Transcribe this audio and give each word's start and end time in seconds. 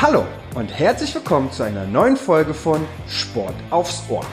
Hallo 0.00 0.24
und 0.54 0.68
herzlich 0.68 1.12
willkommen 1.12 1.50
zu 1.50 1.64
einer 1.64 1.84
neuen 1.84 2.16
Folge 2.16 2.54
von 2.54 2.86
Sport 3.08 3.56
aufs 3.70 4.04
Ohr, 4.08 4.24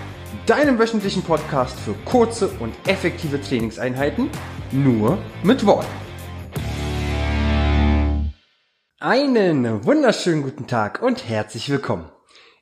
deinem 0.45 0.77
wöchentlichen 0.77 1.23
Podcast 1.23 1.79
für 1.79 1.95
kurze 2.05 2.49
und 2.59 2.75
effektive 2.85 3.41
Trainingseinheiten, 3.41 4.29
nur 4.71 5.17
mit 5.41 5.65
Worten. 5.65 5.87
Einen 8.99 9.83
wunderschönen 9.83 10.43
guten 10.43 10.67
Tag 10.67 11.01
und 11.01 11.27
herzlich 11.27 11.67
willkommen. 11.71 12.11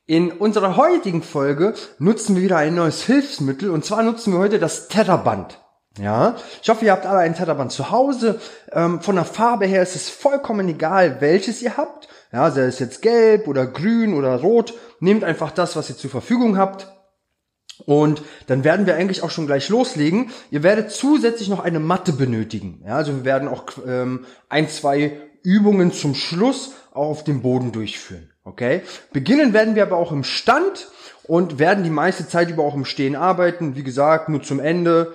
In 0.06 0.32
unserer 0.32 0.78
heutigen 0.78 1.24
Folge 1.24 1.74
nutzen 2.00 2.38
wir 2.38 2.44
wieder 2.44 2.56
ein 2.56 2.74
neues 2.74 3.04
Hilfsmittel 3.04 3.70
und 3.70 3.84
zwar 3.84 4.04
nutzen 4.04 4.32
wir 4.32 4.40
heute 4.40 4.60
das 4.60 4.88
Tetherband. 4.88 5.60
Ja, 6.00 6.38
ich 6.62 6.70
hoffe, 6.70 6.86
ihr 6.86 6.92
habt 6.92 7.06
alle 7.06 7.20
ein 7.20 7.36
Tetherband 7.36 7.72
zu 7.72 7.92
Hause. 7.92 8.40
Ähm, 8.72 9.02
von 9.02 9.16
der 9.16 9.26
Farbe 9.26 9.68
her 9.68 9.84
ist 9.84 9.96
es 9.96 10.10
vollkommen 10.10 10.68
egal, 10.68 11.22
welches 11.22 11.62
ihr 11.62 11.78
habt. 11.78 12.08
Ja, 12.32 12.50
sei 12.50 12.64
es 12.64 12.80
jetzt 12.80 13.04
gelb 13.04 13.48
oder 13.48 13.68
grün 13.68 14.16
oder 14.16 14.42
rot. 14.42 14.74
Nehmt 15.00 15.24
einfach 15.24 15.52
das, 15.52 15.76
was 15.76 15.90
ihr 15.90 15.98
zur 15.98 16.10
Verfügung 16.10 16.58
habt. 16.58 16.88
Und 17.86 18.24
dann 18.48 18.64
werden 18.64 18.88
wir 18.88 18.96
eigentlich 18.96 19.22
auch 19.22 19.30
schon 19.30 19.46
gleich 19.46 19.70
loslegen. 19.70 20.32
Ihr 20.50 20.64
werdet 20.64 20.92
zusätzlich 20.92 21.50
noch 21.50 21.60
eine 21.60 21.80
Matte 21.80 22.14
benötigen. 22.14 22.82
Ja, 22.86 22.96
also 22.96 23.16
wir 23.18 23.26
werden 23.26 23.48
auch 23.48 23.66
ähm, 23.86 24.26
ein, 24.50 24.70
zwei 24.70 25.20
Übungen 25.44 25.92
zum 25.92 26.16
Schluss 26.16 26.74
auch 26.92 27.10
auf 27.10 27.24
dem 27.24 27.42
Boden 27.44 27.72
durchführen. 27.72 28.32
Okay? 28.44 28.82
Beginnen 29.12 29.54
werden 29.54 29.76
wir 29.76 29.84
aber 29.84 29.98
auch 29.98 30.12
im 30.12 30.24
Stand 30.24 30.90
und 31.24 31.60
werden 31.60 31.84
die 31.84 31.90
meiste 31.90 32.28
Zeit 32.28 32.50
über 32.50 32.64
auch 32.64 32.76
im 32.76 32.86
Stehen 32.86 33.16
arbeiten. 33.16 33.76
Wie 33.76 33.84
gesagt, 33.84 34.30
nur 34.30 34.42
zum 34.42 34.60
Ende 34.60 35.14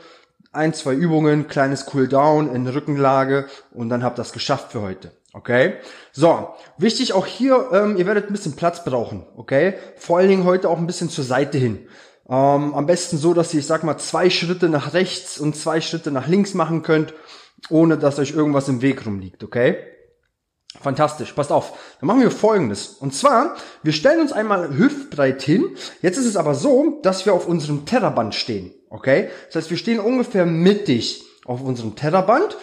ein, 0.53 0.75
zwei 0.75 0.95
Übungen, 0.95 1.49
kleines 1.49 1.87
Cooldown 1.87 2.55
in 2.55 2.67
Rückenlage 2.67 3.47
und 3.73 3.89
dann 3.89 4.03
habt 4.03 4.19
ihr 4.19 4.23
das 4.23 4.33
geschafft 4.33 4.73
für 4.73 4.81
heute. 4.81 5.13
Okay? 5.33 5.75
So, 6.13 6.49
wichtig 6.79 7.13
auch 7.13 7.27
hier, 7.27 7.69
ähm, 7.73 7.97
ihr 7.97 8.07
werdet 8.07 8.27
ein 8.27 8.33
bisschen 8.33 8.57
Platz 8.57 8.85
brauchen, 8.85 9.27
okay? 9.37 9.75
Vor 9.97 10.19
allen 10.19 10.29
Dingen 10.29 10.45
heute 10.45 10.69
auch 10.69 10.79
ein 10.79 10.87
bisschen 10.87 11.11
zur 11.11 11.25
Seite 11.25 11.59
hin. 11.59 11.87
Ähm, 12.29 12.75
am 12.75 12.87
besten 12.87 13.19
so, 13.19 13.35
dass 13.35 13.53
ihr, 13.55 13.61
ich 13.61 13.67
sag 13.67 13.85
mal, 13.85 13.99
zwei 13.99 14.31
Schritte 14.31 14.69
nach 14.69 14.95
rechts 14.95 15.39
und 15.39 15.55
zwei 15.55 15.81
Schritte 15.81 16.11
nach 16.11 16.29
links 16.29 16.55
machen 16.55 16.83
könnt, 16.83 17.15
ohne 17.71 17.99
dass 17.99 18.19
euch 18.19 18.33
irgendwas 18.33 18.69
im 18.69 18.83
Weg 18.83 19.07
rumliegt, 19.07 19.45
okay? 19.45 19.79
Fantastisch, 20.81 21.33
passt 21.33 21.51
auf. 21.51 21.73
Dann 22.01 22.07
machen 22.07 22.21
wir 22.21 22.31
folgendes. 22.31 22.89
Und 22.89 23.15
zwar, 23.15 23.57
wir 23.83 23.93
stellen 23.93 24.21
uns 24.21 24.33
einmal 24.33 24.77
hüftbreit 24.77 25.43
hin. 25.43 25.77
Jetzt 26.03 26.19
ist 26.19 26.27
es 26.27 26.37
aber 26.37 26.55
so, 26.55 27.01
dass 27.03 27.27
wir 27.27 27.33
auf 27.33 27.49
unserem 27.49 27.85
Terraband 27.85 28.35
stehen. 28.35 28.75
Okay? 28.91 29.29
Das 29.47 29.57
heißt, 29.57 29.71
wir 29.71 29.77
stehen 29.77 30.01
ungefähr 30.01 30.47
mittig 30.47 31.25
auf 31.45 31.63
unserem 31.63 31.97
Terraband 31.97 32.57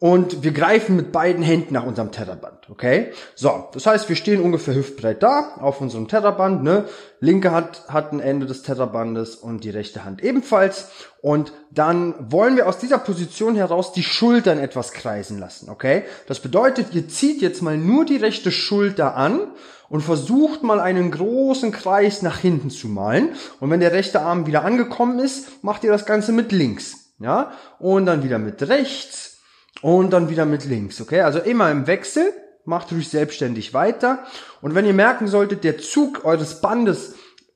und 0.00 0.44
wir 0.44 0.52
greifen 0.52 0.94
mit 0.94 1.10
beiden 1.10 1.42
Händen 1.42 1.74
nach 1.74 1.84
unserem 1.84 2.12
Tetherband, 2.12 2.70
okay? 2.70 3.10
So, 3.34 3.68
das 3.72 3.84
heißt, 3.84 4.08
wir 4.08 4.14
stehen 4.14 4.40
ungefähr 4.40 4.74
hüftbreit 4.74 5.24
da 5.24 5.56
auf 5.60 5.80
unserem 5.80 6.06
Tetherband, 6.06 6.62
ne? 6.62 6.84
Linke 7.18 7.50
Hand 7.50 7.82
hat 7.88 8.12
ein 8.12 8.20
Ende 8.20 8.46
des 8.46 8.62
Tetherbandes 8.62 9.34
und 9.34 9.64
die 9.64 9.70
rechte 9.70 10.04
Hand 10.04 10.22
ebenfalls 10.22 10.90
und 11.20 11.52
dann 11.72 12.14
wollen 12.30 12.56
wir 12.56 12.68
aus 12.68 12.78
dieser 12.78 12.98
Position 12.98 13.56
heraus 13.56 13.92
die 13.92 14.04
Schultern 14.04 14.60
etwas 14.60 14.92
kreisen 14.92 15.40
lassen, 15.40 15.68
okay? 15.68 16.04
Das 16.28 16.38
bedeutet, 16.38 16.94
ihr 16.94 17.08
zieht 17.08 17.42
jetzt 17.42 17.60
mal 17.60 17.76
nur 17.76 18.04
die 18.04 18.18
rechte 18.18 18.52
Schulter 18.52 19.16
an 19.16 19.48
und 19.88 20.02
versucht 20.02 20.62
mal 20.62 20.80
einen 20.80 21.10
großen 21.10 21.72
Kreis 21.72 22.22
nach 22.22 22.38
hinten 22.38 22.70
zu 22.70 22.88
malen 22.88 23.30
und 23.60 23.70
wenn 23.70 23.80
der 23.80 23.92
rechte 23.92 24.20
Arm 24.20 24.46
wieder 24.46 24.64
angekommen 24.64 25.18
ist, 25.18 25.62
macht 25.62 25.84
ihr 25.84 25.90
das 25.90 26.06
Ganze 26.06 26.32
mit 26.32 26.52
links, 26.52 27.14
ja? 27.18 27.52
Und 27.78 28.06
dann 28.06 28.22
wieder 28.22 28.38
mit 28.38 28.62
rechts 28.68 29.38
und 29.82 30.10
dann 30.12 30.28
wieder 30.28 30.44
mit 30.44 30.64
links, 30.64 31.00
okay? 31.00 31.22
Also 31.22 31.38
immer 31.38 31.70
im 31.70 31.86
Wechsel, 31.86 32.32
macht 32.68 32.92
ruhig 32.92 33.08
selbstständig 33.08 33.72
weiter. 33.72 34.24
Und 34.60 34.74
wenn 34.74 34.84
ihr 34.84 34.92
merken 34.92 35.26
solltet, 35.26 35.64
der 35.64 35.78
Zug 35.78 36.24
eures 36.24 36.60
Bandes 36.60 37.14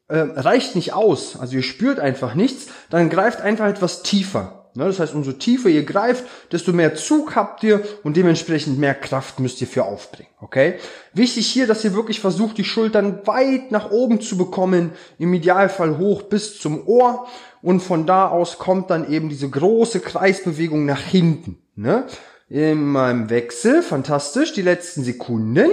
äh, 0.08 0.18
reicht 0.18 0.74
nicht 0.74 0.94
aus, 0.94 1.38
also 1.38 1.56
ihr 1.56 1.62
spürt 1.62 2.00
einfach 2.00 2.34
nichts, 2.34 2.68
dann 2.90 3.10
greift 3.10 3.42
einfach 3.42 3.66
etwas 3.66 4.02
tiefer. 4.02 4.61
Ne? 4.74 4.84
Das 4.86 5.00
heißt, 5.00 5.14
umso 5.14 5.32
tiefer 5.32 5.68
ihr 5.68 5.84
greift, 5.84 6.24
desto 6.50 6.72
mehr 6.72 6.94
Zug 6.94 7.36
habt 7.36 7.62
ihr 7.62 7.82
und 8.02 8.16
dementsprechend 8.16 8.78
mehr 8.78 8.94
Kraft 8.94 9.38
müsst 9.40 9.60
ihr 9.60 9.66
für 9.66 9.84
aufbringen, 9.84 10.30
okay? 10.40 10.74
Wichtig 11.12 11.46
hier, 11.46 11.66
dass 11.66 11.84
ihr 11.84 11.94
wirklich 11.94 12.20
versucht, 12.20 12.58
die 12.58 12.64
Schultern 12.64 13.26
weit 13.26 13.70
nach 13.70 13.90
oben 13.90 14.20
zu 14.20 14.38
bekommen, 14.38 14.92
im 15.18 15.34
Idealfall 15.34 15.98
hoch 15.98 16.22
bis 16.22 16.58
zum 16.58 16.86
Ohr 16.86 17.26
und 17.60 17.80
von 17.80 18.06
da 18.06 18.28
aus 18.28 18.58
kommt 18.58 18.90
dann 18.90 19.10
eben 19.10 19.28
diese 19.28 19.48
große 19.48 20.00
Kreisbewegung 20.00 20.86
nach 20.86 21.02
hinten. 21.02 21.58
Ne? 21.76 22.06
Immer 22.48 23.10
im 23.10 23.30
Wechsel, 23.30 23.82
fantastisch, 23.82 24.52
die 24.52 24.62
letzten 24.62 25.04
Sekunden. 25.04 25.70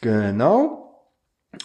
Genau. 0.00 0.81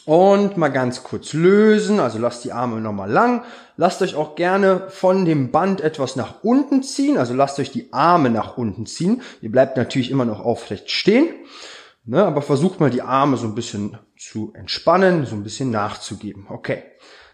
Und 0.06 0.58
mal 0.58 0.68
ganz 0.68 1.04
kurz 1.04 1.34
lösen, 1.34 2.00
also 2.00 2.20
lasst 2.20 2.44
die 2.44 2.52
Arme 2.52 2.82
nochmal 2.82 3.10
lang. 3.10 3.44
Lasst 3.78 4.02
euch 4.02 4.16
auch 4.16 4.36
gerne 4.36 4.90
von 4.90 5.24
dem 5.24 5.52
Band 5.52 5.82
etwas 5.82 6.16
nach 6.16 6.44
unten 6.44 6.84
ziehen, 6.84 7.18
also 7.18 7.34
lasst 7.34 7.60
euch 7.60 7.72
die 7.72 7.94
Arme 7.94 8.30
nach 8.30 8.58
unten 8.58 8.86
ziehen. 8.86 9.22
Ihr 9.42 9.52
bleibt 9.52 9.78
natürlich 9.78 10.12
immer 10.12 10.26
noch 10.26 10.42
aufrecht 10.42 10.92
stehen, 10.92 11.28
ne, 12.06 12.26
aber 12.26 12.42
versucht 12.42 12.80
mal 12.80 12.90
die 12.90 13.02
Arme 13.02 13.38
so 13.38 13.48
ein 13.48 13.56
bisschen 13.56 13.98
zu 14.18 14.52
entspannen, 14.56 15.26
so 15.26 15.36
ein 15.36 15.44
bisschen 15.44 15.72
nachzugeben. 15.72 16.48
Okay. 16.50 16.84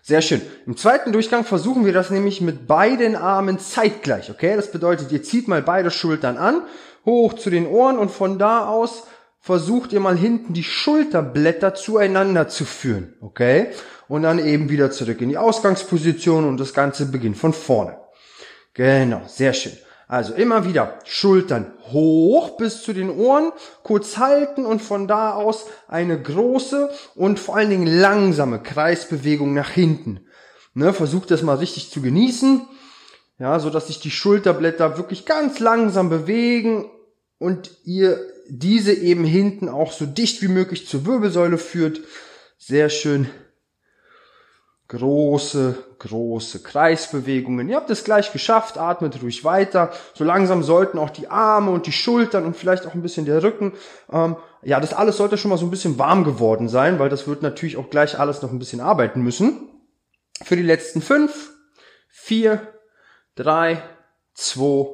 Sehr 0.06 0.22
schön. 0.22 0.42
Im 0.66 0.76
zweiten 0.76 1.14
Durchgang 1.14 1.46
versuchen 1.46 1.86
wir 1.86 1.94
das 1.94 2.10
nämlich 2.10 2.42
mit 2.42 2.68
beiden 2.68 3.16
Armen 3.16 3.58
zeitgleich, 3.58 4.30
okay? 4.30 4.58
Das 4.58 4.70
bedeutet, 4.70 5.14
ihr 5.14 5.24
zieht 5.24 5.48
mal 5.48 5.62
beide 5.62 5.92
Schultern 5.92 6.38
an, 6.38 6.64
hoch 7.06 7.34
zu 7.34 7.50
den 7.50 7.66
Ohren 7.66 7.98
und 7.98 8.12
von 8.12 8.38
da 8.38 8.68
aus 8.68 9.04
versucht 9.44 9.92
ihr 9.92 10.00
mal 10.00 10.18
hinten 10.18 10.54
die 10.54 10.64
Schulterblätter 10.64 11.76
zueinander 11.76 12.48
zu 12.48 12.64
führen, 12.64 13.14
okay? 13.20 13.72
Und 14.08 14.24
dann 14.24 14.40
eben 14.40 14.70
wieder 14.70 14.90
zurück 14.90 15.20
in 15.20 15.28
die 15.28 15.38
Ausgangsposition 15.38 16.46
und 16.46 16.58
das 16.62 16.74
Ganze 16.74 17.08
beginnt 17.08 17.36
von 17.36 17.52
vorne. 17.52 17.98
Genau, 18.74 19.22
sehr 19.28 19.52
schön. 19.52 19.74
Also 20.08 20.34
immer 20.34 20.66
wieder 20.66 20.98
Schultern 21.04 21.74
hoch 21.92 22.56
bis 22.56 22.84
zu 22.84 22.94
den 22.94 23.10
Ohren, 23.10 23.52
kurz 23.84 24.18
halten 24.18 24.66
und 24.66 24.82
von 24.82 25.10
da 25.10 25.34
aus 25.34 25.66
eine 25.90 26.22
große 26.22 26.90
und 27.16 27.38
vor 27.38 27.58
allen 27.58 27.70
Dingen 27.70 27.88
langsame 27.88 28.60
Kreisbewegung 28.60 29.54
nach 29.54 29.70
hinten. 29.70 30.26
Ne, 30.74 30.94
versucht 30.94 31.32
das 31.32 31.42
mal 31.42 31.58
richtig 31.58 31.92
zu 31.92 32.02
genießen, 32.02 32.62
ja, 33.40 33.60
so 33.60 33.70
dass 33.70 33.88
sich 33.88 34.00
die 34.00 34.10
Schulterblätter 34.10 34.98
wirklich 34.98 35.26
ganz 35.26 35.60
langsam 35.60 36.10
bewegen 36.10 36.90
und 37.40 37.72
ihr 37.84 38.18
diese 38.48 38.94
eben 38.94 39.24
hinten 39.24 39.70
auch 39.70 39.92
so 39.92 40.06
dicht 40.06 40.42
wie 40.42 40.48
möglich 40.48 40.88
zur 40.88 41.06
Wirbelsäule 41.06 41.58
führt. 41.58 42.02
Sehr 42.58 42.90
schön 42.90 43.30
große, 44.94 45.76
große 46.00 46.62
Kreisbewegungen. 46.62 47.68
Ihr 47.68 47.78
habt 47.78 47.90
es 47.90 48.04
gleich 48.04 48.32
geschafft, 48.32 48.78
atmet 48.78 49.22
ruhig 49.24 49.44
weiter. 49.44 49.92
So 50.14 50.24
langsam 50.24 50.62
sollten 50.62 51.00
auch 51.00 51.10
die 51.10 51.30
Arme 51.30 51.72
und 51.72 51.88
die 51.88 51.92
Schultern 51.92 52.46
und 52.46 52.56
vielleicht 52.56 52.86
auch 52.86 52.94
ein 52.94 53.02
bisschen 53.02 53.26
der 53.26 53.42
Rücken, 53.42 53.74
ähm, 54.12 54.36
ja, 54.62 54.80
das 54.80 54.94
alles 54.94 55.18
sollte 55.18 55.38
schon 55.38 55.50
mal 55.50 55.58
so 55.58 55.66
ein 55.66 55.72
bisschen 55.72 55.98
warm 55.98 56.24
geworden 56.24 56.70
sein, 56.70 57.00
weil 57.00 57.10
das 57.10 57.28
wird 57.28 57.42
natürlich 57.42 57.76
auch 57.76 57.90
gleich 57.90 58.20
alles 58.20 58.42
noch 58.42 58.52
ein 58.52 58.60
bisschen 58.60 58.80
arbeiten 58.80 59.22
müssen. 59.22 59.70
Für 60.44 60.56
die 60.56 60.64
letzten 60.64 61.02
fünf, 61.02 61.52
vier, 62.08 62.62
drei, 63.36 63.82
zwei, 64.36 64.88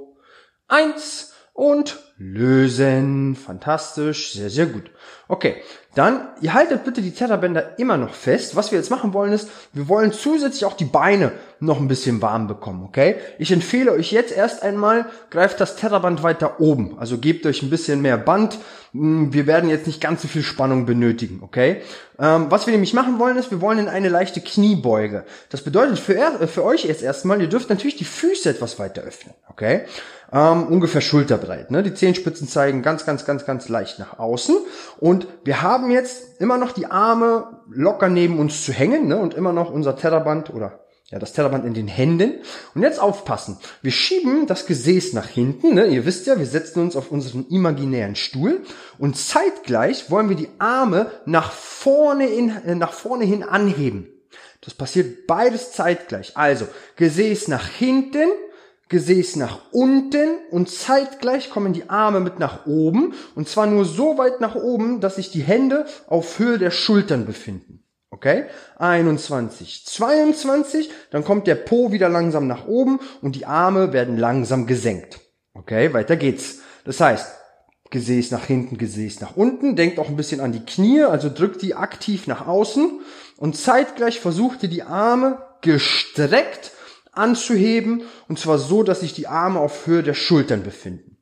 eins 0.67 1.33
und 1.53 1.99
lösen. 2.19 3.35
Fantastisch, 3.35 4.33
sehr, 4.33 4.49
sehr 4.49 4.65
gut. 4.67 4.91
Okay, 5.29 5.55
dann, 5.95 6.27
ihr 6.41 6.53
haltet 6.53 6.83
bitte 6.83 7.01
die 7.01 7.13
Tetherbänder 7.13 7.79
immer 7.79 7.97
noch 7.97 8.13
fest. 8.13 8.55
Was 8.55 8.71
wir 8.71 8.77
jetzt 8.77 8.91
machen 8.91 9.13
wollen 9.13 9.31
ist, 9.31 9.49
wir 9.73 9.87
wollen 9.87 10.11
zusätzlich 10.11 10.65
auch 10.65 10.73
die 10.73 10.85
Beine 10.85 11.31
noch 11.59 11.79
ein 11.79 11.87
bisschen 11.87 12.21
warm 12.21 12.47
bekommen, 12.47 12.83
okay? 12.83 13.15
Ich 13.37 13.51
empfehle 13.51 13.91
euch 13.91 14.11
jetzt 14.11 14.35
erst 14.35 14.63
einmal, 14.63 15.05
greift 15.29 15.59
das 15.59 15.77
Tetherband 15.77 16.21
weiter 16.21 16.59
oben. 16.59 16.97
Also 16.99 17.17
gebt 17.17 17.45
euch 17.45 17.63
ein 17.63 17.69
bisschen 17.69 18.01
mehr 18.01 18.17
Band. 18.17 18.59
Hm, 18.91 19.33
wir 19.33 19.47
werden 19.47 19.69
jetzt 19.69 19.87
nicht 19.87 20.01
ganz 20.01 20.21
so 20.21 20.27
viel 20.27 20.43
Spannung 20.43 20.85
benötigen, 20.85 21.39
okay? 21.41 21.81
Ähm, 22.19 22.47
was 22.49 22.65
wir 22.65 22.71
nämlich 22.71 22.93
machen 22.93 23.17
wollen 23.17 23.37
ist, 23.37 23.51
wir 23.51 23.61
wollen 23.61 23.79
in 23.79 23.87
eine 23.87 24.09
leichte 24.09 24.41
Kniebeuge. 24.41 25.25
Das 25.49 25.63
bedeutet 25.63 25.99
für, 25.99 26.15
er, 26.15 26.47
für 26.47 26.63
euch 26.63 26.85
jetzt 26.85 27.01
erstmal, 27.03 27.41
ihr 27.41 27.49
dürft 27.49 27.69
natürlich 27.69 27.97
die 27.97 28.05
Füße 28.05 28.49
etwas 28.49 28.77
weiter 28.77 29.01
öffnen, 29.03 29.35
okay? 29.47 29.85
Ähm, 30.31 30.67
ungefähr 30.67 31.01
schulterbreit. 31.01 31.71
Ne? 31.71 31.83
Die 31.83 31.93
Zehenspitzen 31.93 32.47
zeigen 32.47 32.81
ganz, 32.81 33.05
ganz, 33.05 33.25
ganz, 33.25 33.45
ganz 33.45 33.69
leicht 33.69 33.99
nach 33.99 34.19
außen. 34.19 34.55
Und 34.99 35.27
wir 35.43 35.61
haben 35.61 35.91
jetzt 35.91 36.39
immer 36.41 36.57
noch 36.57 36.71
die 36.71 36.87
Arme 36.87 37.61
locker 37.69 38.09
neben 38.09 38.39
uns 38.39 38.65
zu 38.65 38.71
hängen 38.71 39.07
ne? 39.07 39.17
und 39.17 39.33
immer 39.33 39.53
noch 39.53 39.71
unser 39.71 39.95
Terraband 39.95 40.53
oder 40.53 40.79
ja, 41.11 41.17
das 41.17 41.33
Tellerband 41.33 41.65
in 41.65 41.73
den 41.73 41.87
Händen. 41.87 42.35
Und 42.75 42.83
jetzt 42.83 42.99
aufpassen. 42.99 43.57
Wir 43.81 43.91
schieben 43.91 44.45
das 44.45 44.67
Gesäß 44.67 45.13
nach 45.13 45.27
hinten. 45.27 45.73
Ne? 45.73 45.87
Ihr 45.87 46.05
wisst 46.05 46.27
ja, 46.27 46.37
wir 46.37 46.45
setzen 46.45 46.81
uns 46.81 46.95
auf 46.95 47.11
unseren 47.11 47.47
imaginären 47.47 48.15
Stuhl. 48.15 48.61
Und 48.99 49.17
zeitgleich 49.17 50.11
wollen 50.11 50.29
wir 50.29 50.35
die 50.35 50.49
Arme 50.59 51.09
nach 51.25 51.51
vorne, 51.51 52.27
in, 52.27 52.49
äh, 52.63 52.75
nach 52.75 52.93
vorne 52.93 53.25
hin 53.25 53.43
anheben. 53.43 54.07
Das 54.61 54.75
passiert 54.75 55.25
beides 55.25 55.71
zeitgleich. 55.71 56.37
Also, 56.37 56.67
Gesäß 56.97 57.47
nach 57.47 57.67
hinten, 57.67 58.27
Gesäß 58.89 59.35
nach 59.35 59.59
unten 59.71 60.39
und 60.49 60.69
zeitgleich 60.69 61.51
kommen 61.51 61.73
die 61.73 61.89
Arme 61.89 62.19
mit 62.19 62.39
nach 62.39 62.65
oben 62.65 63.13
und 63.35 63.47
zwar 63.47 63.67
nur 63.67 63.85
so 63.85 64.17
weit 64.17 64.41
nach 64.41 64.55
oben, 64.55 64.99
dass 64.99 65.15
sich 65.15 65.29
die 65.29 65.43
Hände 65.43 65.85
auf 66.07 66.39
Höhe 66.39 66.57
der 66.57 66.71
Schultern 66.71 67.27
befinden. 67.27 67.83
Okay? 68.09 68.45
21, 68.77 69.85
22, 69.85 70.89
dann 71.11 71.23
kommt 71.23 71.45
der 71.45 71.53
Po 71.53 71.91
wieder 71.91 72.09
langsam 72.09 72.47
nach 72.47 72.67
oben 72.67 72.99
und 73.21 73.35
die 73.35 73.45
Arme 73.45 73.93
werden 73.93 74.17
langsam 74.17 74.65
gesenkt. 74.65 75.19
Okay, 75.53 75.93
weiter 75.93 76.15
geht's. 76.15 76.59
Das 76.83 76.99
heißt, 76.99 77.27
Gesäß 77.91 78.31
nach 78.31 78.45
hinten, 78.45 78.77
Gesäß 78.77 79.21
nach 79.21 79.35
unten, 79.35 79.75
denkt 79.75 79.99
auch 79.99 80.09
ein 80.09 80.15
bisschen 80.15 80.41
an 80.41 80.51
die 80.51 80.65
Knie, 80.65 81.03
also 81.03 81.29
drückt 81.29 81.61
die 81.61 81.75
aktiv 81.75 82.25
nach 82.25 82.47
außen 82.47 83.01
und 83.37 83.55
zeitgleich 83.55 84.19
versucht 84.19 84.63
ihr 84.63 84.69
die 84.69 84.83
Arme 84.83 85.43
gestreckt 85.61 86.71
anzuheben 87.11 88.03
und 88.27 88.39
zwar 88.39 88.57
so, 88.57 88.83
dass 88.83 89.01
sich 89.01 89.13
die 89.13 89.27
Arme 89.27 89.59
auf 89.59 89.87
Höhe 89.87 90.03
der 90.03 90.13
Schultern 90.13 90.63
befinden. 90.63 91.17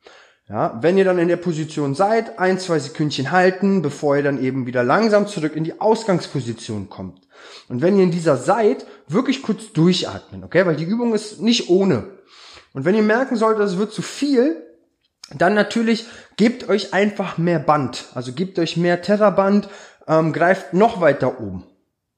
Ja, 0.49 0.79
wenn 0.81 0.97
ihr 0.97 1.03
dann 1.03 1.19
in 1.19 1.27
der 1.27 1.35
Position 1.35 1.93
seid, 1.93 2.39
ein, 2.39 2.57
zwei 2.57 2.79
Sekündchen 2.79 3.31
halten, 3.31 3.81
bevor 3.81 4.15
ihr 4.15 4.23
dann 4.23 4.41
eben 4.41 4.65
wieder 4.65 4.81
langsam 4.81 5.27
zurück 5.27 5.55
in 5.55 5.65
die 5.65 5.81
Ausgangsposition 5.81 6.87
kommt. 6.89 7.27
Und 7.67 7.81
wenn 7.81 7.97
ihr 7.97 8.03
in 8.03 8.11
dieser 8.11 8.37
seid, 8.37 8.85
wirklich 9.07 9.41
kurz 9.41 9.73
durchatmen, 9.73 10.45
okay? 10.45 10.65
Weil 10.65 10.77
die 10.77 10.85
Übung 10.85 11.13
ist 11.13 11.41
nicht 11.41 11.69
ohne. 11.69 12.05
Und 12.73 12.85
wenn 12.85 12.95
ihr 12.95 13.03
merken 13.03 13.35
solltet, 13.35 13.65
es 13.65 13.77
wird 13.77 13.91
zu 13.91 14.01
viel, 14.01 14.63
dann 15.35 15.53
natürlich 15.53 16.05
gebt 16.37 16.69
euch 16.69 16.93
einfach 16.93 17.37
mehr 17.37 17.59
Band. 17.59 18.05
Also 18.13 18.31
gebt 18.31 18.57
euch 18.57 18.77
mehr 18.77 19.01
Terraband, 19.01 19.67
ähm, 20.07 20.31
greift 20.31 20.73
noch 20.73 21.01
weiter 21.01 21.41
oben. 21.41 21.65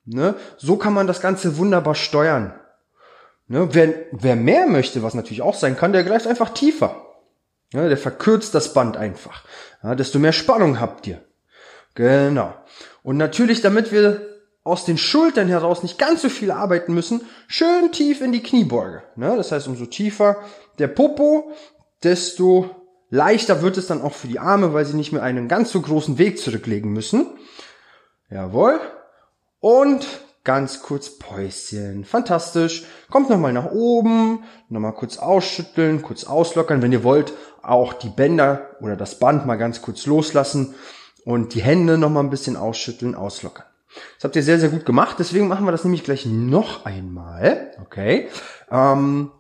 Ne? 0.06 0.36
So 0.58 0.78
kann 0.78 0.94
man 0.94 1.08
das 1.08 1.22
Ganze 1.22 1.58
wunderbar 1.58 1.96
steuern. 1.96 2.54
Ne? 3.50 3.68
Wer, 3.74 3.94
wer 4.12 4.36
mehr 4.36 4.68
möchte, 4.68 5.04
was 5.04 5.16
natürlich 5.16 5.42
auch 5.42 5.56
sein 5.56 5.76
kann, 5.76 5.92
der 5.92 6.04
greift 6.04 6.28
einfach 6.28 6.50
tiefer. 6.50 7.06
Ja, 7.74 7.88
der 7.88 7.98
verkürzt 7.98 8.56
das 8.56 8.74
Band 8.74 8.96
einfach. 8.96 9.44
Ja, 9.84 9.96
desto 9.96 10.18
mehr 10.18 10.32
Spannung 10.32 10.80
habt 10.80 11.06
ihr. 11.06 11.22
Genau. 11.96 12.54
Und 13.04 13.18
natürlich, 13.18 13.62
damit 13.62 13.92
wir 13.92 14.40
aus 14.64 14.86
den 14.86 14.98
Schultern 14.98 15.48
heraus 15.48 15.84
nicht 15.84 15.98
ganz 15.98 16.22
so 16.22 16.30
viel 16.30 16.52
arbeiten 16.52 16.94
müssen, 16.94 17.22
schön 17.48 17.92
tief 17.92 18.22
in 18.22 18.32
die 18.32 18.44
Kniebeuge. 18.44 19.04
Ne? 19.16 19.36
Das 19.36 19.52
heißt, 19.52 19.68
umso 19.68 19.86
tiefer 19.86 20.38
der 20.78 20.88
Popo, 20.88 21.52
desto 22.04 22.70
leichter 23.10 23.62
wird 23.62 23.78
es 23.78 23.88
dann 23.88 24.02
auch 24.02 24.14
für 24.14 24.28
die 24.28 24.40
Arme, 24.40 24.74
weil 24.74 24.86
sie 24.86 24.96
nicht 24.96 25.12
mehr 25.12 25.24
einen 25.24 25.48
ganz 25.48 25.72
so 25.72 25.82
großen 25.82 26.18
Weg 26.18 26.40
zurücklegen 26.40 26.92
müssen. 26.92 27.28
Jawohl. 28.30 28.80
Und 29.60 30.06
ganz 30.44 30.82
kurz 30.82 31.18
Päuschen. 31.18 32.06
Fantastisch. 32.06 32.86
Kommt 33.10 33.30
nochmal 33.30 33.54
nach 33.54 33.72
oben, 33.72 34.44
nochmal 34.70 34.94
kurz 34.94 35.18
ausschütteln, 35.18 36.02
kurz 36.02 36.24
auslockern. 36.24 36.82
Wenn 36.82 36.92
ihr 36.92 37.04
wollt, 37.04 37.34
auch 37.62 37.94
die 37.94 38.10
Bänder 38.10 38.70
oder 38.82 38.96
das 38.96 39.20
Band 39.20 39.46
mal 39.46 39.58
ganz 39.58 39.82
kurz 39.82 40.06
loslassen 40.06 40.76
und 41.26 41.54
die 41.54 41.62
Hände 41.62 41.98
nochmal 41.98 42.24
ein 42.24 42.30
bisschen 42.30 42.56
ausschütteln, 42.56 43.16
auslockern. 43.16 43.66
Das 44.16 44.24
habt 44.24 44.36
ihr 44.36 44.44
sehr, 44.44 44.60
sehr 44.60 44.70
gut 44.70 44.86
gemacht. 44.86 45.18
Deswegen 45.20 45.48
machen 45.48 45.66
wir 45.66 45.72
das 45.72 45.84
nämlich 45.84 46.04
gleich 46.04 46.26
noch 46.26 46.86
einmal. 46.86 47.72
Okay. 47.82 48.30
Ähm, 48.72 49.32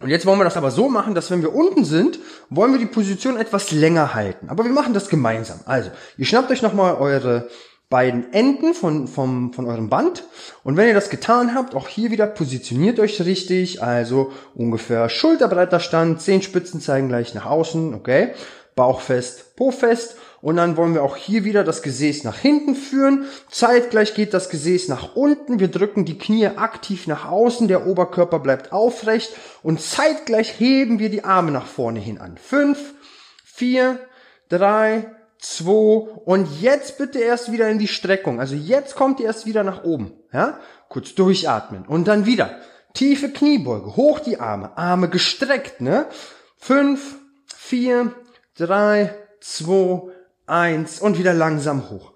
und 0.00 0.10
jetzt 0.10 0.26
wollen 0.26 0.38
wir 0.38 0.44
das 0.44 0.56
aber 0.56 0.70
so 0.70 0.88
machen, 0.88 1.14
dass 1.14 1.30
wenn 1.30 1.42
wir 1.42 1.54
unten 1.54 1.84
sind, 1.84 2.18
wollen 2.50 2.72
wir 2.72 2.78
die 2.78 2.86
Position 2.86 3.36
etwas 3.36 3.70
länger 3.70 4.14
halten. 4.14 4.48
Aber 4.48 4.64
wir 4.64 4.72
machen 4.72 4.94
das 4.94 5.08
gemeinsam. 5.08 5.60
Also, 5.66 5.90
ihr 6.16 6.26
schnappt 6.26 6.50
euch 6.50 6.62
nochmal 6.62 6.96
eure 6.96 7.48
beiden 7.90 8.32
Enden 8.32 8.74
von, 8.74 9.06
vom, 9.06 9.52
von 9.52 9.66
eurem 9.66 9.88
Band. 9.88 10.24
Und 10.64 10.76
wenn 10.76 10.88
ihr 10.88 10.94
das 10.94 11.10
getan 11.10 11.54
habt, 11.54 11.74
auch 11.74 11.88
hier 11.88 12.10
wieder 12.10 12.26
positioniert 12.26 12.98
euch 12.98 13.20
richtig, 13.20 13.82
also 13.82 14.32
ungefähr 14.54 15.08
schulterbreiter 15.08 15.80
Stand, 15.80 16.20
Zehenspitzen 16.20 16.80
zeigen 16.80 17.08
gleich 17.08 17.34
nach 17.34 17.46
außen, 17.46 17.94
okay, 17.94 18.32
Bauch 18.74 19.00
fest, 19.00 19.56
Po 19.56 19.70
fest. 19.70 20.16
Und 20.40 20.56
dann 20.56 20.76
wollen 20.76 20.92
wir 20.92 21.02
auch 21.02 21.16
hier 21.16 21.44
wieder 21.44 21.64
das 21.64 21.80
Gesäß 21.80 22.24
nach 22.24 22.36
hinten 22.36 22.74
führen. 22.74 23.24
Zeitgleich 23.50 24.14
geht 24.14 24.34
das 24.34 24.50
Gesäß 24.50 24.88
nach 24.88 25.16
unten. 25.16 25.58
Wir 25.58 25.68
drücken 25.68 26.04
die 26.04 26.18
Knie 26.18 26.48
aktiv 26.48 27.06
nach 27.06 27.30
außen. 27.30 27.66
Der 27.66 27.86
Oberkörper 27.86 28.40
bleibt 28.40 28.70
aufrecht. 28.70 29.34
Und 29.62 29.80
zeitgleich 29.80 30.60
heben 30.60 30.98
wir 30.98 31.08
die 31.08 31.24
Arme 31.24 31.50
nach 31.50 31.66
vorne 31.66 31.98
hin 31.98 32.18
an. 32.18 32.36
Fünf, 32.36 32.78
vier, 33.42 33.98
drei, 34.50 35.06
zwei 35.44 36.08
und 36.24 36.60
jetzt 36.60 36.96
bitte 36.98 37.18
erst 37.18 37.52
wieder 37.52 37.68
in 37.68 37.78
die 37.78 37.88
Streckung. 37.88 38.40
Also 38.40 38.54
jetzt 38.54 38.96
kommt 38.96 39.20
ihr 39.20 39.26
erst 39.26 39.46
wieder 39.46 39.62
nach 39.62 39.84
oben. 39.84 40.12
Ja? 40.32 40.58
Kurz 40.88 41.14
durchatmen 41.14 41.84
und 41.86 42.08
dann 42.08 42.26
wieder. 42.26 42.58
Tiefe 42.94 43.28
Kniebeuge, 43.28 43.96
hoch 43.96 44.20
die 44.20 44.40
Arme, 44.40 44.76
Arme 44.78 45.08
gestreckt, 45.08 45.80
ne? 45.80 46.06
Fünf, 46.56 47.16
vier, 47.54 48.14
drei, 48.56 49.14
zwei, 49.40 50.02
eins 50.46 51.00
und 51.00 51.18
wieder 51.18 51.34
langsam 51.34 51.90
hoch. 51.90 52.12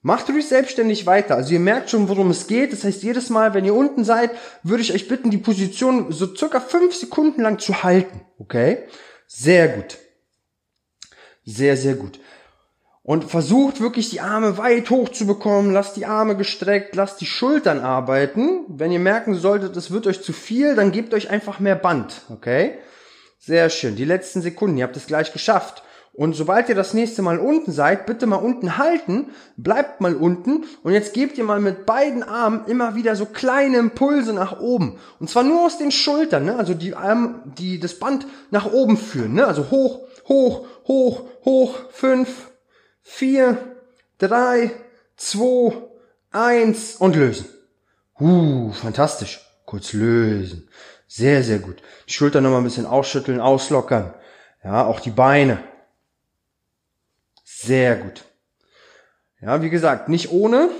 Macht 0.00 0.28
ruhig 0.30 0.48
selbstständig 0.48 1.06
weiter. 1.06 1.36
Also 1.36 1.52
ihr 1.52 1.60
merkt 1.60 1.90
schon, 1.90 2.08
worum 2.08 2.30
es 2.30 2.48
geht. 2.48 2.72
Das 2.72 2.82
heißt, 2.82 3.04
jedes 3.04 3.30
Mal, 3.30 3.54
wenn 3.54 3.64
ihr 3.64 3.74
unten 3.74 4.04
seid, 4.04 4.32
würde 4.64 4.82
ich 4.82 4.92
euch 4.92 5.06
bitten, 5.06 5.30
die 5.30 5.38
Position 5.38 6.10
so 6.10 6.34
circa 6.34 6.58
fünf 6.58 6.94
Sekunden 6.94 7.42
lang 7.42 7.60
zu 7.60 7.84
halten. 7.84 8.22
Okay? 8.38 8.88
Sehr 9.28 9.68
gut. 9.68 9.98
Sehr, 11.44 11.76
sehr 11.76 11.94
gut 11.94 12.18
und 13.04 13.24
versucht 13.24 13.80
wirklich 13.80 14.10
die 14.10 14.20
Arme 14.20 14.58
weit 14.58 14.88
hoch 14.90 15.08
zu 15.08 15.26
bekommen, 15.26 15.72
lasst 15.72 15.96
die 15.96 16.06
Arme 16.06 16.36
gestreckt, 16.36 16.94
lasst 16.94 17.20
die 17.20 17.26
Schultern 17.26 17.80
arbeiten. 17.80 18.64
Wenn 18.68 18.92
ihr 18.92 19.00
merken 19.00 19.34
solltet, 19.34 19.76
es 19.76 19.90
wird 19.90 20.06
euch 20.06 20.22
zu 20.22 20.32
viel, 20.32 20.76
dann 20.76 20.92
gebt 20.92 21.12
euch 21.12 21.28
einfach 21.28 21.58
mehr 21.58 21.74
Band, 21.74 22.22
okay? 22.30 22.78
Sehr 23.38 23.70
schön, 23.70 23.96
die 23.96 24.04
letzten 24.04 24.40
Sekunden, 24.40 24.78
ihr 24.78 24.84
habt 24.84 24.96
es 24.96 25.08
gleich 25.08 25.32
geschafft. 25.32 25.82
Und 26.14 26.36
sobald 26.36 26.68
ihr 26.68 26.74
das 26.74 26.92
nächste 26.92 27.22
Mal 27.22 27.38
unten 27.38 27.72
seid, 27.72 28.04
bitte 28.04 28.26
mal 28.26 28.36
unten 28.36 28.76
halten, 28.76 29.30
bleibt 29.56 30.02
mal 30.02 30.14
unten 30.14 30.64
und 30.82 30.92
jetzt 30.92 31.14
gebt 31.14 31.38
ihr 31.38 31.44
mal 31.44 31.58
mit 31.58 31.86
beiden 31.86 32.22
Armen 32.22 32.66
immer 32.66 32.94
wieder 32.94 33.16
so 33.16 33.24
kleine 33.24 33.78
Impulse 33.78 34.34
nach 34.34 34.60
oben. 34.60 34.98
Und 35.20 35.30
zwar 35.30 35.42
nur 35.42 35.64
aus 35.64 35.78
den 35.78 35.90
Schultern, 35.90 36.44
ne? 36.44 36.56
also 36.56 36.74
die 36.74 36.94
Arme, 36.94 37.40
die 37.58 37.80
das 37.80 37.98
Band 37.98 38.26
nach 38.50 38.70
oben 38.70 38.98
führen, 38.98 39.32
ne? 39.32 39.46
also 39.46 39.70
hoch, 39.70 40.00
hoch, 40.28 40.66
hoch, 40.86 41.22
hoch, 41.46 41.74
fünf, 41.90 42.51
vier, 43.02 43.76
drei, 44.18 44.70
zwei, 45.16 45.74
eins 46.30 46.96
und 46.96 47.16
lösen. 47.16 47.46
Uh, 48.18 48.72
fantastisch. 48.72 49.40
Kurz 49.66 49.92
lösen. 49.92 50.68
Sehr, 51.06 51.42
sehr 51.42 51.58
gut. 51.58 51.82
Die 52.08 52.12
Schulter 52.12 52.40
nochmal 52.40 52.60
ein 52.60 52.64
bisschen 52.64 52.86
ausschütteln, 52.86 53.40
auslockern. 53.40 54.14
Ja, 54.64 54.84
auch 54.86 55.00
die 55.00 55.10
Beine. 55.10 55.58
Sehr 57.44 57.96
gut. 57.96 58.24
Ja, 59.40 59.62
wie 59.62 59.70
gesagt, 59.70 60.08
nicht 60.08 60.30
ohne. 60.30 60.70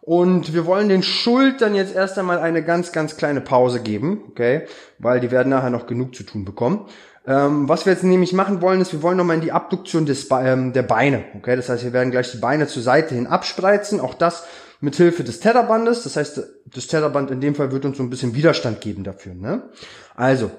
Und 0.00 0.54
wir 0.54 0.66
wollen 0.66 0.88
den 0.88 1.02
Schultern 1.02 1.74
jetzt 1.74 1.94
erst 1.94 2.18
einmal 2.18 2.38
eine 2.38 2.62
ganz, 2.62 2.92
ganz 2.92 3.16
kleine 3.16 3.40
Pause 3.40 3.82
geben, 3.82 4.24
okay? 4.30 4.66
Weil 4.98 5.18
die 5.18 5.32
werden 5.32 5.48
nachher 5.48 5.70
noch 5.70 5.86
genug 5.86 6.14
zu 6.14 6.22
tun 6.22 6.44
bekommen. 6.44 6.88
Ähm, 7.26 7.68
was 7.68 7.86
wir 7.86 7.92
jetzt 7.92 8.04
nämlich 8.04 8.32
machen 8.32 8.60
wollen, 8.62 8.80
ist, 8.80 8.92
wir 8.92 9.02
wollen 9.02 9.16
nochmal 9.16 9.36
in 9.36 9.42
die 9.42 9.52
Abduktion 9.52 10.06
des 10.06 10.28
ähm, 10.30 10.72
der 10.72 10.82
Beine. 10.82 11.24
Okay, 11.36 11.56
das 11.56 11.68
heißt, 11.68 11.84
wir 11.84 11.92
werden 11.92 12.10
gleich 12.12 12.30
die 12.30 12.38
Beine 12.38 12.68
zur 12.68 12.82
Seite 12.82 13.14
hin 13.14 13.26
abspreizen. 13.26 14.00
Auch 14.00 14.14
das 14.14 14.44
mit 14.80 14.96
Hilfe 14.96 15.24
des 15.24 15.40
Tetherbandes. 15.40 16.04
Das 16.04 16.16
heißt, 16.16 16.42
das 16.66 16.86
Tetherband 16.86 17.30
in 17.30 17.40
dem 17.40 17.54
Fall 17.54 17.72
wird 17.72 17.84
uns 17.84 17.96
so 17.96 18.02
ein 18.02 18.10
bisschen 18.10 18.34
Widerstand 18.34 18.80
geben 18.80 19.04
dafür. 19.04 19.34
Ne? 19.34 19.70
Also, 20.14 20.50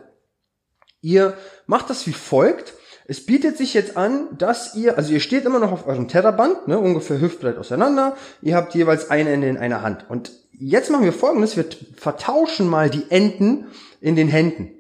ihr 1.02 1.36
macht 1.66 1.90
das 1.90 2.06
wie 2.08 2.14
folgt. 2.14 2.74
Es 3.10 3.26
bietet 3.26 3.58
sich 3.58 3.74
jetzt 3.74 3.96
an, 3.96 4.28
dass 4.38 4.76
ihr, 4.76 4.98
also 4.98 5.14
ihr 5.14 5.22
steht 5.22 5.46
immer 5.46 5.60
noch 5.60 5.72
auf 5.72 5.88
eurem 5.88 6.10
Tetherband, 6.10 6.68
ne, 6.68 6.78
ungefähr 6.78 7.22
hüftbreit 7.22 7.58
auseinander. 7.58 8.18
Ihr 8.42 8.58
habt 8.58 8.76
jeweils 8.76 9.10
ein 9.10 9.28
Ende 9.28 9.48
in 9.48 9.58
einer 9.58 9.82
Hand. 9.82 10.10
Und 10.10 10.34
jetzt 10.52 10.92
machen 10.92 11.06
wir 11.06 11.14
folgendes, 11.14 11.56
wir 11.56 11.64
vertauschen 11.96 12.68
mal 12.68 12.90
die 12.90 13.10
Enden 13.10 13.68
in 14.02 14.18
den 14.18 14.28
Händen. 14.28 14.77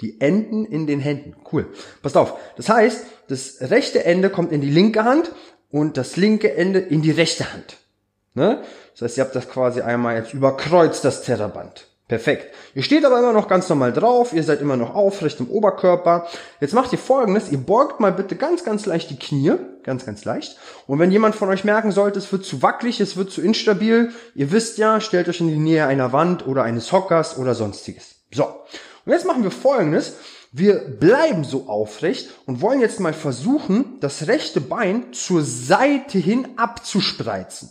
Die 0.00 0.20
Enden 0.20 0.64
in 0.64 0.86
den 0.86 1.00
Händen. 1.00 1.36
Cool. 1.50 1.68
Passt 2.02 2.16
auf. 2.16 2.34
Das 2.56 2.68
heißt, 2.68 3.04
das 3.28 3.58
rechte 3.60 4.04
Ende 4.04 4.30
kommt 4.30 4.52
in 4.52 4.60
die 4.60 4.70
linke 4.70 5.04
Hand 5.04 5.32
und 5.70 5.96
das 5.96 6.16
linke 6.16 6.54
Ende 6.54 6.78
in 6.78 7.02
die 7.02 7.10
rechte 7.10 7.52
Hand. 7.52 7.76
Ne? 8.34 8.62
Das 8.92 9.02
heißt, 9.02 9.18
ihr 9.18 9.24
habt 9.24 9.36
das 9.36 9.48
quasi 9.48 9.80
einmal 9.80 10.16
jetzt 10.16 10.34
überkreuzt, 10.34 11.04
das 11.04 11.22
Terraband. 11.22 11.86
Perfekt. 12.10 12.52
Ihr 12.74 12.82
steht 12.82 13.04
aber 13.04 13.20
immer 13.20 13.32
noch 13.32 13.46
ganz 13.46 13.68
normal 13.68 13.92
drauf, 13.92 14.32
ihr 14.32 14.42
seid 14.42 14.60
immer 14.60 14.76
noch 14.76 14.96
aufrecht 14.96 15.38
im 15.38 15.48
Oberkörper. 15.48 16.26
Jetzt 16.60 16.74
macht 16.74 16.90
ihr 16.92 16.98
folgendes, 16.98 17.52
ihr 17.52 17.58
beugt 17.58 18.00
mal 18.00 18.10
bitte 18.10 18.34
ganz, 18.34 18.64
ganz 18.64 18.84
leicht 18.84 19.10
die 19.10 19.18
Knie, 19.18 19.52
ganz, 19.84 20.06
ganz 20.06 20.24
leicht. 20.24 20.56
Und 20.88 20.98
wenn 20.98 21.12
jemand 21.12 21.36
von 21.36 21.48
euch 21.50 21.62
merken 21.62 21.92
sollte, 21.92 22.18
es 22.18 22.32
wird 22.32 22.44
zu 22.44 22.62
wackelig, 22.62 23.00
es 23.00 23.16
wird 23.16 23.30
zu 23.30 23.40
instabil, 23.42 24.10
ihr 24.34 24.50
wisst 24.50 24.78
ja, 24.78 25.00
stellt 25.00 25.28
euch 25.28 25.40
in 25.40 25.46
die 25.46 25.56
Nähe 25.56 25.86
einer 25.86 26.12
Wand 26.12 26.48
oder 26.48 26.64
eines 26.64 26.90
Hockers 26.90 27.38
oder 27.38 27.54
sonstiges. 27.54 28.16
So. 28.32 28.48
Und 29.04 29.12
jetzt 29.12 29.26
machen 29.26 29.42
wir 29.42 29.50
folgendes. 29.50 30.16
Wir 30.52 30.78
bleiben 30.78 31.44
so 31.44 31.68
aufrecht 31.68 32.30
und 32.46 32.60
wollen 32.60 32.80
jetzt 32.80 32.98
mal 32.98 33.12
versuchen, 33.12 33.98
das 34.00 34.26
rechte 34.26 34.60
Bein 34.60 35.12
zur 35.12 35.42
Seite 35.42 36.18
hin 36.18 36.48
abzuspreizen. 36.56 37.70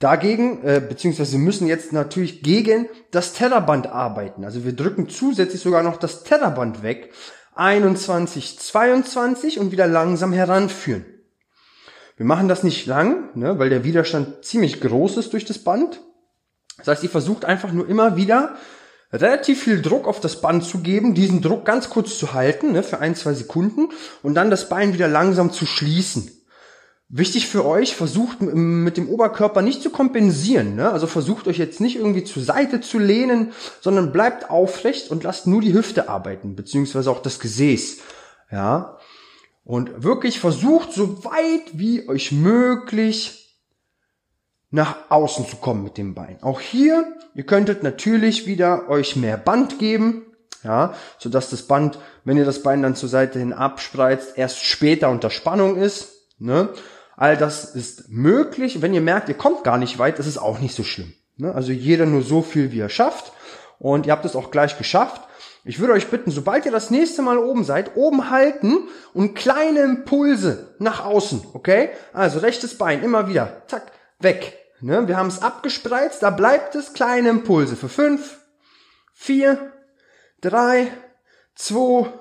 dagegen, 0.00 0.64
äh, 0.64 0.82
beziehungsweise 0.86 1.38
müssen 1.38 1.68
jetzt 1.68 1.92
natürlich 1.92 2.42
gegen 2.42 2.88
das 3.12 3.34
Terraband 3.34 3.86
arbeiten. 3.86 4.44
Also 4.44 4.64
wir 4.64 4.72
drücken 4.72 5.08
zusätzlich 5.08 5.62
sogar 5.62 5.84
noch 5.84 5.96
das 5.96 6.24
Terraband 6.24 6.82
weg. 6.82 7.12
21, 7.54 8.58
22 8.58 9.60
und 9.60 9.70
wieder 9.70 9.86
langsam 9.86 10.32
heranführen. 10.32 11.04
Wir 12.16 12.26
machen 12.26 12.48
das 12.48 12.62
nicht 12.62 12.86
lang, 12.86 13.30
ne, 13.34 13.58
weil 13.60 13.70
der 13.70 13.84
Widerstand 13.84 14.44
ziemlich 14.44 14.80
groß 14.80 15.18
ist 15.18 15.32
durch 15.32 15.44
das 15.44 15.58
Band. 15.58 16.00
Das 16.78 16.88
heißt, 16.88 17.02
ihr 17.04 17.10
versucht 17.10 17.44
einfach 17.44 17.72
nur 17.72 17.88
immer 17.88 18.16
wieder 18.16 18.56
relativ 19.12 19.62
viel 19.62 19.82
Druck 19.82 20.08
auf 20.08 20.20
das 20.20 20.40
Band 20.40 20.64
zu 20.64 20.78
geben, 20.78 21.14
diesen 21.14 21.42
Druck 21.42 21.64
ganz 21.64 21.90
kurz 21.90 22.18
zu 22.18 22.32
halten, 22.32 22.72
ne, 22.72 22.82
für 22.82 22.98
ein, 22.98 23.14
zwei 23.14 23.34
Sekunden 23.34 23.88
und 24.22 24.34
dann 24.34 24.50
das 24.50 24.68
Bein 24.68 24.94
wieder 24.94 25.08
langsam 25.08 25.52
zu 25.52 25.66
schließen. 25.66 26.30
Wichtig 27.14 27.46
für 27.46 27.66
euch, 27.66 27.94
versucht 27.94 28.40
mit 28.40 28.96
dem 28.96 29.10
Oberkörper 29.10 29.60
nicht 29.60 29.82
zu 29.82 29.90
kompensieren. 29.90 30.76
Ne? 30.76 30.90
Also 30.90 31.06
versucht 31.06 31.46
euch 31.46 31.58
jetzt 31.58 31.78
nicht 31.78 31.96
irgendwie 31.96 32.24
zur 32.24 32.42
Seite 32.42 32.80
zu 32.80 32.98
lehnen, 32.98 33.52
sondern 33.82 34.12
bleibt 34.12 34.48
aufrecht 34.48 35.10
und 35.10 35.22
lasst 35.22 35.46
nur 35.46 35.60
die 35.60 35.74
Hüfte 35.74 36.08
arbeiten, 36.08 36.56
beziehungsweise 36.56 37.10
auch 37.10 37.20
das 37.20 37.38
Gesäß. 37.38 37.98
Ja. 38.50 38.96
Und 39.62 40.02
wirklich 40.02 40.40
versucht, 40.40 40.94
so 40.94 41.22
weit 41.22 41.72
wie 41.74 42.08
euch 42.08 42.32
möglich 42.32 43.41
nach 44.72 44.96
außen 45.10 45.46
zu 45.46 45.56
kommen 45.56 45.84
mit 45.84 45.96
dem 45.96 46.14
Bein. 46.14 46.42
Auch 46.42 46.60
hier, 46.60 47.16
ihr 47.34 47.44
könntet 47.44 47.84
natürlich 47.84 48.46
wieder 48.46 48.88
euch 48.88 49.14
mehr 49.14 49.36
Band 49.36 49.78
geben, 49.78 50.22
ja, 50.64 50.94
so 51.18 51.28
dass 51.28 51.50
das 51.50 51.62
Band, 51.62 51.98
wenn 52.24 52.36
ihr 52.36 52.44
das 52.44 52.62
Bein 52.62 52.82
dann 52.82 52.96
zur 52.96 53.08
Seite 53.08 53.38
hin 53.38 53.52
abspreizt, 53.52 54.36
erst 54.36 54.64
später 54.64 55.10
unter 55.10 55.30
Spannung 55.30 55.76
ist, 55.76 56.08
ne? 56.38 56.70
All 57.16 57.36
das 57.36 57.74
ist 57.74 58.08
möglich. 58.08 58.82
Wenn 58.82 58.94
ihr 58.94 59.00
merkt, 59.00 59.28
ihr 59.28 59.36
kommt 59.36 59.64
gar 59.64 59.78
nicht 59.78 59.98
weit, 59.98 60.18
ist 60.18 60.26
es 60.26 60.38
auch 60.38 60.58
nicht 60.58 60.74
so 60.74 60.82
schlimm. 60.82 61.12
Ne? 61.36 61.54
Also 61.54 61.70
jeder 61.70 62.06
nur 62.06 62.22
so 62.22 62.42
viel, 62.42 62.72
wie 62.72 62.80
er 62.80 62.88
schafft. 62.88 63.32
Und 63.78 64.06
ihr 64.06 64.12
habt 64.12 64.24
es 64.24 64.34
auch 64.34 64.50
gleich 64.50 64.78
geschafft. 64.78 65.20
Ich 65.64 65.78
würde 65.78 65.92
euch 65.92 66.08
bitten, 66.08 66.30
sobald 66.30 66.66
ihr 66.66 66.72
das 66.72 66.90
nächste 66.90 67.22
Mal 67.22 67.38
oben 67.38 67.62
seid, 67.64 67.96
oben 67.96 68.30
halten 68.30 68.88
und 69.14 69.34
kleine 69.34 69.82
Impulse 69.82 70.74
nach 70.78 71.04
außen, 71.04 71.46
okay? 71.52 71.90
Also 72.12 72.40
rechtes 72.40 72.76
Bein 72.78 73.04
immer 73.04 73.28
wieder, 73.28 73.62
zack, 73.68 73.92
weg. 74.18 74.58
Ne? 74.82 75.06
Wir 75.06 75.16
haben 75.16 75.28
es 75.28 75.42
abgespreizt, 75.42 76.22
da 76.22 76.30
bleibt 76.30 76.74
es, 76.74 76.92
kleine 76.92 77.30
Impulse 77.30 77.76
für 77.76 77.88
fünf, 77.88 78.40
vier, 79.14 79.72
drei, 80.40 80.88
zwei, 81.54 82.12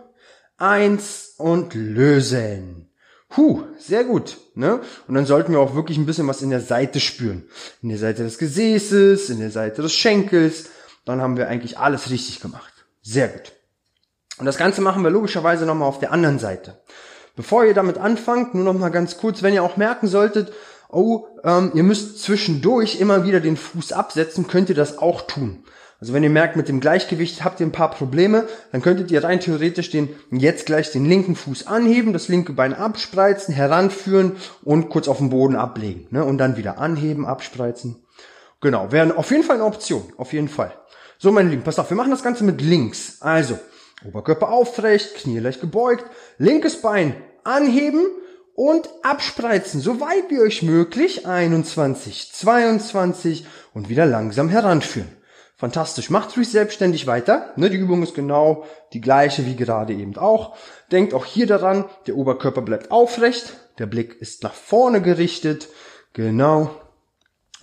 eins 0.57 1.33
und 1.37 1.73
lösen. 1.73 2.91
Huh, 3.35 3.63
sehr 3.77 4.03
gut. 4.03 4.37
Ne? 4.55 4.81
Und 5.07 5.15
dann 5.15 5.25
sollten 5.25 5.53
wir 5.53 5.59
auch 5.59 5.73
wirklich 5.73 5.97
ein 5.97 6.05
bisschen 6.05 6.27
was 6.27 6.41
in 6.41 6.49
der 6.49 6.61
Seite 6.61 6.99
spüren. 6.99 7.47
In 7.81 7.89
der 7.89 7.97
Seite 7.97 8.23
des 8.23 8.37
Gesäßes, 8.37 9.29
in 9.29 9.39
der 9.39 9.51
Seite 9.51 9.81
des 9.81 9.93
Schenkels. 9.93 10.69
Dann 11.05 11.21
haben 11.21 11.37
wir 11.37 11.47
eigentlich 11.47 11.77
alles 11.79 12.09
richtig 12.09 12.41
gemacht. 12.41 12.73
Sehr 13.01 13.29
gut. 13.29 13.53
Und 14.37 14.45
das 14.45 14.57
Ganze 14.57 14.81
machen 14.81 15.03
wir 15.03 15.09
logischerweise 15.09 15.65
nochmal 15.65 15.87
auf 15.87 15.99
der 15.99 16.11
anderen 16.11 16.39
Seite. 16.39 16.81
Bevor 17.35 17.65
ihr 17.65 17.73
damit 17.73 17.97
anfangt, 17.97 18.53
nur 18.53 18.65
nochmal 18.65 18.91
ganz 18.91 19.17
kurz, 19.17 19.41
wenn 19.41 19.53
ihr 19.53 19.63
auch 19.63 19.77
merken 19.77 20.07
solltet, 20.07 20.51
oh, 20.91 21.27
ähm, 21.43 21.71
ihr 21.73 21.83
müsst 21.83 22.21
zwischendurch 22.21 22.99
immer 22.99 23.25
wieder 23.25 23.39
den 23.39 23.57
Fuß 23.57 23.93
absetzen, 23.93 24.47
könnt 24.47 24.69
ihr 24.69 24.75
das 24.75 24.97
auch 24.97 25.21
tun. 25.21 25.63
Also 25.99 26.13
wenn 26.13 26.23
ihr 26.23 26.31
merkt, 26.31 26.55
mit 26.55 26.67
dem 26.67 26.79
Gleichgewicht 26.79 27.43
habt 27.43 27.59
ihr 27.59 27.67
ein 27.67 27.71
paar 27.71 27.91
Probleme, 27.91 28.47
dann 28.71 28.81
könntet 28.81 29.11
ihr 29.11 29.23
rein 29.23 29.39
theoretisch 29.39 29.91
den 29.91 30.09
jetzt 30.31 30.65
gleich 30.65 30.91
den 30.91 31.05
linken 31.05 31.35
Fuß 31.35 31.67
anheben, 31.67 32.11
das 32.11 32.27
linke 32.27 32.53
Bein 32.53 32.73
abspreizen, 32.73 33.53
heranführen 33.53 34.37
und 34.63 34.89
kurz 34.89 35.07
auf 35.07 35.19
den 35.19 35.29
Boden 35.29 35.55
ablegen. 35.55 36.07
Ne? 36.09 36.25
Und 36.25 36.39
dann 36.39 36.57
wieder 36.57 36.79
anheben, 36.79 37.27
abspreizen. 37.27 38.03
Genau, 38.61 38.91
wäre 38.91 39.15
auf 39.15 39.29
jeden 39.29 39.43
Fall 39.43 39.57
eine 39.57 39.65
Option. 39.65 40.11
Auf 40.17 40.33
jeden 40.33 40.49
Fall. 40.49 40.73
So, 41.19 41.31
meine 41.31 41.49
Lieben, 41.49 41.63
pass 41.63 41.77
auf, 41.77 41.91
wir 41.91 41.97
machen 41.97 42.09
das 42.09 42.23
Ganze 42.23 42.43
mit 42.43 42.61
links. 42.61 43.17
Also, 43.19 43.59
Oberkörper 44.03 44.49
aufrecht, 44.49 45.13
Knie 45.17 45.37
leicht 45.37 45.61
gebeugt, 45.61 46.05
linkes 46.39 46.81
Bein 46.81 47.15
anheben 47.43 48.07
und 48.55 48.89
abspreizen, 49.03 49.81
so 49.81 49.99
weit 49.99 50.29
wie 50.29 50.39
euch 50.39 50.61
möglich. 50.61 51.25
21, 51.25 52.31
22 52.33 53.45
und 53.73 53.89
wieder 53.89 54.05
langsam 54.05 54.49
heranführen. 54.49 55.09
Fantastisch. 55.55 56.09
Macht 56.09 56.35
ruhig 56.35 56.49
selbstständig 56.49 57.05
weiter. 57.05 57.53
Ne, 57.55 57.69
die 57.69 57.77
Übung 57.77 58.01
ist 58.01 58.15
genau 58.15 58.65
die 58.93 59.01
gleiche 59.01 59.45
wie 59.45 59.55
gerade 59.55 59.93
eben 59.93 60.17
auch. 60.17 60.55
Denkt 60.91 61.13
auch 61.13 61.25
hier 61.25 61.45
daran, 61.45 61.85
der 62.07 62.15
Oberkörper 62.15 62.63
bleibt 62.63 62.89
aufrecht, 62.89 63.53
der 63.77 63.85
Blick 63.85 64.19
ist 64.19 64.41
nach 64.41 64.55
vorne 64.55 65.03
gerichtet. 65.03 65.67
Genau. 66.13 66.71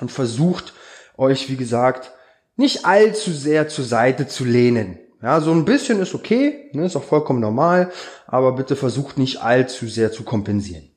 Und 0.00 0.12
versucht 0.12 0.74
euch, 1.16 1.50
wie 1.50 1.56
gesagt, 1.56 2.12
nicht 2.54 2.86
allzu 2.86 3.32
sehr 3.32 3.68
zur 3.68 3.84
Seite 3.84 4.28
zu 4.28 4.44
lehnen. 4.44 5.00
Ja, 5.20 5.40
so 5.40 5.50
ein 5.50 5.64
bisschen 5.64 6.00
ist 6.00 6.14
okay, 6.14 6.70
ne, 6.72 6.86
ist 6.86 6.96
auch 6.96 7.02
vollkommen 7.02 7.40
normal, 7.40 7.90
aber 8.26 8.52
bitte 8.52 8.76
versucht 8.76 9.18
nicht 9.18 9.42
allzu 9.42 9.88
sehr 9.88 10.12
zu 10.12 10.22
kompensieren. 10.22 10.90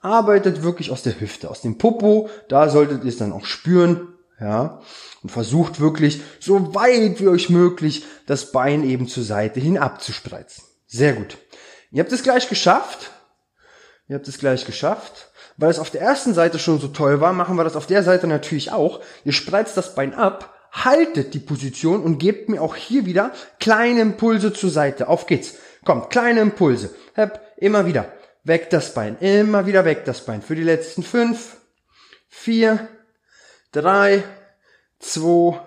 Arbeitet 0.00 0.62
wirklich 0.62 0.90
aus 0.90 1.02
der 1.02 1.18
Hüfte, 1.18 1.50
aus 1.50 1.62
dem 1.62 1.78
Popo, 1.78 2.28
da 2.48 2.68
solltet 2.68 3.02
ihr 3.02 3.08
es 3.08 3.16
dann 3.16 3.32
auch 3.32 3.46
spüren, 3.46 4.14
ja, 4.40 4.80
und 5.22 5.30
versucht 5.30 5.80
wirklich 5.80 6.20
so 6.38 6.74
weit 6.74 7.20
wie 7.20 7.28
euch 7.28 7.50
möglich 7.50 8.04
das 8.26 8.52
Bein 8.52 8.84
eben 8.84 9.08
zur 9.08 9.24
Seite 9.24 9.58
hin 9.58 9.78
abzuspreizen. 9.78 10.64
Sehr 10.86 11.14
gut. 11.14 11.38
Ihr 11.90 12.02
habt 12.02 12.12
es 12.12 12.22
gleich 12.22 12.48
geschafft. 12.48 13.10
Ihr 14.08 14.16
habt 14.16 14.28
es 14.28 14.38
gleich 14.38 14.66
geschafft. 14.66 15.30
Weil 15.56 15.70
es 15.70 15.78
auf 15.78 15.90
der 15.90 16.00
ersten 16.00 16.34
Seite 16.34 16.58
schon 16.58 16.80
so 16.80 16.88
toll 16.88 17.20
war, 17.20 17.32
machen 17.32 17.56
wir 17.56 17.64
das 17.64 17.76
auf 17.76 17.86
der 17.86 18.02
Seite 18.02 18.26
natürlich 18.26 18.72
auch. 18.72 19.00
Ihr 19.24 19.32
spreizt 19.32 19.76
das 19.76 19.94
Bein 19.94 20.12
ab, 20.12 20.53
haltet 20.74 21.34
die 21.34 21.38
Position 21.38 22.02
und 22.02 22.18
gebt 22.18 22.48
mir 22.48 22.60
auch 22.60 22.74
hier 22.74 23.06
wieder 23.06 23.32
kleine 23.60 24.00
Impulse 24.00 24.52
zur 24.52 24.70
Seite. 24.70 25.08
Auf 25.08 25.26
geht's. 25.26 25.54
Kommt, 25.84 26.10
kleine 26.10 26.40
Impulse. 26.40 26.94
Hep, 27.14 27.40
immer 27.56 27.86
wieder. 27.86 28.12
Weg 28.42 28.70
das 28.70 28.92
Bein. 28.92 29.16
Immer 29.18 29.66
wieder 29.66 29.84
weg 29.84 30.04
das 30.04 30.24
Bein. 30.26 30.42
Für 30.42 30.56
die 30.56 30.62
letzten 30.62 31.02
fünf, 31.02 31.56
vier, 32.28 32.88
drei, 33.72 34.24
zwei, 34.98 35.60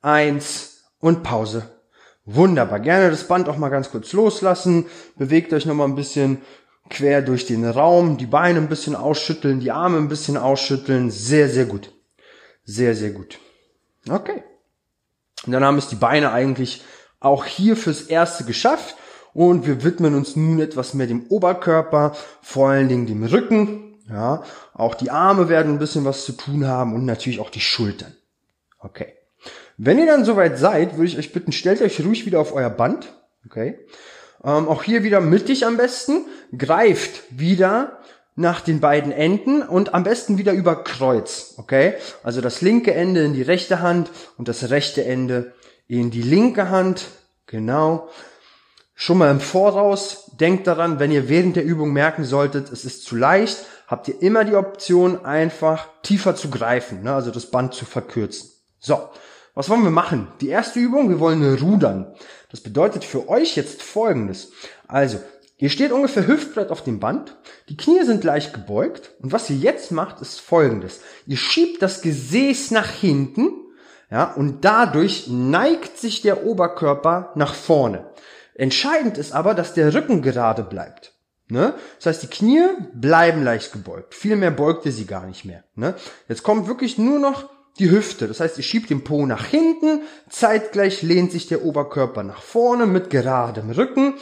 eins 0.00 0.84
und 0.98 1.22
Pause. 1.22 1.70
Wunderbar. 2.24 2.80
Gerne 2.80 3.10
das 3.10 3.28
Band 3.28 3.48
auch 3.48 3.58
mal 3.58 3.68
ganz 3.68 3.90
kurz 3.90 4.12
loslassen. 4.12 4.86
Bewegt 5.16 5.52
euch 5.52 5.66
noch 5.66 5.74
mal 5.74 5.84
ein 5.84 5.96
bisschen 5.96 6.38
quer 6.88 7.22
durch 7.22 7.46
den 7.46 7.68
Raum. 7.68 8.16
Die 8.16 8.26
Beine 8.26 8.58
ein 8.58 8.68
bisschen 8.68 8.96
ausschütteln, 8.96 9.60
die 9.60 9.70
Arme 9.70 9.98
ein 9.98 10.08
bisschen 10.08 10.36
ausschütteln. 10.36 11.10
Sehr, 11.10 11.48
sehr 11.48 11.66
gut. 11.66 11.92
Sehr, 12.64 12.94
sehr 12.94 13.10
gut. 13.10 13.38
Okay. 14.08 14.42
Und 15.46 15.52
dann 15.52 15.64
haben 15.64 15.78
es 15.78 15.88
die 15.88 15.96
Beine 15.96 16.32
eigentlich 16.32 16.82
auch 17.18 17.44
hier 17.44 17.76
fürs 17.76 18.02
Erste 18.02 18.44
geschafft. 18.44 18.96
Und 19.32 19.66
wir 19.66 19.84
widmen 19.84 20.14
uns 20.14 20.34
nun 20.34 20.60
etwas 20.60 20.94
mehr 20.94 21.06
dem 21.06 21.26
Oberkörper, 21.28 22.16
vor 22.42 22.70
allen 22.70 22.88
Dingen 22.88 23.06
dem 23.06 23.22
Rücken. 23.24 23.94
Ja, 24.08 24.42
auch 24.74 24.96
die 24.96 25.10
Arme 25.10 25.48
werden 25.48 25.74
ein 25.74 25.78
bisschen 25.78 26.04
was 26.04 26.24
zu 26.24 26.32
tun 26.32 26.66
haben 26.66 26.94
und 26.94 27.04
natürlich 27.04 27.38
auch 27.38 27.50
die 27.50 27.60
Schultern. 27.60 28.12
Okay. 28.80 29.14
Wenn 29.76 29.98
ihr 29.98 30.06
dann 30.06 30.24
soweit 30.24 30.58
seid, 30.58 30.96
würde 30.96 31.06
ich 31.06 31.16
euch 31.16 31.32
bitten, 31.32 31.52
stellt 31.52 31.80
euch 31.80 32.04
ruhig 32.04 32.26
wieder 32.26 32.40
auf 32.40 32.52
euer 32.52 32.70
Band. 32.70 33.14
Okay. 33.46 33.78
Ähm, 34.42 34.68
auch 34.68 34.82
hier 34.82 35.04
wieder 35.04 35.20
mittig 35.20 35.64
am 35.64 35.76
besten. 35.76 36.26
Greift 36.56 37.22
wieder 37.30 37.99
nach 38.40 38.60
den 38.60 38.80
beiden 38.80 39.12
Enden 39.12 39.62
und 39.62 39.94
am 39.94 40.02
besten 40.02 40.38
wieder 40.38 40.52
über 40.52 40.82
Kreuz. 40.82 41.54
Okay. 41.58 41.94
Also 42.22 42.40
das 42.40 42.60
linke 42.60 42.94
Ende 42.94 43.24
in 43.24 43.34
die 43.34 43.42
rechte 43.42 43.80
Hand 43.80 44.10
und 44.36 44.48
das 44.48 44.70
rechte 44.70 45.04
Ende 45.04 45.52
in 45.86 46.10
die 46.10 46.22
linke 46.22 46.70
Hand. 46.70 47.06
Genau. 47.46 48.08
Schon 48.94 49.18
mal 49.18 49.30
im 49.30 49.40
Voraus 49.40 50.30
denkt 50.38 50.66
daran, 50.66 50.98
wenn 50.98 51.10
ihr 51.10 51.28
während 51.28 51.56
der 51.56 51.64
Übung 51.64 51.92
merken 51.92 52.24
solltet, 52.24 52.70
es 52.70 52.84
ist 52.84 53.04
zu 53.04 53.16
leicht, 53.16 53.64
habt 53.86 54.08
ihr 54.08 54.20
immer 54.20 54.44
die 54.44 54.54
Option, 54.54 55.24
einfach 55.24 55.88
tiefer 56.02 56.36
zu 56.36 56.50
greifen, 56.50 57.02
ne? 57.02 57.14
also 57.14 57.30
das 57.30 57.46
Band 57.46 57.74
zu 57.74 57.86
verkürzen. 57.86 58.50
So, 58.78 59.08
was 59.54 59.68
wollen 59.68 59.84
wir 59.84 59.90
machen? 59.90 60.28
Die 60.40 60.48
erste 60.48 60.78
Übung, 60.78 61.08
wir 61.08 61.18
wollen 61.18 61.42
rudern. 61.56 62.14
Das 62.50 62.60
bedeutet 62.60 63.04
für 63.04 63.28
euch 63.28 63.56
jetzt 63.56 63.82
folgendes. 63.82 64.52
Also, 64.86 65.18
ihr 65.60 65.70
steht 65.70 65.92
ungefähr 65.92 66.26
hüftbreit 66.26 66.70
auf 66.70 66.82
dem 66.82 66.98
Band, 67.00 67.36
die 67.68 67.76
Knie 67.76 68.02
sind 68.04 68.24
leicht 68.24 68.52
gebeugt 68.52 69.12
und 69.20 69.32
was 69.32 69.48
ihr 69.50 69.56
jetzt 69.56 69.92
macht, 69.92 70.20
ist 70.20 70.40
folgendes. 70.40 71.00
Ihr 71.26 71.36
schiebt 71.36 71.82
das 71.82 72.02
Gesäß 72.02 72.72
nach 72.72 72.90
hinten, 72.90 73.52
ja, 74.10 74.32
und 74.32 74.64
dadurch 74.64 75.28
neigt 75.28 75.96
sich 75.98 76.20
der 76.20 76.44
Oberkörper 76.44 77.32
nach 77.36 77.54
vorne. 77.54 78.10
Entscheidend 78.54 79.18
ist 79.18 79.32
aber, 79.32 79.54
dass 79.54 79.72
der 79.74 79.94
Rücken 79.94 80.20
gerade 80.20 80.64
bleibt. 80.64 81.14
Ne? 81.48 81.74
Das 81.96 82.06
heißt, 82.06 82.22
die 82.22 82.28
Knie 82.28 82.62
bleiben 82.92 83.42
leicht 83.42 83.72
gebeugt. 83.72 84.14
Viel 84.14 84.36
mehr 84.36 84.50
beugt 84.50 84.86
ihr 84.86 84.92
sie 84.92 85.06
gar 85.06 85.26
nicht 85.26 85.44
mehr. 85.44 85.64
Ne? 85.74 85.94
Jetzt 86.28 86.42
kommt 86.42 86.68
wirklich 86.68 86.98
nur 86.98 87.18
noch 87.18 87.48
die 87.78 87.90
Hüfte. 87.90 88.28
Das 88.28 88.40
heißt, 88.40 88.56
ihr 88.58 88.64
schiebt 88.64 88.90
den 88.90 89.04
Po 89.04 89.26
nach 89.26 89.46
hinten, 89.46 90.02
zeitgleich 90.28 91.02
lehnt 91.02 91.32
sich 91.32 91.48
der 91.48 91.64
Oberkörper 91.64 92.22
nach 92.22 92.42
vorne 92.42 92.86
mit 92.86 93.10
geradem 93.10 93.70
Rücken, 93.70 94.14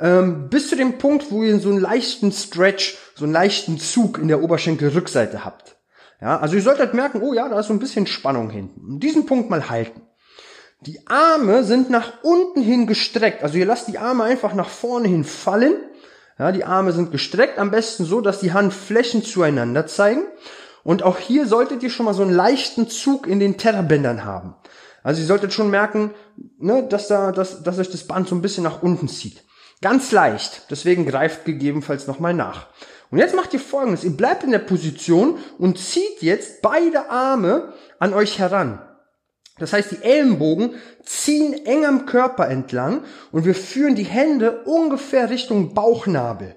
ähm, 0.00 0.48
bis 0.48 0.68
zu 0.68 0.76
dem 0.76 0.98
Punkt, 0.98 1.30
wo 1.30 1.42
ihr 1.42 1.58
so 1.58 1.70
einen 1.70 1.80
leichten 1.80 2.32
Stretch, 2.32 2.96
so 3.14 3.24
einen 3.24 3.32
leichten 3.32 3.78
Zug 3.78 4.18
in 4.18 4.28
der 4.28 4.42
Oberschenkelrückseite 4.42 5.44
habt. 5.44 5.76
Ja, 6.20 6.38
also 6.38 6.56
ihr 6.56 6.62
solltet 6.62 6.94
merken, 6.94 7.20
oh 7.22 7.34
ja, 7.34 7.48
da 7.48 7.60
ist 7.60 7.66
so 7.66 7.72
ein 7.72 7.78
bisschen 7.78 8.06
Spannung 8.06 8.50
hinten. 8.50 8.80
Und 8.94 9.00
diesen 9.00 9.26
Punkt 9.26 9.50
mal 9.50 9.68
halten. 9.68 10.02
Die 10.80 11.06
Arme 11.06 11.64
sind 11.64 11.90
nach 11.90 12.22
unten 12.22 12.60
hin 12.62 12.86
gestreckt. 12.86 13.42
Also 13.42 13.56
ihr 13.56 13.66
lasst 13.66 13.88
die 13.88 13.98
Arme 13.98 14.24
einfach 14.24 14.54
nach 14.54 14.68
vorne 14.68 15.08
hin 15.08 15.24
fallen. 15.24 15.74
Ja, 16.38 16.52
die 16.52 16.64
Arme 16.64 16.92
sind 16.92 17.12
gestreckt, 17.12 17.58
am 17.58 17.70
besten 17.70 18.04
so, 18.04 18.20
dass 18.20 18.40
die 18.40 18.52
Handflächen 18.52 19.22
zueinander 19.22 19.86
zeigen. 19.86 20.22
Und 20.82 21.02
auch 21.02 21.18
hier 21.18 21.46
solltet 21.46 21.82
ihr 21.82 21.90
schon 21.90 22.06
mal 22.06 22.14
so 22.14 22.22
einen 22.22 22.34
leichten 22.34 22.88
Zug 22.88 23.26
in 23.26 23.38
den 23.38 23.56
Terrabändern 23.56 24.24
haben. 24.24 24.54
Also 25.02 25.20
ihr 25.20 25.26
solltet 25.26 25.52
schon 25.52 25.70
merken, 25.70 26.12
ne, 26.58 26.86
dass, 26.88 27.08
da, 27.08 27.32
dass, 27.32 27.62
dass 27.62 27.78
euch 27.78 27.90
das 27.90 28.06
Band 28.06 28.28
so 28.28 28.34
ein 28.34 28.42
bisschen 28.42 28.64
nach 28.64 28.82
unten 28.82 29.08
zieht. 29.08 29.43
Ganz 29.84 30.12
leicht. 30.12 30.62
Deswegen 30.70 31.04
greift 31.04 31.44
gegebenenfalls 31.44 32.06
nochmal 32.06 32.32
nach. 32.32 32.68
Und 33.10 33.18
jetzt 33.18 33.36
macht 33.36 33.52
ihr 33.52 33.60
folgendes. 33.60 34.02
Ihr 34.02 34.16
bleibt 34.16 34.42
in 34.42 34.50
der 34.50 34.58
Position 34.58 35.36
und 35.58 35.78
zieht 35.78 36.22
jetzt 36.22 36.62
beide 36.62 37.10
Arme 37.10 37.74
an 37.98 38.14
euch 38.14 38.38
heran. 38.38 38.80
Das 39.58 39.74
heißt, 39.74 39.90
die 39.90 40.02
Ellenbogen 40.02 40.70
ziehen 41.04 41.66
eng 41.66 41.84
am 41.84 42.06
Körper 42.06 42.48
entlang 42.48 43.04
und 43.30 43.44
wir 43.44 43.54
führen 43.54 43.94
die 43.94 44.04
Hände 44.04 44.62
ungefähr 44.64 45.28
Richtung 45.28 45.74
Bauchnabel. 45.74 46.56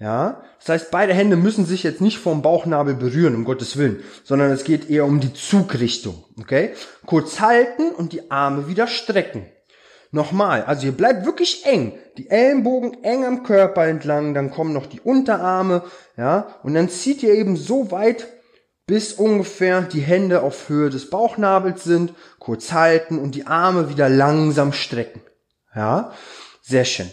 Ja, 0.00 0.42
das 0.58 0.68
heißt, 0.68 0.90
beide 0.90 1.14
Hände 1.14 1.36
müssen 1.36 1.64
sich 1.64 1.84
jetzt 1.84 2.00
nicht 2.00 2.18
vom 2.18 2.42
Bauchnabel 2.42 2.94
berühren, 2.94 3.36
um 3.36 3.44
Gottes 3.44 3.76
Willen, 3.76 4.02
sondern 4.24 4.50
es 4.50 4.64
geht 4.64 4.90
eher 4.90 5.04
um 5.04 5.20
die 5.20 5.32
Zugrichtung. 5.32 6.24
Okay? 6.40 6.74
Kurz 7.06 7.38
halten 7.38 7.90
und 7.90 8.12
die 8.12 8.32
Arme 8.32 8.66
wieder 8.66 8.88
strecken. 8.88 9.46
Nochmal, 10.10 10.64
also 10.64 10.86
ihr 10.86 10.92
bleibt 10.92 11.26
wirklich 11.26 11.66
eng. 11.66 11.92
Die 12.16 12.30
Ellenbogen 12.30 13.04
eng 13.04 13.24
am 13.24 13.42
Körper 13.42 13.86
entlang, 13.86 14.32
dann 14.32 14.50
kommen 14.50 14.72
noch 14.72 14.86
die 14.86 15.00
Unterarme, 15.00 15.82
ja, 16.16 16.54
und 16.62 16.74
dann 16.74 16.88
zieht 16.88 17.22
ihr 17.22 17.34
eben 17.34 17.56
so 17.56 17.90
weit, 17.90 18.26
bis 18.86 19.12
ungefähr 19.12 19.82
die 19.82 20.00
Hände 20.00 20.42
auf 20.42 20.70
Höhe 20.70 20.88
des 20.88 21.10
Bauchnabels 21.10 21.84
sind, 21.84 22.14
kurz 22.38 22.72
halten 22.72 23.18
und 23.18 23.34
die 23.34 23.46
Arme 23.46 23.90
wieder 23.90 24.08
langsam 24.08 24.72
strecken. 24.72 25.20
Ja, 25.74 26.12
sehr 26.62 26.86
schön. 26.86 27.10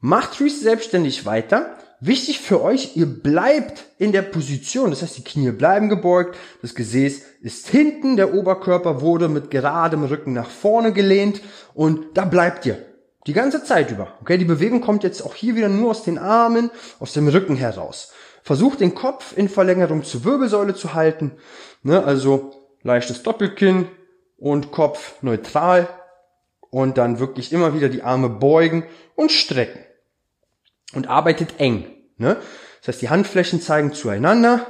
Macht 0.00 0.40
ruhig 0.40 0.58
selbstständig 0.58 1.26
weiter. 1.26 1.76
Wichtig 2.00 2.40
für 2.40 2.62
euch, 2.62 2.94
ihr 2.96 3.06
bleibt 3.06 3.86
in 3.98 4.12
der 4.12 4.20
Position. 4.20 4.90
Das 4.90 5.00
heißt, 5.00 5.16
die 5.16 5.24
Knie 5.24 5.50
bleiben 5.50 5.88
gebeugt, 5.88 6.36
das 6.60 6.74
Gesäß 6.74 7.22
ist 7.40 7.68
hinten, 7.68 8.16
der 8.16 8.34
Oberkörper 8.34 9.00
wurde 9.00 9.28
mit 9.28 9.50
geradem 9.50 10.04
Rücken 10.04 10.34
nach 10.34 10.50
vorne 10.50 10.92
gelehnt 10.92 11.40
und 11.72 12.18
da 12.18 12.26
bleibt 12.26 12.66
ihr. 12.66 12.78
Die 13.26 13.32
ganze 13.32 13.64
Zeit 13.64 13.90
über. 13.90 14.12
Okay, 14.20 14.36
die 14.36 14.44
Bewegung 14.44 14.82
kommt 14.82 15.04
jetzt 15.04 15.22
auch 15.22 15.34
hier 15.34 15.56
wieder 15.56 15.70
nur 15.70 15.90
aus 15.90 16.04
den 16.04 16.18
Armen, 16.18 16.70
aus 17.00 17.14
dem 17.14 17.28
Rücken 17.28 17.56
heraus. 17.56 18.12
Versucht 18.42 18.80
den 18.80 18.94
Kopf 18.94 19.36
in 19.36 19.48
Verlängerung 19.48 20.04
zur 20.04 20.22
Wirbelsäule 20.24 20.74
zu 20.74 20.94
halten. 20.94 21.32
Ne, 21.82 22.04
also 22.04 22.52
leichtes 22.82 23.22
Doppelkinn 23.22 23.88
und 24.36 24.70
Kopf 24.70 25.14
neutral. 25.22 25.88
Und 26.70 26.98
dann 26.98 27.18
wirklich 27.18 27.52
immer 27.52 27.74
wieder 27.74 27.88
die 27.88 28.02
Arme 28.02 28.28
beugen 28.28 28.84
und 29.16 29.32
strecken 29.32 29.85
und 30.94 31.08
arbeitet 31.08 31.58
eng. 31.58 31.86
Ne? 32.16 32.36
Das 32.80 32.88
heißt, 32.88 33.02
die 33.02 33.10
Handflächen 33.10 33.60
zeigen 33.60 33.92
zueinander. 33.92 34.66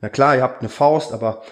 Na 0.00 0.08
klar, 0.08 0.36
ihr 0.36 0.42
habt 0.42 0.60
eine 0.60 0.68
Faust, 0.68 1.12
aber 1.12 1.42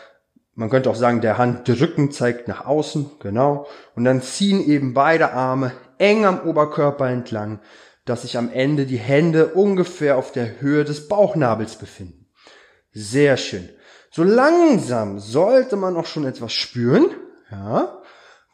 man 0.54 0.70
könnte 0.70 0.90
auch 0.90 0.96
sagen, 0.96 1.20
der 1.20 1.38
Handrücken 1.38 2.12
zeigt 2.12 2.46
nach 2.46 2.64
außen, 2.66 3.10
genau. 3.20 3.66
Und 3.96 4.04
dann 4.04 4.22
ziehen 4.22 4.64
eben 4.64 4.94
beide 4.94 5.32
Arme 5.32 5.72
eng 5.98 6.24
am 6.26 6.40
Oberkörper 6.40 7.08
entlang, 7.08 7.60
dass 8.04 8.22
sich 8.22 8.36
am 8.36 8.50
Ende 8.52 8.86
die 8.86 8.98
Hände 8.98 9.48
ungefähr 9.48 10.16
auf 10.16 10.32
der 10.32 10.60
Höhe 10.60 10.84
des 10.84 11.08
Bauchnabels 11.08 11.76
befinden. 11.76 12.26
Sehr 12.92 13.36
schön. 13.36 13.68
So 14.10 14.22
langsam 14.22 15.18
sollte 15.18 15.74
man 15.76 15.96
auch 15.96 16.06
schon 16.06 16.24
etwas 16.24 16.52
spüren. 16.52 17.06
Ja. 17.50 18.00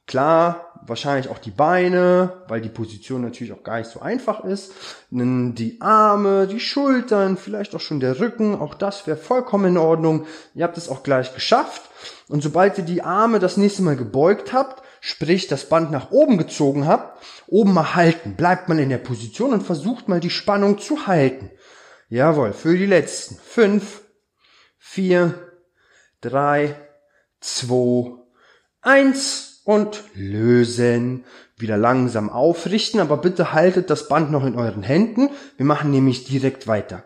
Klar, 0.06 0.69
wahrscheinlich 0.86 1.30
auch 1.30 1.38
die 1.38 1.50
Beine, 1.50 2.42
weil 2.48 2.60
die 2.60 2.68
Position 2.68 3.22
natürlich 3.22 3.52
auch 3.52 3.62
gar 3.62 3.78
nicht 3.78 3.90
so 3.90 4.00
einfach 4.00 4.44
ist. 4.44 4.72
Die 5.10 5.76
Arme, 5.80 6.46
die 6.46 6.60
Schultern, 6.60 7.36
vielleicht 7.36 7.74
auch 7.74 7.80
schon 7.80 8.00
der 8.00 8.20
Rücken, 8.20 8.54
auch 8.54 8.74
das 8.74 9.06
wäre 9.06 9.16
vollkommen 9.16 9.66
in 9.66 9.78
Ordnung. 9.78 10.26
Ihr 10.54 10.64
habt 10.64 10.78
es 10.78 10.88
auch 10.88 11.02
gleich 11.02 11.34
geschafft. 11.34 11.82
Und 12.28 12.42
sobald 12.42 12.78
ihr 12.78 12.84
die 12.84 13.02
Arme 13.02 13.38
das 13.38 13.56
nächste 13.56 13.82
Mal 13.82 13.96
gebeugt 13.96 14.52
habt, 14.52 14.82
sprich 15.00 15.48
das 15.48 15.68
Band 15.68 15.90
nach 15.90 16.10
oben 16.10 16.38
gezogen 16.38 16.86
habt, 16.86 17.22
oben 17.46 17.74
mal 17.74 17.94
halten. 17.94 18.36
Bleibt 18.36 18.68
mal 18.68 18.78
in 18.78 18.90
der 18.90 18.98
Position 18.98 19.52
und 19.52 19.62
versucht 19.62 20.08
mal 20.08 20.20
die 20.20 20.30
Spannung 20.30 20.78
zu 20.78 21.06
halten. 21.06 21.50
Jawohl, 22.08 22.52
für 22.52 22.76
die 22.76 22.86
letzten. 22.86 23.36
Fünf, 23.36 24.02
vier, 24.78 25.34
drei, 26.20 26.76
zwei, 27.40 28.12
eins 28.80 29.49
und 29.70 30.02
lösen. 30.14 31.24
Wieder 31.56 31.76
langsam 31.76 32.28
aufrichten, 32.28 32.98
aber 32.98 33.18
bitte 33.18 33.52
haltet 33.52 33.88
das 33.88 34.08
Band 34.08 34.32
noch 34.32 34.44
in 34.44 34.56
euren 34.56 34.82
Händen. 34.82 35.30
Wir 35.56 35.66
machen 35.66 35.92
nämlich 35.92 36.24
direkt 36.24 36.66
weiter. 36.66 37.04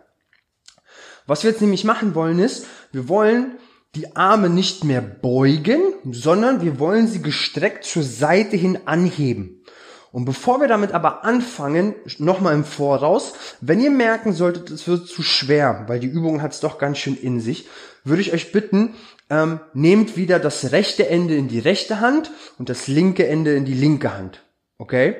Was 1.26 1.42
wir 1.42 1.50
jetzt 1.50 1.60
nämlich 1.60 1.84
machen 1.84 2.14
wollen 2.14 2.38
ist, 2.38 2.66
wir 2.90 3.08
wollen 3.08 3.58
die 3.94 4.16
Arme 4.16 4.48
nicht 4.48 4.82
mehr 4.82 5.02
beugen, 5.02 5.80
sondern 6.10 6.62
wir 6.62 6.78
wollen 6.78 7.06
sie 7.06 7.20
gestreckt 7.20 7.84
zur 7.84 8.02
Seite 8.02 8.56
hin 8.56 8.78
anheben. 8.86 9.62
Und 10.10 10.24
bevor 10.24 10.60
wir 10.60 10.68
damit 10.68 10.92
aber 10.92 11.24
anfangen, 11.24 11.94
nochmal 12.18 12.54
im 12.54 12.64
Voraus, 12.64 13.34
wenn 13.60 13.80
ihr 13.80 13.90
merken 13.90 14.32
solltet, 14.32 14.70
es 14.70 14.88
wird 14.88 15.06
zu 15.06 15.22
schwer, 15.22 15.84
weil 15.86 16.00
die 16.00 16.06
Übung 16.06 16.40
hat 16.40 16.52
es 16.52 16.60
doch 16.60 16.78
ganz 16.78 16.98
schön 16.98 17.16
in 17.16 17.40
sich, 17.40 17.68
würde 18.04 18.22
ich 18.22 18.32
euch 18.32 18.52
bitten, 18.52 18.94
ähm, 19.30 19.60
nehmt 19.72 20.16
wieder 20.16 20.38
das 20.38 20.72
rechte 20.72 21.08
Ende 21.08 21.34
in 21.34 21.48
die 21.48 21.58
rechte 21.58 22.00
Hand 22.00 22.30
und 22.58 22.68
das 22.68 22.86
linke 22.86 23.26
Ende 23.26 23.54
in 23.54 23.64
die 23.64 23.74
linke 23.74 24.16
Hand. 24.16 24.42
Okay? 24.78 25.16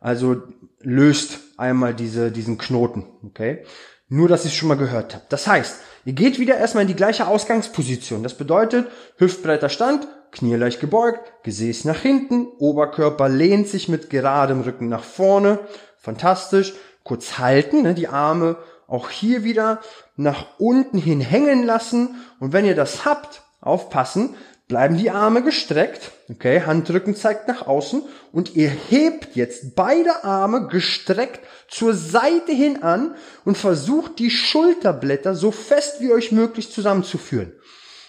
Also 0.00 0.42
löst 0.80 1.40
einmal 1.56 1.94
diese, 1.94 2.30
diesen 2.30 2.56
Knoten. 2.56 3.04
Okay? 3.24 3.64
Nur, 4.08 4.28
dass 4.28 4.44
ihr 4.44 4.50
es 4.50 4.54
schon 4.54 4.68
mal 4.68 4.76
gehört 4.76 5.14
habt. 5.14 5.32
Das 5.32 5.46
heißt, 5.46 5.80
ihr 6.04 6.12
geht 6.14 6.38
wieder 6.38 6.56
erstmal 6.56 6.82
in 6.82 6.88
die 6.88 6.96
gleiche 6.96 7.26
Ausgangsposition. 7.26 8.22
Das 8.22 8.34
bedeutet, 8.34 8.86
hüftbreiter 9.18 9.68
Stand, 9.68 10.06
Knie 10.30 10.54
leicht 10.54 10.80
gebeugt, 10.80 11.32
Gesäß 11.42 11.84
nach 11.84 12.00
hinten, 12.00 12.46
Oberkörper 12.58 13.28
lehnt 13.28 13.68
sich 13.68 13.88
mit 13.88 14.08
geradem 14.08 14.60
Rücken 14.60 14.88
nach 14.88 15.04
vorne. 15.04 15.58
Fantastisch. 15.98 16.74
Kurz 17.02 17.38
halten, 17.38 17.82
ne, 17.82 17.94
die 17.94 18.08
Arme 18.08 18.56
auch 18.88 19.10
hier 19.10 19.44
wieder 19.44 19.80
nach 20.16 20.58
unten 20.58 20.98
hin 20.98 21.20
hängen 21.20 21.62
lassen. 21.62 22.16
Und 22.40 22.52
wenn 22.52 22.64
ihr 22.64 22.74
das 22.74 23.04
habt, 23.04 23.42
Aufpassen, 23.60 24.34
bleiben 24.66 24.96
die 24.96 25.10
Arme 25.10 25.42
gestreckt. 25.42 26.12
Okay, 26.30 26.62
Handrücken 26.64 27.14
zeigt 27.14 27.48
nach 27.48 27.66
außen 27.66 28.02
und 28.32 28.54
ihr 28.54 28.68
hebt 28.68 29.36
jetzt 29.36 29.74
beide 29.74 30.24
Arme 30.24 30.68
gestreckt 30.68 31.40
zur 31.68 31.94
Seite 31.94 32.52
hin 32.52 32.82
an 32.82 33.14
und 33.44 33.56
versucht 33.56 34.18
die 34.18 34.30
Schulterblätter 34.30 35.34
so 35.34 35.50
fest 35.50 36.00
wie 36.00 36.12
euch 36.12 36.32
möglich 36.32 36.70
zusammenzuführen. 36.70 37.52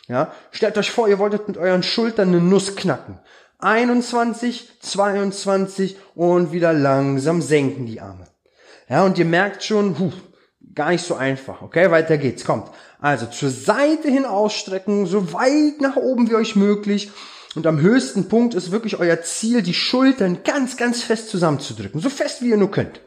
Ja, 0.08 0.34
stellt 0.52 0.78
euch 0.78 0.92
vor, 0.92 1.08
ihr 1.08 1.20
wolltet 1.20 1.48
mit 1.48 1.58
euren 1.58 1.84
Schultern 1.84 2.30
eine 2.30 2.42
Nuss 2.42 2.76
knacken. 2.76 3.20
21, 3.60 4.80
22 4.82 5.98
und 6.16 6.52
wieder 6.52 6.74
langsam 6.74 7.42
senken 7.42 7.86
die 7.86 8.02
Arme. 8.02 8.26
Ja, 8.90 9.04
und 9.04 9.18
ihr 9.18 9.26
merkt 9.26 9.64
schon, 9.64 10.00
huh, 10.00 10.12
gar 10.76 10.92
nicht 10.92 11.06
so 11.06 11.16
einfach. 11.16 11.62
Okay, 11.62 11.92
weiter 11.92 12.18
geht's. 12.18 12.46
Kommt. 12.46 12.70
Also 13.00 13.26
zur 13.26 13.50
Seite 13.50 14.10
hin 14.10 14.26
ausstrecken, 14.26 15.06
so 15.06 15.34
weit 15.34 15.82
nach 15.82 15.96
oben 15.96 16.30
wie 16.30 16.36
euch 16.36 16.56
möglich. 16.56 17.12
Und 17.56 17.66
am 17.66 17.82
höchsten 17.82 18.30
Punkt 18.30 18.54
ist 18.54 18.72
wirklich 18.72 19.00
euer 19.00 19.22
Ziel, 19.22 19.62
die 19.62 19.74
Schultern 19.74 20.44
ganz, 20.44 20.78
ganz 20.78 21.02
fest 21.02 21.30
zusammenzudrücken. 21.30 22.00
So 22.00 22.10
fest 22.10 22.42
wie 22.42 22.50
ihr 22.50 22.58
nur 22.58 22.72
könnt. 22.72 23.02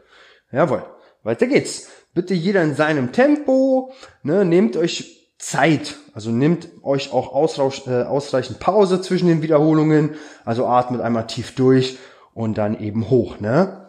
Jawohl. 0.50 0.84
Weiter 1.22 1.46
geht's. 1.46 1.88
Bitte 2.14 2.34
jeder 2.34 2.62
in 2.62 2.74
seinem 2.74 3.12
Tempo. 3.12 3.92
Ne, 4.22 4.44
nehmt 4.44 4.76
euch 4.76 5.34
Zeit. 5.38 5.96
Also 6.12 6.30
nehmt 6.30 6.68
euch 6.82 7.12
auch 7.12 7.34
äh, 7.86 8.02
ausreichend 8.02 8.58
Pause 8.58 9.00
zwischen 9.00 9.28
den 9.28 9.42
Wiederholungen. 9.42 10.16
Also 10.44 10.66
atmet 10.66 11.00
einmal 11.00 11.26
tief 11.26 11.54
durch 11.54 11.98
und 12.34 12.58
dann 12.58 12.78
eben 12.80 13.08
hoch. 13.10 13.40
Ne? 13.40 13.88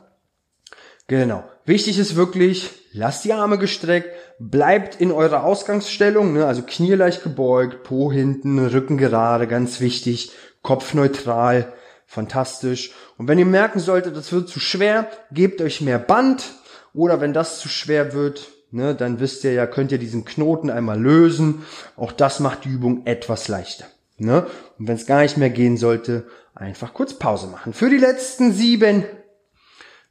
Genau. 1.07 1.43
Wichtig 1.65 1.97
ist 1.99 2.15
wirklich, 2.15 2.71
lasst 2.93 3.25
die 3.25 3.33
Arme 3.33 3.57
gestreckt, 3.57 4.09
bleibt 4.39 4.99
in 5.01 5.11
eurer 5.11 5.43
Ausgangsstellung, 5.43 6.33
ne, 6.33 6.45
also 6.45 6.61
Knie 6.61 6.93
leicht 6.93 7.23
gebeugt, 7.23 7.83
Po 7.83 8.11
hinten, 8.11 8.59
Rücken 8.65 8.97
gerade, 8.97 9.47
ganz 9.47 9.81
wichtig, 9.81 10.31
Kopf 10.61 10.93
neutral, 10.93 11.73
fantastisch. 12.05 12.91
Und 13.17 13.27
wenn 13.27 13.39
ihr 13.39 13.45
merken 13.45 13.79
solltet, 13.79 14.15
das 14.15 14.31
wird 14.31 14.47
zu 14.47 14.59
schwer, 14.59 15.07
gebt 15.31 15.61
euch 15.61 15.81
mehr 15.81 15.99
Band 15.99 16.53
oder 16.93 17.19
wenn 17.19 17.33
das 17.33 17.59
zu 17.59 17.67
schwer 17.67 18.13
wird, 18.13 18.49
ne, 18.71 18.95
dann 18.95 19.19
wisst 19.19 19.43
ihr 19.43 19.53
ja, 19.53 19.67
könnt 19.67 19.91
ihr 19.91 19.97
diesen 19.97 20.23
Knoten 20.23 20.69
einmal 20.69 20.99
lösen. 20.99 21.65
Auch 21.97 22.11
das 22.11 22.39
macht 22.39 22.65
die 22.65 22.69
Übung 22.69 23.05
etwas 23.05 23.47
leichter. 23.47 23.85
Ne? 24.17 24.45
Und 24.77 24.87
wenn 24.87 24.95
es 24.95 25.05
gar 25.05 25.21
nicht 25.21 25.37
mehr 25.37 25.49
gehen 25.49 25.77
sollte, 25.77 26.27
einfach 26.53 26.93
kurz 26.93 27.15
Pause 27.15 27.47
machen. 27.47 27.73
Für 27.73 27.89
die 27.89 27.97
letzten 27.97 28.53
sieben, 28.53 29.03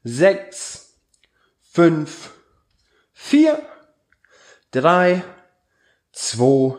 sechs, 0.02 0.96
fünf, 1.70 2.30
vier, 3.22 3.62
drei, 4.72 5.22
zwei, 6.12 6.74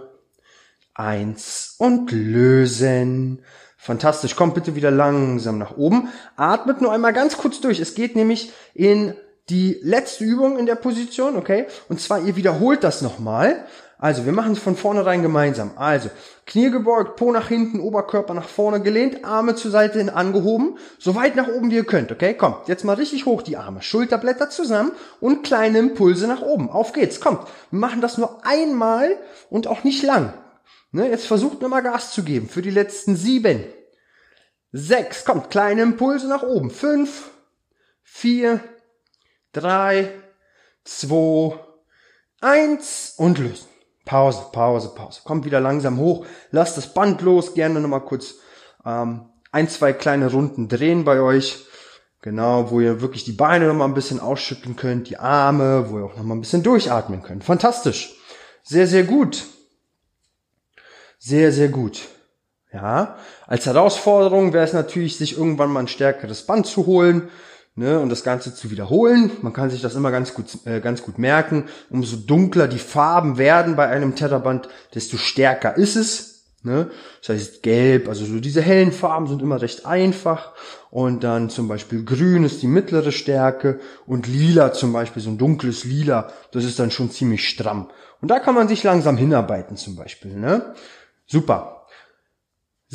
eins 0.94 1.76
und 1.78 2.12
lösen. 2.12 3.44
Fantastisch. 3.78 4.36
Kommt 4.36 4.54
bitte 4.54 4.76
wieder 4.76 4.92
langsam 4.92 5.58
nach 5.58 5.78
oben. 5.78 6.10
Atmet 6.36 6.82
nur 6.82 6.92
einmal 6.92 7.14
ganz 7.14 7.38
kurz 7.38 7.62
durch. 7.62 7.80
Es 7.80 7.96
geht 7.96 8.16
nämlich 8.16 8.52
in 8.74 9.16
die 9.50 9.80
letzte 9.82 10.26
Übung 10.26 10.60
in 10.60 10.66
der 10.66 10.76
Position, 10.76 11.38
okay? 11.38 11.66
Und 11.90 12.00
zwar 12.00 12.22
ihr 12.22 12.36
wiederholt 12.36 12.84
das 12.84 13.02
nochmal. 13.02 13.66
Also, 14.04 14.26
wir 14.26 14.34
machen 14.34 14.52
es 14.52 14.60
von 14.60 14.76
vornherein 14.76 15.22
gemeinsam. 15.22 15.72
Also, 15.78 16.10
Knie 16.46 16.70
gebeugt, 16.70 17.16
Po 17.16 17.32
nach 17.32 17.48
hinten, 17.48 17.80
Oberkörper 17.80 18.34
nach 18.34 18.50
vorne 18.50 18.82
gelehnt, 18.82 19.24
Arme 19.24 19.56
zur 19.56 19.72
Seite 19.72 20.00
hin 20.00 20.10
angehoben, 20.10 20.78
so 21.00 21.16
weit 21.16 21.38
nach 21.38 21.48
oben 21.48 21.72
wie 21.72 21.76
ihr 21.76 21.86
könnt, 21.86 22.12
okay? 22.12 22.34
Kommt, 22.34 22.68
jetzt 22.68 22.84
mal 22.84 22.96
richtig 22.96 23.26
hoch 23.26 23.44
die 23.44 23.56
Arme, 23.56 23.82
Schulterblätter 23.82 24.50
zusammen 24.50 24.92
und 25.22 25.44
kleine 25.46 25.80
Impulse 25.80 26.28
nach 26.28 26.42
oben. 26.42 26.70
Auf 26.70 26.92
geht's, 26.92 27.22
kommt. 27.22 27.48
Wir 27.72 27.80
machen 27.80 28.02
das 28.02 28.18
nur 28.18 28.46
einmal 28.46 29.16
und 29.50 29.68
auch 29.68 29.86
nicht 29.86 30.04
lang. 30.04 30.34
Ne, 30.92 31.10
jetzt 31.10 31.26
versucht 31.26 31.62
nur 31.62 31.70
mal 31.70 31.80
Gas 31.80 32.12
zu 32.12 32.24
geben 32.24 32.50
für 32.50 32.62
die 32.62 32.72
letzten 32.72 33.16
sieben. 33.16 33.64
Sechs, 34.74 35.24
kommt, 35.24 35.50
kleine 35.50 35.82
Impulse 35.82 36.28
nach 36.28 36.44
oben. 36.44 36.72
Fünf, 36.72 37.32
vier, 38.04 38.60
drei, 39.54 40.10
zwei, 40.84 41.58
eins 42.42 43.14
und 43.16 43.40
lösen. 43.40 43.73
Pause, 44.06 44.46
Pause, 44.52 44.94
Pause. 44.94 45.22
Kommt 45.24 45.46
wieder 45.46 45.60
langsam 45.60 45.98
hoch. 45.98 46.26
Lasst 46.52 46.78
das 46.78 46.94
Band 46.94 47.22
los. 47.22 47.54
Gerne 47.54 47.80
nochmal 47.80 48.02
kurz 48.02 48.36
ähm, 48.86 49.30
ein, 49.52 49.70
zwei 49.70 49.94
kleine 49.94 50.32
Runden 50.32 50.68
drehen 50.68 51.06
bei 51.06 51.22
euch. 51.22 51.66
Genau, 52.22 52.72
wo 52.72 52.80
ihr 52.80 53.02
wirklich 53.02 53.26
die 53.26 53.34
Beine 53.34 53.68
nochmal 53.68 53.88
ein 53.88 53.94
bisschen 53.94 54.20
ausschütteln 54.20 54.78
könnt, 54.78 55.10
die 55.10 55.18
Arme, 55.18 55.90
wo 55.90 56.00
ihr 56.00 56.06
auch 56.06 56.16
nochmal 56.16 56.38
ein 56.38 56.42
bisschen 56.42 56.64
durchatmen 56.64 57.22
könnt. 57.22 57.44
Fantastisch. 57.44 58.16
Sehr, 58.64 58.88
sehr 58.88 59.04
gut. 59.04 59.46
Sehr, 61.20 61.52
sehr 61.52 61.68
gut. 61.68 62.02
Ja, 62.72 63.18
als 63.46 63.66
Herausforderung 63.66 64.52
wäre 64.52 64.66
es 64.66 64.74
natürlich, 64.74 65.18
sich 65.18 65.38
irgendwann 65.38 65.70
mal 65.70 65.82
ein 65.82 65.88
stärkeres 65.88 66.46
Band 66.46 66.66
zu 66.66 66.86
holen 66.86 67.30
ne, 67.76 68.00
und 68.00 68.10
das 68.10 68.24
Ganze 68.24 68.54
zu 68.54 68.72
wiederholen. 68.72 69.32
Man 69.42 69.54
kann 69.54 69.70
sich 69.70 69.82
das 69.82 69.96
immer 69.96 70.12
ganz 70.12 70.34
gut, 70.34 70.66
äh, 70.66 70.80
ganz 70.80 71.04
gut 71.04 71.18
merken. 71.18 71.66
Umso 71.90 72.18
dunkler 72.18 72.68
die 72.68 72.80
Farben 72.80 73.38
werden 73.38 73.76
bei 73.76 73.88
einem 73.88 74.16
Tetherband, 74.16 74.70
desto 74.94 75.18
stärker 75.18 75.76
ist 75.78 75.96
es. 75.96 76.34
Ne? 76.66 76.90
Das 77.20 77.36
heißt 77.36 77.64
gelb, 77.64 78.08
also 78.08 78.26
so 78.26 78.40
diese 78.40 78.62
hellen 78.62 78.94
Farben 78.94 79.28
sind 79.28 79.42
immer 79.42 79.62
recht 79.62 79.86
einfach. 79.86 80.54
Und 80.90 81.24
dann 81.24 81.50
zum 81.50 81.68
Beispiel 81.68 82.06
grün 82.06 82.46
ist 82.46 82.62
die 82.62 82.68
mittlere 82.68 83.12
Stärke 83.12 83.80
und 84.06 84.28
lila 84.28 84.72
zum 84.72 84.94
Beispiel, 84.94 85.22
so 85.22 85.30
ein 85.30 85.38
dunkles 85.38 85.84
Lila, 85.84 86.32
das 86.52 86.64
ist 86.64 86.80
dann 86.80 86.92
schon 86.92 87.12
ziemlich 87.12 87.50
stramm. 87.50 87.90
Und 88.22 88.30
da 88.30 88.40
kann 88.40 88.56
man 88.56 88.70
sich 88.70 88.84
langsam 88.84 89.18
hinarbeiten 89.18 89.76
zum 89.76 89.98
Beispiel. 89.98 90.36
Ne? 90.36 90.74
Super. 91.26 91.83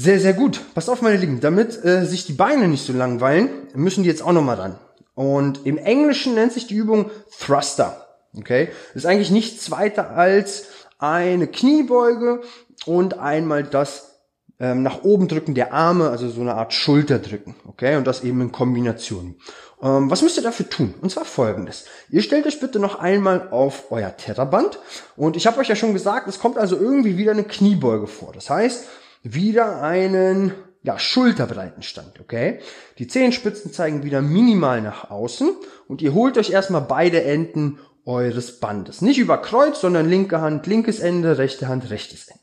Sehr, 0.00 0.20
sehr 0.20 0.32
gut. 0.32 0.60
Passt 0.74 0.88
auf, 0.88 1.02
meine 1.02 1.16
Lieben. 1.16 1.40
Damit 1.40 1.84
äh, 1.84 2.04
sich 2.04 2.24
die 2.24 2.32
Beine 2.32 2.68
nicht 2.68 2.86
so 2.86 2.92
langweilen, 2.92 3.48
müssen 3.74 4.04
die 4.04 4.08
jetzt 4.08 4.22
auch 4.22 4.30
nochmal 4.30 4.54
ran. 4.54 4.78
Und 5.16 5.66
im 5.66 5.76
Englischen 5.76 6.36
nennt 6.36 6.52
sich 6.52 6.68
die 6.68 6.76
Übung 6.76 7.10
Thruster. 7.40 8.06
Okay? 8.36 8.68
Ist 8.94 9.06
eigentlich 9.06 9.32
nichts 9.32 9.72
weiter 9.72 10.10
als 10.10 10.66
eine 11.00 11.48
Kniebeuge 11.48 12.42
und 12.86 13.18
einmal 13.18 13.64
das 13.64 14.20
ähm, 14.60 14.84
nach 14.84 15.02
oben 15.02 15.26
drücken 15.26 15.56
der 15.56 15.72
Arme, 15.72 16.10
also 16.10 16.28
so 16.28 16.42
eine 16.42 16.54
Art 16.54 16.72
Schulterdrücken. 16.72 17.56
Okay? 17.66 17.96
Und 17.96 18.06
das 18.06 18.22
eben 18.22 18.40
in 18.40 18.52
Kombination. 18.52 19.34
Ähm, 19.82 20.12
was 20.12 20.22
müsst 20.22 20.36
ihr 20.36 20.44
dafür 20.44 20.68
tun? 20.70 20.94
Und 21.00 21.10
zwar 21.10 21.24
folgendes. 21.24 21.86
Ihr 22.08 22.22
stellt 22.22 22.46
euch 22.46 22.60
bitte 22.60 22.78
noch 22.78 23.00
einmal 23.00 23.48
auf 23.50 23.90
euer 23.90 24.16
Terraband. 24.16 24.78
Und 25.16 25.36
ich 25.36 25.48
habe 25.48 25.58
euch 25.58 25.68
ja 25.68 25.74
schon 25.74 25.92
gesagt, 25.92 26.28
es 26.28 26.38
kommt 26.38 26.56
also 26.56 26.76
irgendwie 26.76 27.16
wieder 27.16 27.32
eine 27.32 27.42
Kniebeuge 27.42 28.06
vor. 28.06 28.32
Das 28.32 28.48
heißt, 28.48 28.86
wieder 29.22 29.82
einen 29.82 30.52
ja, 30.82 30.98
Schulterbreitenstand, 30.98 32.20
okay? 32.20 32.60
Die 32.98 33.08
Zehenspitzen 33.08 33.72
zeigen 33.72 34.04
wieder 34.04 34.22
minimal 34.22 34.80
nach 34.80 35.10
außen 35.10 35.50
und 35.88 36.02
ihr 36.02 36.14
holt 36.14 36.38
euch 36.38 36.50
erstmal 36.50 36.82
beide 36.82 37.22
Enden 37.24 37.78
eures 38.04 38.58
Bandes. 38.58 39.02
Nicht 39.02 39.18
über 39.18 39.38
Kreuz, 39.38 39.80
sondern 39.80 40.08
linke 40.08 40.40
Hand, 40.40 40.66
linkes 40.66 41.00
Ende, 41.00 41.36
rechte 41.36 41.68
Hand, 41.68 41.90
rechtes 41.90 42.28
Ende. 42.28 42.40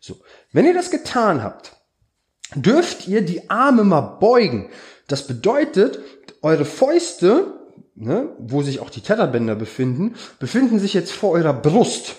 So. 0.00 0.16
Wenn 0.52 0.66
ihr 0.66 0.74
das 0.74 0.90
getan 0.90 1.42
habt, 1.42 1.72
dürft 2.54 3.08
ihr 3.08 3.22
die 3.22 3.50
Arme 3.50 3.84
mal 3.84 4.00
beugen. 4.00 4.70
Das 5.08 5.26
bedeutet, 5.26 5.98
eure 6.42 6.64
Fäuste, 6.64 7.58
ne, 7.94 8.28
wo 8.38 8.62
sich 8.62 8.80
auch 8.80 8.90
die 8.90 9.00
Tetherbänder 9.00 9.54
befinden, 9.54 10.14
befinden 10.38 10.78
sich 10.78 10.94
jetzt 10.94 11.12
vor 11.12 11.30
eurer 11.30 11.54
Brust. 11.54 12.16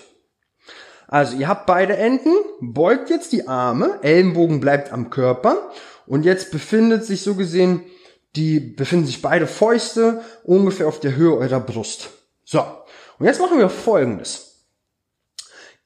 Also 1.08 1.36
ihr 1.36 1.48
habt 1.48 1.66
beide 1.66 1.96
Enden, 1.96 2.34
beugt 2.60 3.10
jetzt 3.10 3.32
die 3.32 3.46
Arme, 3.46 3.98
Ellenbogen 4.02 4.60
bleibt 4.60 4.92
am 4.92 5.10
Körper 5.10 5.70
und 6.06 6.24
jetzt 6.24 6.50
befindet 6.50 7.04
sich 7.04 7.22
so 7.22 7.34
gesehen, 7.34 7.82
die 8.36 8.58
befinden 8.58 9.06
sich 9.06 9.22
beide 9.22 9.46
Fäuste 9.46 10.22
ungefähr 10.42 10.88
auf 10.88 11.00
der 11.00 11.14
Höhe 11.16 11.36
eurer 11.36 11.60
Brust. 11.60 12.10
So, 12.44 12.64
und 13.18 13.26
jetzt 13.26 13.40
machen 13.40 13.58
wir 13.58 13.68
folgendes. 13.68 14.66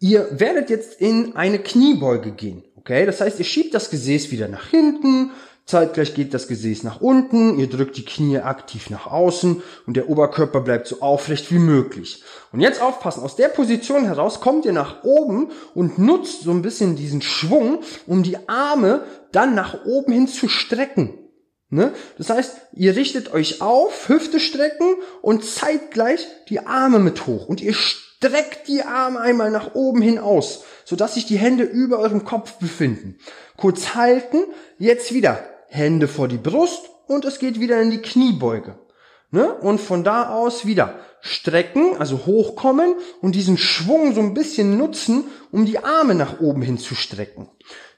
Ihr 0.01 0.29
werdet 0.39 0.71
jetzt 0.71 1.01
in 1.01 1.35
eine 1.37 1.59
Kniebeuge 1.59 2.33
gehen, 2.33 2.65
okay? 2.77 3.05
Das 3.05 3.21
heißt, 3.21 3.39
ihr 3.39 3.45
schiebt 3.45 3.75
das 3.75 3.91
Gesäß 3.91 4.31
wieder 4.31 4.49
nach 4.49 4.69
hinten, 4.69 5.33
Zeitgleich 5.69 6.15
geht 6.15 6.33
das 6.33 6.49
Gesäß 6.49 6.83
nach 6.83 7.03
unten, 7.03 7.59
ihr 7.59 7.69
drückt 7.69 7.99
die 7.99 8.05
Knie 8.07 8.39
aktiv 8.39 8.89
nach 8.89 9.07
außen 9.07 9.63
und 9.87 9.97
der 9.99 10.09
Oberkörper 10.09 10.63
bleibt 10.63 10.87
so 10.87 11.03
aufrecht 11.03 11.53
wie 11.53 11.59
möglich. 11.59 12.25
Und 12.53 12.63
jetzt 12.63 12.81
aufpassen, 12.81 13.23
aus 13.23 13.37
der 13.37 13.49
Position 13.49 14.07
heraus 14.07 14.41
kommt 14.41 14.65
ihr 14.65 14.73
nach 14.73 15.05
oben 15.05 15.51
und 15.75 15.99
nutzt 15.99 16.41
so 16.41 16.53
ein 16.53 16.63
bisschen 16.63 16.97
diesen 16.97 17.21
Schwung, 17.21 17.81
um 18.07 18.23
die 18.23 18.49
Arme 18.49 19.05
dann 19.31 19.55
nach 19.55 19.85
oben 19.85 20.11
hin 20.11 20.27
zu 20.27 20.49
strecken. 20.49 21.19
Ne? 21.69 21.93
Das 22.17 22.31
heißt, 22.31 22.57
ihr 22.73 22.97
richtet 22.97 23.31
euch 23.35 23.61
auf, 23.61 24.09
Hüfte 24.09 24.41
strecken 24.41 24.95
und 25.21 25.45
zeitgleich 25.45 26.27
die 26.49 26.61
Arme 26.61 26.99
mit 26.99 27.27
hoch. 27.27 27.47
Und 27.47 27.61
ihr 27.61 27.75
streckt 27.75 28.69
die 28.69 28.85
Arme 28.85 29.21
einmal 29.21 29.51
nach 29.51 29.75
oben 29.75 30.01
hin 30.01 30.19
aus, 30.19 30.65
sodass 30.87 31.13
sich 31.13 31.27
die 31.27 31.37
Hände 31.37 31.65
über 31.65 31.99
eurem 31.99 32.25
Kopf 32.25 32.55
befinden. 32.55 33.19
Kurz 33.59 33.95
halten, 33.95 34.39
jetzt 34.79 35.13
wieder 35.13 35.45
Hände 35.69 36.09
vor 36.09 36.29
die 36.29 36.39
Brust 36.39 36.91
und 37.07 37.25
es 37.25 37.39
geht 37.39 37.61
wieder 37.61 37.81
in 37.81 37.91
die 37.91 38.03
Kniebeuge. 38.03 38.79
Ne? 39.31 39.53
Und 39.53 39.81
von 39.81 40.05
da 40.05 40.31
aus 40.31 40.65
wieder 40.65 40.95
strecken, 41.21 41.97
also 41.99 42.27
hochkommen 42.27 42.95
und 43.21 43.35
diesen 43.35 43.59
Schwung 43.59 44.15
so 44.15 44.21
ein 44.21 44.35
bisschen 44.35 44.79
nutzen, 44.79 45.25
um 45.51 45.67
die 45.67 45.79
Arme 45.79 46.15
nach 46.15 46.41
oben 46.41 46.63
hin 46.63 46.79
zu 46.79 46.95
strecken. 46.95 47.49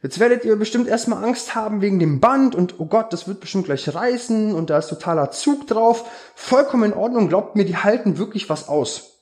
Jetzt 0.02 0.18
werdet 0.18 0.44
ihr 0.44 0.56
bestimmt 0.56 0.88
erstmal 0.88 1.22
Angst 1.22 1.54
haben 1.54 1.82
wegen 1.82 1.98
dem 1.98 2.20
Band 2.20 2.54
und 2.54 2.80
oh 2.80 2.86
Gott, 2.86 3.12
das 3.12 3.28
wird 3.28 3.40
bestimmt 3.40 3.66
gleich 3.66 3.94
reißen 3.94 4.54
und 4.54 4.70
da 4.70 4.78
ist 4.78 4.88
totaler 4.88 5.30
Zug 5.30 5.66
drauf. 5.66 6.04
Vollkommen 6.34 6.92
in 6.92 6.98
Ordnung, 6.98 7.28
glaubt 7.28 7.54
mir, 7.54 7.64
die 7.64 7.76
halten 7.76 8.18
wirklich 8.18 8.48
was 8.48 8.68
aus. 8.68 9.20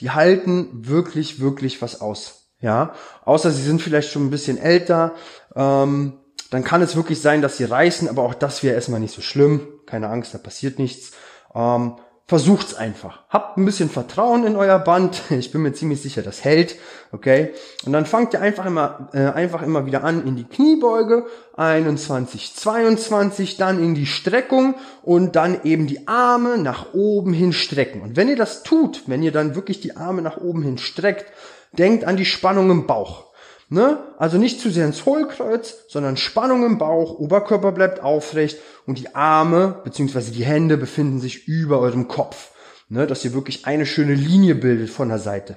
Die 0.00 0.10
halten 0.10 0.68
wirklich, 0.88 1.40
wirklich 1.40 1.80
was 1.80 2.00
aus. 2.00 2.50
Ja, 2.60 2.92
außer 3.24 3.50
sie 3.50 3.62
sind 3.62 3.80
vielleicht 3.80 4.10
schon 4.10 4.26
ein 4.26 4.30
bisschen 4.30 4.58
älter. 4.58 5.14
Ähm, 5.54 6.19
dann 6.50 6.64
kann 6.64 6.82
es 6.82 6.96
wirklich 6.96 7.20
sein, 7.20 7.42
dass 7.42 7.56
sie 7.56 7.64
reißen, 7.64 8.08
aber 8.08 8.22
auch 8.22 8.34
das 8.34 8.62
wäre 8.62 8.74
erstmal 8.74 9.00
nicht 9.00 9.14
so 9.14 9.22
schlimm. 9.22 9.68
Keine 9.86 10.08
Angst, 10.08 10.34
da 10.34 10.38
passiert 10.38 10.78
nichts. 10.78 11.12
Ähm, 11.54 11.96
versucht's 12.26 12.74
einfach. 12.74 13.24
Habt 13.28 13.56
ein 13.56 13.64
bisschen 13.64 13.90
Vertrauen 13.90 14.44
in 14.44 14.56
euer 14.56 14.78
Band. 14.78 15.22
Ich 15.30 15.52
bin 15.52 15.62
mir 15.62 15.72
ziemlich 15.72 16.02
sicher, 16.02 16.22
das 16.22 16.44
hält. 16.44 16.76
Okay. 17.12 17.52
Und 17.86 17.92
dann 17.92 18.06
fangt 18.06 18.34
ihr 18.34 18.40
einfach 18.40 18.66
immer, 18.66 19.08
äh, 19.12 19.26
einfach 19.26 19.62
immer 19.62 19.86
wieder 19.86 20.04
an 20.04 20.26
in 20.26 20.36
die 20.36 20.44
Kniebeuge. 20.44 21.26
21, 21.56 22.54
22, 22.54 23.56
dann 23.56 23.82
in 23.82 23.94
die 23.94 24.06
Streckung 24.06 24.74
und 25.02 25.36
dann 25.36 25.62
eben 25.64 25.86
die 25.86 26.08
Arme 26.08 26.58
nach 26.58 26.94
oben 26.94 27.32
hin 27.32 27.52
strecken. 27.52 28.00
Und 28.00 28.16
wenn 28.16 28.28
ihr 28.28 28.36
das 28.36 28.64
tut, 28.64 29.04
wenn 29.06 29.22
ihr 29.22 29.32
dann 29.32 29.54
wirklich 29.54 29.80
die 29.80 29.96
Arme 29.96 30.22
nach 30.22 30.36
oben 30.36 30.62
hin 30.62 30.78
streckt, 30.78 31.26
denkt 31.72 32.04
an 32.04 32.16
die 32.16 32.24
Spannung 32.24 32.70
im 32.70 32.86
Bauch. 32.86 33.29
Ne? 33.72 33.98
Also 34.18 34.36
nicht 34.36 34.60
zu 34.60 34.68
sehr 34.68 34.84
ins 34.84 35.06
Hohlkreuz, 35.06 35.84
sondern 35.86 36.16
Spannung 36.16 36.66
im 36.66 36.76
Bauch, 36.78 37.20
Oberkörper 37.20 37.70
bleibt 37.70 38.02
aufrecht 38.02 38.58
und 38.84 38.98
die 38.98 39.14
Arme 39.14 39.80
bzw. 39.84 40.32
die 40.32 40.44
Hände 40.44 40.76
befinden 40.76 41.20
sich 41.20 41.46
über 41.46 41.78
eurem 41.78 42.08
Kopf. 42.08 42.50
Ne? 42.88 43.06
Dass 43.06 43.24
ihr 43.24 43.32
wirklich 43.32 43.66
eine 43.66 43.86
schöne 43.86 44.14
Linie 44.14 44.56
bildet 44.56 44.90
von 44.90 45.08
der 45.08 45.20
Seite. 45.20 45.56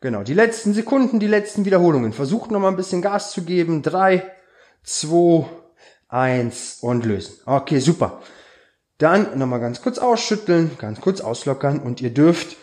Genau, 0.00 0.22
die 0.22 0.34
letzten 0.34 0.74
Sekunden, 0.74 1.18
die 1.18 1.26
letzten 1.26 1.64
Wiederholungen. 1.64 2.12
Versucht 2.12 2.50
nochmal 2.50 2.70
ein 2.70 2.76
bisschen 2.76 3.00
Gas 3.00 3.32
zu 3.32 3.42
geben. 3.42 3.80
Drei, 3.80 4.30
zwei, 4.82 5.46
eins 6.08 6.76
und 6.82 7.06
lösen. 7.06 7.36
Okay, 7.46 7.78
super. 7.78 8.20
Dann 8.98 9.38
nochmal 9.38 9.60
ganz 9.60 9.80
kurz 9.80 9.96
ausschütteln, 9.96 10.72
ganz 10.78 11.00
kurz 11.00 11.22
auslockern 11.22 11.80
und 11.80 12.02
ihr 12.02 12.10
dürft 12.12 12.58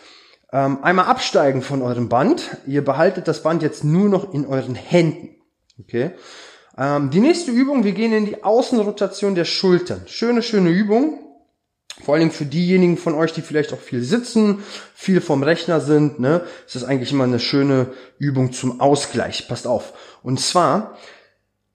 ähm, 0.52 0.78
einmal 0.82 1.06
absteigen 1.06 1.62
von 1.62 1.82
eurem 1.82 2.08
Band. 2.08 2.58
Ihr 2.66 2.84
behaltet 2.84 3.26
das 3.28 3.42
Band 3.42 3.62
jetzt 3.62 3.84
nur 3.84 4.08
noch 4.08 4.34
in 4.34 4.46
euren 4.46 4.74
Händen. 4.74 5.36
Okay. 5.80 6.10
Ähm, 6.76 7.10
die 7.10 7.20
nächste 7.20 7.50
Übung, 7.50 7.84
wir 7.84 7.92
gehen 7.92 8.12
in 8.12 8.26
die 8.26 8.44
Außenrotation 8.44 9.34
der 9.34 9.44
Schultern. 9.44 10.02
Schöne, 10.06 10.42
schöne 10.42 10.70
Übung. 10.70 11.18
Vor 12.02 12.14
allem 12.14 12.30
für 12.30 12.46
diejenigen 12.46 12.96
von 12.96 13.14
euch, 13.14 13.32
die 13.32 13.42
vielleicht 13.42 13.72
auch 13.72 13.78
viel 13.78 14.02
sitzen, 14.02 14.62
viel 14.94 15.20
vom 15.20 15.42
Rechner 15.42 15.80
sind, 15.80 16.20
ne, 16.20 16.42
ist 16.66 16.74
das 16.74 16.84
eigentlich 16.84 17.12
immer 17.12 17.24
eine 17.24 17.38
schöne 17.38 17.88
Übung 18.18 18.52
zum 18.52 18.80
Ausgleich. 18.80 19.46
Passt 19.46 19.66
auf. 19.66 19.92
Und 20.22 20.40
zwar 20.40 20.96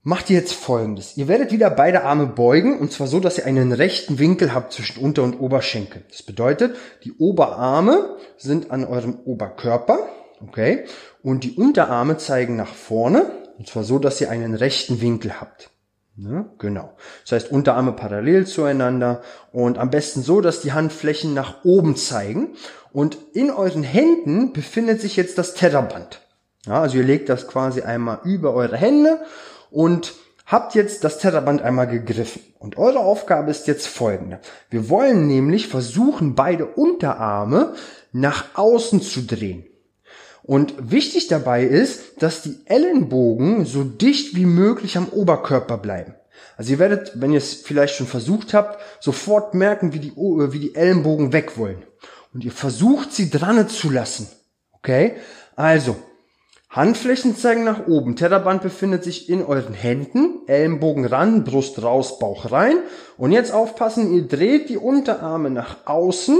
macht 0.08 0.30
ihr 0.30 0.38
jetzt 0.38 0.54
folgendes. 0.54 1.18
Ihr 1.18 1.28
werdet 1.28 1.52
wieder 1.52 1.70
beide 1.70 2.06
Arme 2.06 2.28
beugen 2.28 2.80
und 2.80 2.94
zwar 2.94 3.08
so, 3.08 3.20
dass 3.20 3.38
ihr 3.40 3.46
einen 3.46 3.74
rechten 3.74 4.20
Winkel 4.20 4.54
habt 4.54 4.72
zwischen 4.72 5.04
Unter- 5.04 5.24
und 5.24 5.38
Oberschenkel. 5.38 6.06
Das 6.10 6.24
bedeutet, 6.24 6.78
die 7.04 7.12
Oberarme 7.18 8.16
sind 8.38 8.72
an 8.72 8.86
eurem 8.86 9.20
Oberkörper, 9.26 10.00
okay? 10.42 10.86
Und 11.24 11.44
die 11.44 11.56
Unterarme 11.56 12.16
zeigen 12.16 12.56
nach 12.56 12.74
vorne 12.74 13.26
und 13.58 13.68
zwar 13.68 13.84
so, 13.84 14.00
dass 14.00 14.22
ihr 14.22 14.32
einen 14.32 14.56
rechten 14.56 15.02
Winkel 15.02 15.42
habt. 15.42 15.72
Ne? 16.16 16.46
Genau. 16.58 16.96
Das 17.24 17.34
heißt, 17.34 17.52
Unterarme 17.52 17.92
parallel 17.92 18.48
zueinander 18.48 19.22
und 19.52 19.78
am 19.78 19.90
besten 19.90 20.22
so, 20.22 20.40
dass 20.40 20.62
die 20.62 20.72
Handflächen 20.72 21.34
nach 21.34 21.66
oben 21.66 21.98
zeigen. 21.98 22.56
Und 22.94 23.18
in 23.34 23.52
euren 23.52 23.84
Händen 23.84 24.54
befindet 24.54 25.02
sich 25.02 25.18
jetzt 25.18 25.38
das 25.38 25.54
Tetherband. 25.54 26.22
Ja, 26.66 26.82
also 26.82 26.98
ihr 26.98 27.04
legt 27.04 27.28
das 27.28 27.46
quasi 27.48 27.82
einmal 27.82 28.20
über 28.24 28.54
eure 28.54 28.78
Hände 28.78 29.20
und 29.70 30.14
habt 30.46 30.76
jetzt 30.76 31.04
das 31.04 31.20
Tetherband 31.20 31.62
einmal 31.62 31.88
gegriffen. 31.88 32.42
Und 32.60 32.78
eure 32.78 33.00
Aufgabe 33.00 33.52
ist 33.52 33.68
jetzt 33.68 33.88
folgende. 33.88 34.40
Wir 34.70 34.90
wollen 34.90 35.28
nämlich 35.28 35.68
versuchen, 35.68 36.36
beide 36.36 36.66
Unterarme 36.66 37.76
nach 38.12 38.46
außen 38.56 39.02
zu 39.02 39.22
drehen. 39.22 39.66
Und 40.44 40.74
wichtig 40.92 41.28
dabei 41.28 41.64
ist, 41.66 42.22
dass 42.22 42.42
die 42.42 42.56
Ellenbogen 42.66 43.66
so 43.66 43.84
dicht 43.84 44.36
wie 44.36 44.46
möglich 44.46 44.98
am 44.98 45.10
Oberkörper 45.10 45.78
bleiben. 45.78 46.16
Also 46.56 46.72
ihr 46.72 46.80
werdet, 46.80 47.12
wenn 47.16 47.34
ihr 47.34 47.38
es 47.38 47.54
vielleicht 47.54 47.96
schon 47.96 48.08
versucht 48.08 48.54
habt, 48.54 48.80
sofort 49.02 49.54
merken, 49.54 49.94
wie 49.94 50.00
die, 50.00 50.16
wie 50.16 50.60
die 50.60 50.76
Ellenbogen 50.76 51.34
weg 51.34 51.58
wollen. 51.58 51.84
Und 52.34 52.46
ihr 52.46 52.52
versucht 52.52 53.14
sie 53.14 53.30
dran 53.30 53.68
zu 53.68 53.90
lassen. 53.90 54.28
Okay? 54.72 55.16
Also, 55.56 55.98
Handflächen 56.70 57.36
zeigen 57.36 57.64
nach 57.64 57.88
oben. 57.88 58.16
Tetherband 58.16 58.62
befindet 58.62 59.04
sich 59.04 59.30
in 59.30 59.44
euren 59.44 59.74
Händen. 59.74 60.42
Ellenbogen 60.48 61.06
ran, 61.06 61.44
Brust 61.44 61.82
raus, 61.82 62.20
Bauch 62.20 62.52
rein. 62.52 62.78
Und 63.18 63.32
jetzt 63.32 63.54
aufpassen, 63.54 64.14
ihr 64.14 64.28
dreht 64.28 64.70
die 64.70 64.78
Unterarme 64.78 65.50
nach 65.50 65.78
außen. 65.86 66.38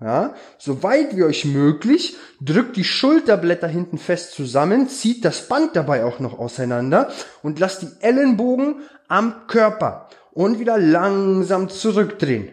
Ja, 0.00 0.34
so 0.58 0.82
weit 0.82 1.16
wie 1.16 1.22
euch 1.22 1.44
möglich. 1.44 2.16
Drückt 2.40 2.76
die 2.76 2.84
Schulterblätter 2.84 3.68
hinten 3.68 3.96
fest 3.96 4.32
zusammen. 4.32 4.88
Zieht 4.88 5.24
das 5.24 5.48
Band 5.48 5.76
dabei 5.76 6.04
auch 6.04 6.18
noch 6.18 6.38
auseinander. 6.38 7.10
Und 7.42 7.60
lasst 7.60 7.82
die 7.82 7.90
Ellenbogen 8.00 8.82
am 9.08 9.46
Körper. 9.46 10.08
Und 10.32 10.58
wieder 10.58 10.78
langsam 10.78 11.68
zurückdrehen. 11.68 12.52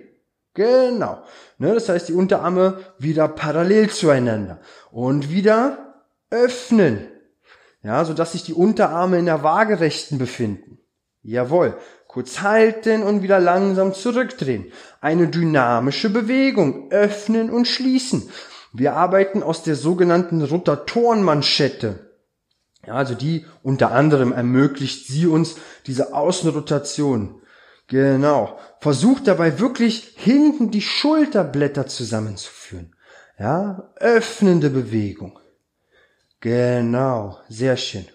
Genau. 0.54 1.24
Ne, 1.58 1.74
das 1.74 1.90
heißt, 1.90 2.10
die 2.10 2.14
Unterarme 2.14 2.78
wieder 3.00 3.28
parallel 3.28 3.90
zueinander. 3.90 4.60
Und 4.92 5.32
wieder 5.32 5.90
öffnen. 6.32 7.08
Ja, 7.84 8.06
so 8.06 8.13
dass 8.13 8.32
sich 8.32 8.44
die 8.44 8.54
Unterarme 8.54 9.20
in 9.20 9.26
der 9.26 9.44
Waagerechten 9.44 10.17
befinden. 10.17 10.80
Jawohl. 11.22 11.78
Kurz 12.08 12.41
halten 12.41 13.04
und 13.04 13.22
wieder 13.22 13.39
langsam 13.39 13.94
zurückdrehen. 13.94 14.72
Eine 15.00 15.28
dynamische 15.28 16.10
Bewegung. 16.10 16.91
Öffnen 16.91 17.50
und 17.50 17.67
schließen. 17.67 18.30
Wir 18.74 18.94
arbeiten 18.94 19.44
aus 19.44 19.63
der 19.63 19.76
sogenannten 19.76 20.41
Rotatorenmanschette. 20.44 22.12
Ja, 22.86 22.96
also 22.96 23.13
die 23.13 23.46
unter 23.63 23.91
anderem 23.91 24.32
ermöglicht 24.32 25.08
sie 25.08 25.28
uns 25.28 25.56
diese 25.86 26.13
Außenrotation. 26.13 27.41
Genau. 27.88 28.58
Versucht 28.80 29.28
dabei 29.28 29.60
wirklich 29.60 30.15
hinten 30.17 30.72
die 30.72 30.82
Schulterblätter 30.82 31.88
zusammenzuführen. 31.88 32.96
Ja, 33.38 33.91
öffnende 33.98 34.70
Bewegung. 34.70 35.40
Genau, 36.41 37.38
sehr 37.49 37.77
schön. 37.77 38.06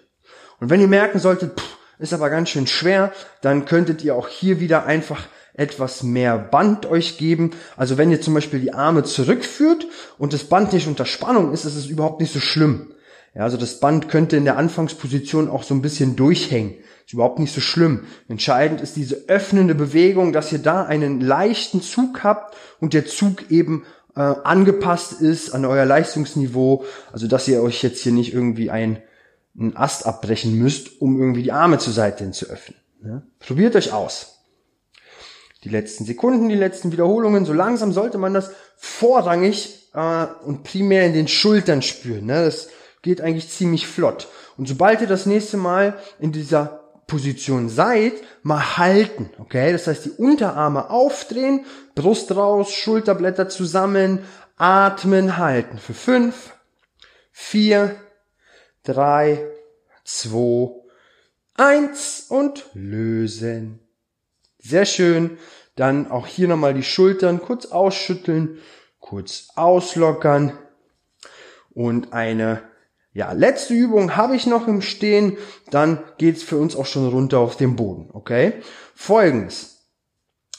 Und 0.59 0.69
wenn 0.69 0.81
ihr 0.81 0.87
merken 0.87 1.17
solltet, 1.17 1.57
pff, 1.59 1.77
ist 1.97 2.13
aber 2.13 2.29
ganz 2.29 2.49
schön 2.49 2.67
schwer, 2.67 3.13
dann 3.41 3.65
könntet 3.65 4.03
ihr 4.03 4.15
auch 4.15 4.27
hier 4.27 4.59
wieder 4.59 4.85
einfach 4.85 5.27
etwas 5.53 6.03
mehr 6.03 6.37
Band 6.37 6.85
euch 6.85 7.17
geben. 7.17 7.51
Also 7.77 7.97
wenn 7.97 8.11
ihr 8.11 8.21
zum 8.21 8.33
Beispiel 8.33 8.59
die 8.59 8.73
Arme 8.73 9.03
zurückführt 9.03 9.87
und 10.17 10.33
das 10.33 10.43
Band 10.43 10.73
nicht 10.73 10.87
unter 10.87 11.05
Spannung 11.05 11.53
ist, 11.53 11.65
ist 11.65 11.75
es 11.75 11.87
überhaupt 11.87 12.19
nicht 12.19 12.33
so 12.33 12.39
schlimm. 12.39 12.93
Ja, 13.33 13.43
also 13.43 13.55
das 13.55 13.79
Band 13.79 14.09
könnte 14.09 14.35
in 14.35 14.45
der 14.45 14.57
Anfangsposition 14.57 15.49
auch 15.49 15.63
so 15.63 15.73
ein 15.73 15.81
bisschen 15.81 16.15
durchhängen. 16.15 16.75
Ist 17.05 17.13
überhaupt 17.13 17.39
nicht 17.39 17.53
so 17.53 17.61
schlimm. 17.61 18.05
Entscheidend 18.27 18.81
ist 18.81 18.97
diese 18.97 19.29
öffnende 19.29 19.73
Bewegung, 19.73 20.33
dass 20.33 20.51
ihr 20.51 20.59
da 20.59 20.83
einen 20.83 21.21
leichten 21.21 21.81
Zug 21.81 22.23
habt 22.23 22.57
und 22.79 22.93
der 22.93 23.05
Zug 23.05 23.49
eben 23.49 23.85
äh, 24.17 24.35
angepasst 24.43 25.21
ist 25.21 25.51
an 25.51 25.63
euer 25.63 25.85
Leistungsniveau. 25.85 26.83
Also 27.11 27.27
dass 27.27 27.47
ihr 27.47 27.61
euch 27.61 27.83
jetzt 27.83 28.01
hier 28.01 28.11
nicht 28.11 28.33
irgendwie 28.33 28.71
ein, 28.71 29.01
einen 29.57 29.77
Ast 29.77 30.05
abbrechen 30.07 30.57
müsst, 30.57 31.01
um 31.01 31.19
irgendwie 31.19 31.43
die 31.43 31.51
Arme 31.51 31.77
zur 31.77 31.93
Seite 31.93 32.23
hin 32.23 32.33
zu 32.33 32.47
öffnen. 32.47 32.77
Ja? 33.05 33.21
Probiert 33.39 33.75
euch 33.75 33.93
aus. 33.93 34.39
Die 35.63 35.69
letzten 35.69 36.05
Sekunden, 36.05 36.49
die 36.49 36.55
letzten 36.55 36.91
Wiederholungen, 36.91 37.45
so 37.45 37.53
langsam 37.53 37.91
sollte 37.91 38.17
man 38.17 38.33
das 38.33 38.51
vorrangig 38.75 39.91
äh, 39.93 40.25
und 40.45 40.63
primär 40.63 41.05
in 41.05 41.13
den 41.13 41.27
Schultern 41.27 41.81
spüren. 41.81 42.25
Ne? 42.25 42.45
Das 42.45 42.69
geht 43.03 43.21
eigentlich 43.21 43.49
ziemlich 43.49 43.87
flott. 43.87 44.27
Und 44.57 44.67
sobald 44.67 45.01
ihr 45.01 45.07
das 45.07 45.27
nächste 45.27 45.57
Mal 45.57 45.97
in 46.19 46.31
dieser 46.31 46.76
Position 47.07 47.69
seid, 47.69 48.13
mal 48.43 48.77
halten, 48.77 49.29
okay? 49.39 49.71
Das 49.71 49.87
heißt, 49.87 50.05
die 50.05 50.11
Unterarme 50.11 50.89
aufdrehen, 50.89 51.65
Brust 51.95 52.35
raus, 52.35 52.73
Schulterblätter 52.73 53.47
zusammen, 53.47 54.19
atmen, 54.57 55.37
halten. 55.37 55.77
Für 55.77 55.93
fünf, 55.93 56.53
vier, 57.31 57.95
drei, 58.83 59.47
zwei, 60.03 60.75
eins 61.55 62.25
und 62.29 62.65
lösen. 62.73 63.79
Sehr 64.59 64.85
schön. 64.85 65.37
Dann 65.75 66.09
auch 66.11 66.27
hier 66.27 66.47
nochmal 66.47 66.73
die 66.73 66.83
Schultern 66.83 67.39
kurz 67.41 67.67
ausschütteln, 67.67 68.59
kurz 68.99 69.49
auslockern 69.55 70.57
und 71.73 72.13
eine 72.13 72.63
ja, 73.17 73.31
letzte 73.31 73.73
Übung 73.73 74.15
habe 74.15 74.35
ich 74.35 74.45
noch 74.45 74.67
im 74.67 74.83
Stehen, 74.83 75.37
dann 75.71 76.03
geht's 76.19 76.43
für 76.43 76.57
uns 76.57 76.75
auch 76.75 76.85
schon 76.85 77.07
runter 77.09 77.39
auf 77.39 77.57
den 77.57 77.75
Boden, 77.75 78.11
okay? 78.13 78.53
Folgendes. 78.93 79.87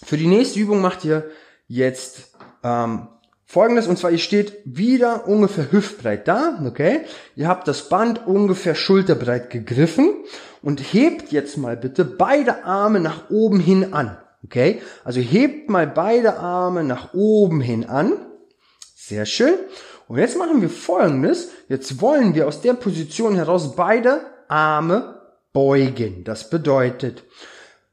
Für 0.04 0.16
die 0.16 0.26
nächste 0.26 0.58
Übung 0.58 0.80
macht 0.80 1.04
ihr 1.04 1.30
jetzt 1.68 2.32
ähm, 2.64 3.06
folgendes, 3.46 3.86
und 3.86 3.96
zwar 3.96 4.10
ihr 4.10 4.18
steht 4.18 4.54
wieder 4.64 5.28
ungefähr 5.28 5.70
hüftbreit 5.70 6.26
da, 6.26 6.60
okay? 6.66 7.02
Ihr 7.36 7.46
habt 7.46 7.68
das 7.68 7.88
Band 7.88 8.26
ungefähr 8.26 8.74
schulterbreit 8.74 9.50
gegriffen 9.50 10.16
und 10.60 10.80
hebt 10.80 11.30
jetzt 11.30 11.58
mal 11.58 11.76
bitte 11.76 12.04
beide 12.04 12.64
Arme 12.64 12.98
nach 12.98 13.30
oben 13.30 13.60
hin 13.60 13.94
an, 13.94 14.18
okay? 14.44 14.82
Also 15.04 15.20
hebt 15.20 15.70
mal 15.70 15.86
beide 15.86 16.38
Arme 16.38 16.82
nach 16.82 17.14
oben 17.14 17.60
hin 17.60 17.88
an. 17.88 18.14
Sehr 18.96 19.26
schön. 19.26 19.54
Und 20.08 20.18
jetzt 20.18 20.38
machen 20.38 20.62
wir 20.62 20.70
folgendes. 20.70 21.50
Jetzt 21.68 22.00
wollen 22.00 22.34
wir 22.34 22.48
aus 22.48 22.62
der 22.62 22.72
Position 22.72 23.36
heraus 23.36 23.76
beide 23.76 24.22
Arme 24.48 25.20
beugen. 25.52 26.24
Das 26.24 26.50
bedeutet 26.50 27.24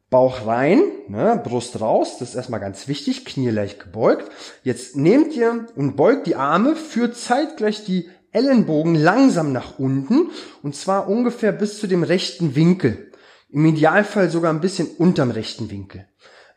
Bauch 0.09 0.47
rein, 0.47 0.81
ne, 1.09 1.41
Brust 1.43 1.81
raus, 1.81 2.17
das 2.19 2.29
ist 2.29 2.35
erstmal 2.35 2.59
ganz 2.59 2.87
wichtig, 2.87 3.25
Knie 3.25 3.49
leicht 3.49 3.81
gebeugt. 3.81 4.31
Jetzt 4.63 4.95
nehmt 4.95 5.33
ihr 5.33 5.65
und 5.75 5.97
beugt 5.97 6.27
die 6.27 6.35
Arme, 6.35 6.75
führt 6.75 7.17
zeitgleich 7.17 7.83
die 7.83 8.09
Ellenbogen 8.31 8.95
langsam 8.95 9.51
nach 9.51 9.79
unten 9.79 10.29
und 10.61 10.75
zwar 10.75 11.09
ungefähr 11.09 11.51
bis 11.51 11.79
zu 11.79 11.87
dem 11.87 12.03
rechten 12.03 12.55
Winkel. 12.55 13.11
Im 13.49 13.65
Idealfall 13.65 14.29
sogar 14.29 14.53
ein 14.53 14.61
bisschen 14.61 14.87
unterm 14.87 15.31
rechten 15.31 15.69
Winkel. 15.71 16.07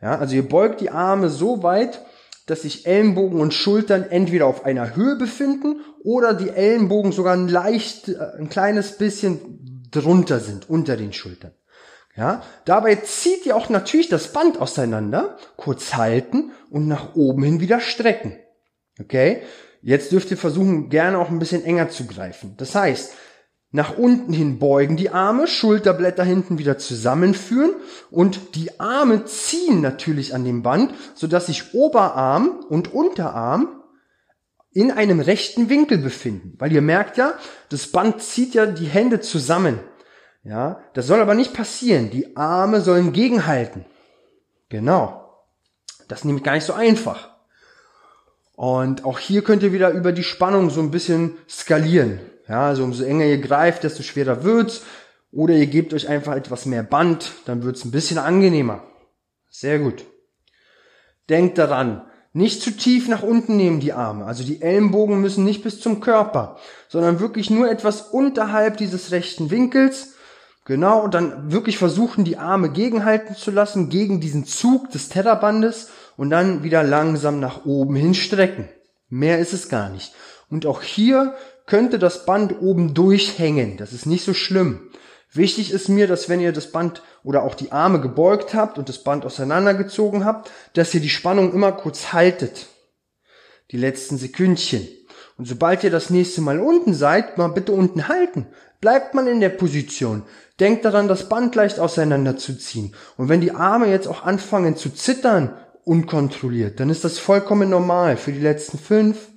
Ja, 0.01 0.17
also 0.17 0.35
ihr 0.35 0.47
beugt 0.47 0.79
die 0.79 0.91
Arme 0.91 1.29
so 1.29 1.63
weit, 1.63 2.01
dass 2.49 2.63
sich 2.63 2.85
Ellenbogen 2.85 3.39
und 3.39 3.53
Schultern 3.53 4.05
entweder 4.09 4.47
auf 4.47 4.65
einer 4.65 4.95
Höhe 4.95 5.15
befinden 5.15 5.81
oder 6.03 6.33
die 6.33 6.49
Ellenbogen 6.49 7.11
sogar 7.11 7.33
ein 7.33 7.47
leicht, 7.47 8.09
äh, 8.09 8.17
ein 8.37 8.49
kleines 8.49 8.97
bisschen 8.97 9.85
drunter 9.91 10.39
sind, 10.39 10.69
unter 10.69 10.97
den 10.97 11.13
Schultern. 11.13 11.51
Ja, 12.15 12.43
dabei 12.65 12.95
zieht 12.95 13.45
ihr 13.45 13.55
auch 13.55 13.69
natürlich 13.69 14.09
das 14.09 14.33
Band 14.33 14.59
auseinander, 14.59 15.37
kurz 15.55 15.95
halten 15.95 16.51
und 16.69 16.87
nach 16.87 17.15
oben 17.15 17.43
hin 17.43 17.59
wieder 17.61 17.79
strecken. 17.79 18.37
Okay? 18.99 19.43
Jetzt 19.81 20.11
dürft 20.11 20.29
ihr 20.31 20.37
versuchen, 20.37 20.89
gerne 20.89 21.17
auch 21.17 21.29
ein 21.29 21.39
bisschen 21.39 21.63
enger 21.63 21.89
zu 21.89 22.05
greifen. 22.05 22.55
Das 22.57 22.75
heißt, 22.75 23.13
nach 23.71 23.97
unten 23.97 24.33
hin 24.33 24.57
beugen 24.57 24.97
die 24.97 25.11
Arme, 25.11 25.47
Schulterblätter 25.47 26.23
hinten 26.23 26.57
wieder 26.57 26.79
zusammenführen 26.79 27.75
und 28.09 28.55
die 28.55 28.79
Arme 28.79 29.25
ziehen 29.25 29.81
natürlich 29.81 30.33
an 30.33 30.43
dem 30.43 30.63
Band, 30.63 30.93
sodass 31.13 31.45
sich 31.45 31.73
Oberarm 31.73 32.65
und 32.67 32.91
Unterarm 32.91 33.79
in 34.71 34.91
einem 34.91 35.19
rechten 35.19 35.69
Winkel 35.69 35.99
befinden. 35.99 36.55
Weil 36.57 36.71
ihr 36.71 36.81
merkt 36.81 37.17
ja, 37.17 37.33
das 37.69 37.87
Band 37.87 38.21
zieht 38.21 38.55
ja 38.55 38.65
die 38.65 38.87
Hände 38.87 39.19
zusammen. 39.19 39.79
Ja, 40.43 40.81
das 40.93 41.05
soll 41.05 41.19
aber 41.19 41.35
nicht 41.35 41.53
passieren. 41.53 42.09
Die 42.09 42.35
Arme 42.37 42.81
sollen 42.81 43.13
gegenhalten. 43.13 43.85
Genau. 44.69 45.43
Das 46.07 46.19
ist 46.19 46.25
nämlich 46.25 46.43
gar 46.43 46.53
nicht 46.53 46.65
so 46.65 46.73
einfach. 46.73 47.35
Und 48.55 49.05
auch 49.05 49.19
hier 49.19 49.43
könnt 49.43 49.63
ihr 49.63 49.73
wieder 49.73 49.91
über 49.91 50.11
die 50.11 50.23
Spannung 50.23 50.69
so 50.69 50.81
ein 50.81 50.91
bisschen 50.91 51.37
skalieren. 51.47 52.19
Ja, 52.49 52.67
also 52.67 52.83
umso 52.83 53.03
enger 53.03 53.25
ihr 53.25 53.37
greift, 53.37 53.83
desto 53.83 54.03
schwerer 54.03 54.43
wird's. 54.43 54.81
Oder 55.31 55.53
ihr 55.53 55.67
gebt 55.67 55.93
euch 55.93 56.09
einfach 56.09 56.35
etwas 56.35 56.65
mehr 56.65 56.81
Band, 56.81 57.31
dann 57.45 57.63
wird's 57.63 57.85
ein 57.85 57.91
bisschen 57.91 58.17
angenehmer. 58.17 58.83
Sehr 59.47 59.77
gut. 59.77 60.03
Denkt 61.29 61.59
daran, 61.59 62.01
nicht 62.33 62.61
zu 62.63 62.71
tief 62.71 63.07
nach 63.07 63.21
unten 63.21 63.55
nehmen 63.55 63.79
die 63.79 63.93
Arme. 63.93 64.25
Also 64.25 64.43
die 64.43 64.61
Ellenbogen 64.61 65.21
müssen 65.21 65.43
nicht 65.43 65.63
bis 65.63 65.79
zum 65.79 65.99
Körper, 65.99 66.57
sondern 66.87 67.19
wirklich 67.19 67.51
nur 67.51 67.69
etwas 67.69 68.01
unterhalb 68.01 68.77
dieses 68.77 69.11
rechten 69.11 69.51
Winkels. 69.51 70.15
Genau, 70.65 71.01
und 71.03 71.13
dann 71.13 71.51
wirklich 71.51 71.77
versuchen, 71.77 72.25
die 72.25 72.37
Arme 72.37 72.71
gegenhalten 72.71 73.35
zu 73.35 73.49
lassen, 73.49 73.89
gegen 73.89 74.19
diesen 74.19 74.45
Zug 74.45 74.91
des 74.91 75.09
Terrabandes 75.09 75.89
und 76.17 76.29
dann 76.29 76.63
wieder 76.63 76.83
langsam 76.83 77.39
nach 77.39 77.65
oben 77.65 77.95
hin 77.95 78.13
strecken. 78.13 78.69
Mehr 79.09 79.39
ist 79.39 79.53
es 79.53 79.69
gar 79.69 79.89
nicht. 79.89 80.13
Und 80.49 80.65
auch 80.65 80.81
hier 80.81 81.35
könnte 81.69 81.99
das 81.99 82.25
Band 82.25 82.61
oben 82.61 82.93
durchhängen. 82.93 83.77
Das 83.77 83.93
ist 83.93 84.05
nicht 84.05 84.25
so 84.25 84.33
schlimm. 84.33 84.89
Wichtig 85.31 85.71
ist 85.71 85.87
mir, 85.87 86.07
dass 86.07 86.27
wenn 86.27 86.41
ihr 86.41 86.51
das 86.51 86.71
Band 86.71 87.03
oder 87.23 87.43
auch 87.43 87.53
die 87.53 87.71
Arme 87.71 88.01
gebeugt 88.01 88.55
habt 88.55 88.79
und 88.79 88.89
das 88.89 89.03
Band 89.03 89.25
auseinandergezogen 89.25 90.25
habt, 90.25 90.49
dass 90.73 90.93
ihr 90.93 91.01
die 91.01 91.09
Spannung 91.09 91.53
immer 91.53 91.71
kurz 91.71 92.11
haltet. 92.11 92.65
Die 93.69 93.77
letzten 93.77 94.17
Sekündchen. 94.17 94.87
Und 95.37 95.45
sobald 95.45 95.83
ihr 95.83 95.91
das 95.91 96.09
nächste 96.09 96.41
Mal 96.41 96.59
unten 96.59 96.95
seid, 96.95 97.37
mal 97.37 97.49
bitte 97.49 97.71
unten 97.71 98.07
halten. 98.07 98.47
Bleibt 98.81 99.13
man 99.13 99.27
in 99.27 99.39
der 99.39 99.49
Position. 99.49 100.23
Denkt 100.59 100.83
daran, 100.83 101.07
das 101.07 101.29
Band 101.29 101.53
leicht 101.53 101.79
auseinanderzuziehen. 101.79 102.95
Und 103.15 103.29
wenn 103.29 103.41
die 103.41 103.51
Arme 103.51 103.87
jetzt 103.87 104.07
auch 104.07 104.23
anfangen 104.23 104.75
zu 104.75 104.89
zittern 104.89 105.55
unkontrolliert, 105.85 106.79
dann 106.79 106.89
ist 106.89 107.03
das 107.03 107.19
vollkommen 107.19 107.69
normal 107.69 108.17
für 108.17 108.31
die 108.31 108.41
letzten 108.41 108.79
fünf, 108.79 109.29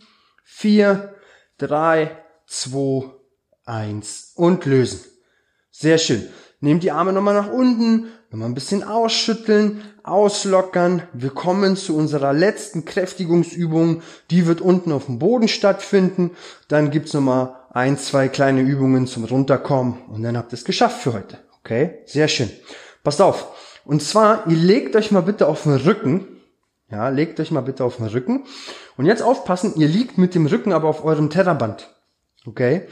vier, 0.45 1.14
drei, 1.59 2.22
zwei, 2.53 3.05
eins 3.65 4.33
und 4.35 4.67
lösen. 4.67 5.01
Sehr 5.71 5.99
schön. 5.99 6.29
Nehmt 6.61 6.83
die 6.83 6.93
Arme 6.93 7.12
nochmal 7.12 7.35
nach 7.35 7.51
unten, 7.51 8.09
nochmal 8.31 8.49
ein 8.49 8.55
bisschen 8.55 8.85
ausschütteln, 8.85 9.83
auslockern. 10.05 11.03
Wir 11.12 11.31
kommen 11.31 11.77
zu 11.77 11.97
unserer 11.97 12.33
letzten 12.33 12.85
Kräftigungsübung. 12.85 14.03
Die 14.31 14.47
wird 14.47 14.61
unten 14.61 14.93
auf 14.93 15.07
dem 15.07 15.19
Boden 15.19 15.49
stattfinden. 15.49 16.33
Dann 16.69 16.91
gibt's 16.91 17.15
nochmal 17.15 17.57
ein, 17.71 17.99
zwei 17.99 18.29
kleine 18.29 18.61
Übungen 18.61 19.07
zum 19.07 19.25
Runterkommen 19.25 20.03
und 20.09 20.23
dann 20.23 20.37
habt 20.37 20.53
ihr 20.53 20.59
es 20.59 20.65
geschafft 20.65 21.03
für 21.03 21.15
heute. 21.15 21.38
Okay? 21.61 22.01
Sehr 22.07 22.29
schön. 22.29 22.51
Passt 23.03 23.23
auf. 23.23 23.81
Und 23.85 24.03
zwar, 24.03 24.47
ihr 24.47 24.57
legt 24.57 24.95
euch 24.95 25.11
mal 25.11 25.23
bitte 25.23 25.49
auf 25.49 25.65
den 25.65 25.77
Rücken 25.77 26.29
ja, 26.93 27.09
legt 27.09 27.41
euch 27.41 27.51
mal 27.51 27.62
bitte 27.62 27.85
auf 27.85 27.97
den 27.97 28.07
Rücken. 28.07 28.45
Und 28.99 29.07
jetzt 29.07 29.23
aufpassen, 29.23 29.73
ihr 29.77 29.88
liegt 29.88 30.19
mit 30.19 30.35
dem 30.35 30.45
Rücken 30.45 30.73
aber 30.73 30.88
auf 30.88 31.05
eurem 31.05 31.31
Terraband. 31.31 31.88
Okay? 32.47 32.89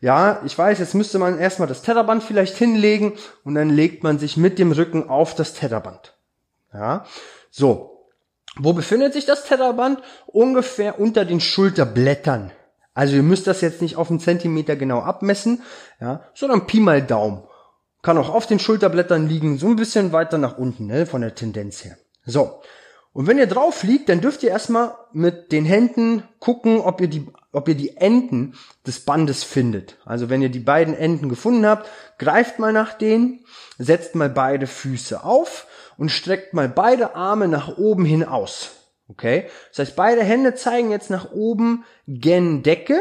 Ja, 0.00 0.42
ich 0.44 0.56
weiß, 0.56 0.80
jetzt 0.80 0.94
müsste 0.94 1.18
man 1.18 1.38
erstmal 1.38 1.68
das 1.68 1.82
Terraband 1.82 2.22
vielleicht 2.22 2.56
hinlegen 2.56 3.14
und 3.44 3.54
dann 3.54 3.70
legt 3.70 4.02
man 4.02 4.18
sich 4.18 4.36
mit 4.36 4.58
dem 4.58 4.72
Rücken 4.72 5.08
auf 5.08 5.34
das 5.34 5.54
Terraband. 5.54 6.14
Ja, 6.72 7.06
so. 7.50 8.10
Wo 8.56 8.72
befindet 8.72 9.14
sich 9.14 9.26
das 9.26 9.44
Terraband? 9.46 10.00
Ungefähr 10.26 11.00
unter 11.00 11.24
den 11.24 11.40
Schulterblättern. 11.40 12.52
Also 12.94 13.16
ihr 13.16 13.22
müsst 13.24 13.46
das 13.48 13.60
jetzt 13.60 13.82
nicht 13.82 13.96
auf 13.96 14.10
einen 14.10 14.20
Zentimeter 14.20 14.76
genau 14.76 15.00
abmessen, 15.00 15.62
ja, 16.00 16.22
sondern 16.34 16.66
Pi 16.66 16.78
mal 16.78 17.02
Daumen. 17.02 17.42
Kann 18.02 18.18
auch 18.18 18.32
auf 18.32 18.46
den 18.46 18.58
Schulterblättern 18.58 19.28
liegen, 19.28 19.58
so 19.58 19.66
ein 19.66 19.76
bisschen 19.76 20.12
weiter 20.12 20.38
nach 20.38 20.58
unten, 20.58 20.86
ne, 20.86 21.06
von 21.06 21.22
der 21.22 21.34
Tendenz 21.34 21.84
her. 21.84 21.96
So. 22.24 22.60
Und 23.12 23.26
wenn 23.26 23.38
ihr 23.38 23.46
drauf 23.46 23.82
liegt, 23.82 24.08
dann 24.08 24.20
dürft 24.20 24.42
ihr 24.42 24.50
erstmal 24.50 24.94
mit 25.12 25.50
den 25.50 25.64
Händen 25.64 26.22
gucken, 26.38 26.80
ob 26.80 27.00
ihr 27.00 27.08
die, 27.08 27.26
ob 27.54 27.68
ihr 27.68 27.74
die 27.74 27.96
Enden 27.96 28.54
des 28.86 29.00
Bandes 29.00 29.44
findet. 29.44 29.96
Also 30.04 30.30
wenn 30.30 30.42
ihr 30.42 30.48
die 30.48 30.58
beiden 30.58 30.94
Enden 30.94 31.28
gefunden 31.28 31.66
habt, 31.66 31.88
greift 32.18 32.58
mal 32.58 32.72
nach 32.72 32.94
denen, 32.94 33.44
setzt 33.78 34.14
mal 34.14 34.28
beide 34.28 34.66
Füße 34.66 35.24
auf 35.24 35.66
und 35.96 36.10
streckt 36.10 36.54
mal 36.54 36.68
beide 36.68 37.14
Arme 37.14 37.48
nach 37.48 37.78
oben 37.78 38.04
hin 38.04 38.24
aus. 38.24 38.72
Okay? 39.08 39.46
Das 39.70 39.80
heißt, 39.80 39.96
beide 39.96 40.22
Hände 40.22 40.54
zeigen 40.54 40.90
jetzt 40.90 41.10
nach 41.10 41.32
oben 41.32 41.84
gen 42.06 42.62
Decke 42.62 43.00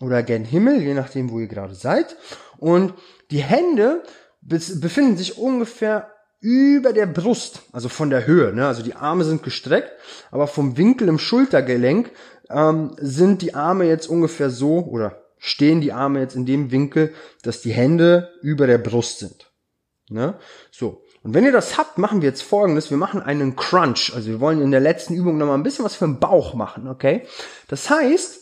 oder 0.00 0.22
gen 0.22 0.44
Himmel, 0.44 0.82
je 0.82 0.94
nachdem, 0.94 1.30
wo 1.30 1.40
ihr 1.40 1.46
gerade 1.46 1.74
seid. 1.74 2.16
Und 2.58 2.94
die 3.30 3.42
Hände 3.42 4.02
befinden 4.40 5.16
sich 5.16 5.38
ungefähr 5.38 6.10
über 6.44 6.92
der 6.92 7.06
Brust, 7.06 7.62
also 7.72 7.88
von 7.88 8.10
der 8.10 8.26
Höhe, 8.26 8.52
ne? 8.52 8.66
also 8.66 8.82
die 8.82 8.94
Arme 8.94 9.24
sind 9.24 9.42
gestreckt, 9.42 9.90
aber 10.30 10.46
vom 10.46 10.76
Winkel 10.76 11.08
im 11.08 11.18
Schultergelenk 11.18 12.10
ähm, 12.50 12.96
sind 12.98 13.42
die 13.42 13.54
Arme 13.54 13.84
jetzt 13.84 14.06
ungefähr 14.06 14.50
so 14.50 14.80
oder 14.80 15.22
stehen 15.38 15.80
die 15.80 15.92
Arme 15.92 16.20
jetzt 16.20 16.36
in 16.36 16.46
dem 16.46 16.70
Winkel, 16.70 17.12
dass 17.42 17.60
die 17.60 17.72
Hände 17.72 18.30
über 18.42 18.66
der 18.66 18.78
Brust 18.78 19.18
sind. 19.18 19.50
Ne? 20.08 20.38
So. 20.70 21.02
Und 21.22 21.32
wenn 21.32 21.44
ihr 21.44 21.52
das 21.52 21.78
habt, 21.78 21.96
machen 21.96 22.20
wir 22.20 22.28
jetzt 22.28 22.42
folgendes. 22.42 22.90
Wir 22.90 22.98
machen 22.98 23.22
einen 23.22 23.56
Crunch. 23.56 24.12
Also 24.14 24.28
wir 24.28 24.40
wollen 24.40 24.60
in 24.60 24.70
der 24.70 24.80
letzten 24.80 25.14
Übung 25.14 25.38
nochmal 25.38 25.56
ein 25.56 25.62
bisschen 25.62 25.84
was 25.84 25.94
für 25.94 26.04
den 26.04 26.20
Bauch 26.20 26.54
machen, 26.54 26.86
okay? 26.86 27.26
Das 27.68 27.88
heißt, 27.88 28.40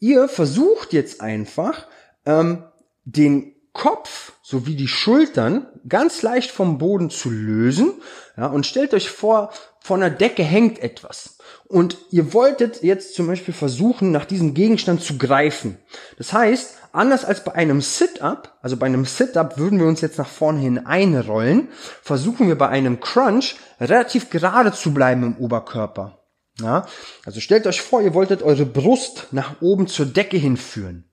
ihr 0.00 0.28
versucht 0.28 0.94
jetzt 0.94 1.20
einfach, 1.20 1.86
ähm, 2.24 2.64
den 3.04 3.55
Kopf 3.76 4.32
sowie 4.42 4.74
die 4.74 4.88
Schultern 4.88 5.66
ganz 5.86 6.22
leicht 6.22 6.50
vom 6.50 6.78
Boden 6.78 7.10
zu 7.10 7.30
lösen. 7.30 7.92
Ja, 8.36 8.46
und 8.46 8.64
stellt 8.66 8.94
euch 8.94 9.10
vor, 9.10 9.52
von 9.80 10.00
der 10.00 10.10
Decke 10.10 10.42
hängt 10.42 10.78
etwas. 10.78 11.36
Und 11.68 11.98
ihr 12.10 12.32
wolltet 12.32 12.82
jetzt 12.82 13.14
zum 13.14 13.26
Beispiel 13.26 13.52
versuchen, 13.52 14.12
nach 14.12 14.24
diesem 14.24 14.54
Gegenstand 14.54 15.02
zu 15.02 15.18
greifen. 15.18 15.78
Das 16.16 16.32
heißt, 16.32 16.76
anders 16.92 17.24
als 17.24 17.44
bei 17.44 17.54
einem 17.54 17.82
Sit-Up, 17.82 18.56
also 18.62 18.76
bei 18.76 18.86
einem 18.86 19.04
Sit-Up 19.04 19.58
würden 19.58 19.78
wir 19.78 19.86
uns 19.86 20.00
jetzt 20.00 20.18
nach 20.18 20.28
vorne 20.28 20.60
hin 20.60 20.86
einrollen, 20.86 21.68
versuchen 22.02 22.48
wir 22.48 22.56
bei 22.56 22.68
einem 22.68 22.98
Crunch 22.98 23.56
relativ 23.78 24.30
gerade 24.30 24.72
zu 24.72 24.94
bleiben 24.94 25.22
im 25.22 25.36
Oberkörper. 25.36 26.22
Ja, 26.60 26.86
also 27.26 27.40
stellt 27.40 27.66
euch 27.66 27.82
vor, 27.82 28.00
ihr 28.00 28.14
wolltet 28.14 28.42
eure 28.42 28.64
Brust 28.64 29.26
nach 29.32 29.60
oben 29.60 29.86
zur 29.86 30.06
Decke 30.06 30.38
hinführen. 30.38 31.10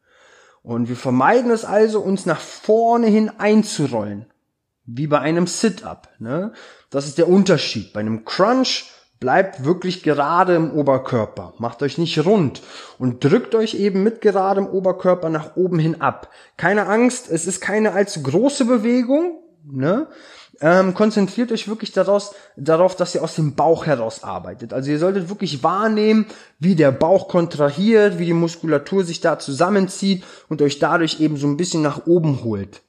Und 0.63 0.87
wir 0.87 0.95
vermeiden 0.95 1.51
es 1.51 1.65
also, 1.65 1.99
uns 1.99 2.25
nach 2.25 2.39
vorne 2.39 3.07
hin 3.07 3.29
einzurollen. 3.37 4.25
Wie 4.85 5.07
bei 5.07 5.19
einem 5.19 5.45
Sit-Up. 5.45 6.09
Ne? 6.19 6.53
Das 6.89 7.05
ist 7.05 7.17
der 7.17 7.27
Unterschied. 7.27 7.93
Bei 7.93 7.99
einem 7.99 8.25
Crunch 8.25 8.85
bleibt 9.19 9.63
wirklich 9.63 10.03
gerade 10.03 10.55
im 10.55 10.71
Oberkörper. 10.71 11.53
Macht 11.57 11.81
euch 11.83 11.97
nicht 11.97 12.25
rund 12.25 12.61
und 12.97 13.23
drückt 13.23 13.55
euch 13.55 13.75
eben 13.75 14.03
mit 14.03 14.19
geradem 14.19 14.67
Oberkörper 14.67 15.29
nach 15.29 15.55
oben 15.55 15.79
hin 15.79 16.01
ab. 16.01 16.29
Keine 16.57 16.87
Angst, 16.87 17.29
es 17.29 17.45
ist 17.45 17.61
keine 17.61 17.93
allzu 17.93 18.21
große 18.21 18.65
Bewegung. 18.65 19.39
Ne? 19.65 20.07
Ähm, 20.61 20.93
konzentriert 20.93 21.51
euch 21.51 21.67
wirklich 21.67 21.91
daraus, 21.91 22.33
darauf, 22.55 22.95
dass 22.95 23.15
ihr 23.15 23.23
aus 23.23 23.35
dem 23.35 23.55
Bauch 23.55 23.85
heraus 23.85 24.23
arbeitet. 24.23 24.73
Also 24.73 24.91
ihr 24.91 24.99
solltet 24.99 25.29
wirklich 25.29 25.63
wahrnehmen, 25.63 26.27
wie 26.59 26.75
der 26.75 26.91
Bauch 26.91 27.27
kontrahiert, 27.27 28.19
wie 28.19 28.25
die 28.25 28.33
Muskulatur 28.33 29.03
sich 29.03 29.19
da 29.21 29.39
zusammenzieht 29.39 30.23
und 30.49 30.61
euch 30.61 30.79
dadurch 30.79 31.19
eben 31.19 31.37
so 31.37 31.47
ein 31.47 31.57
bisschen 31.57 31.81
nach 31.81 32.05
oben 32.05 32.43
holt. 32.43 32.81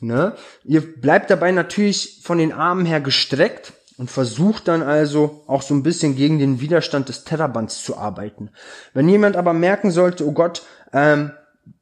Ne? 0.00 0.34
Ihr 0.64 0.80
bleibt 0.80 1.30
dabei 1.30 1.52
natürlich 1.52 2.20
von 2.22 2.38
den 2.38 2.52
Armen 2.52 2.86
her 2.86 3.00
gestreckt 3.00 3.74
und 3.98 4.10
versucht 4.10 4.66
dann 4.66 4.82
also 4.82 5.44
auch 5.46 5.60
so 5.60 5.74
ein 5.74 5.82
bisschen 5.82 6.16
gegen 6.16 6.38
den 6.38 6.60
Widerstand 6.60 7.10
des 7.10 7.24
Terrabands 7.24 7.84
zu 7.84 7.98
arbeiten. 7.98 8.50
Wenn 8.94 9.08
jemand 9.08 9.36
aber 9.36 9.52
merken 9.52 9.90
sollte, 9.90 10.26
oh 10.26 10.32
Gott, 10.32 10.62
ähm, 10.94 11.32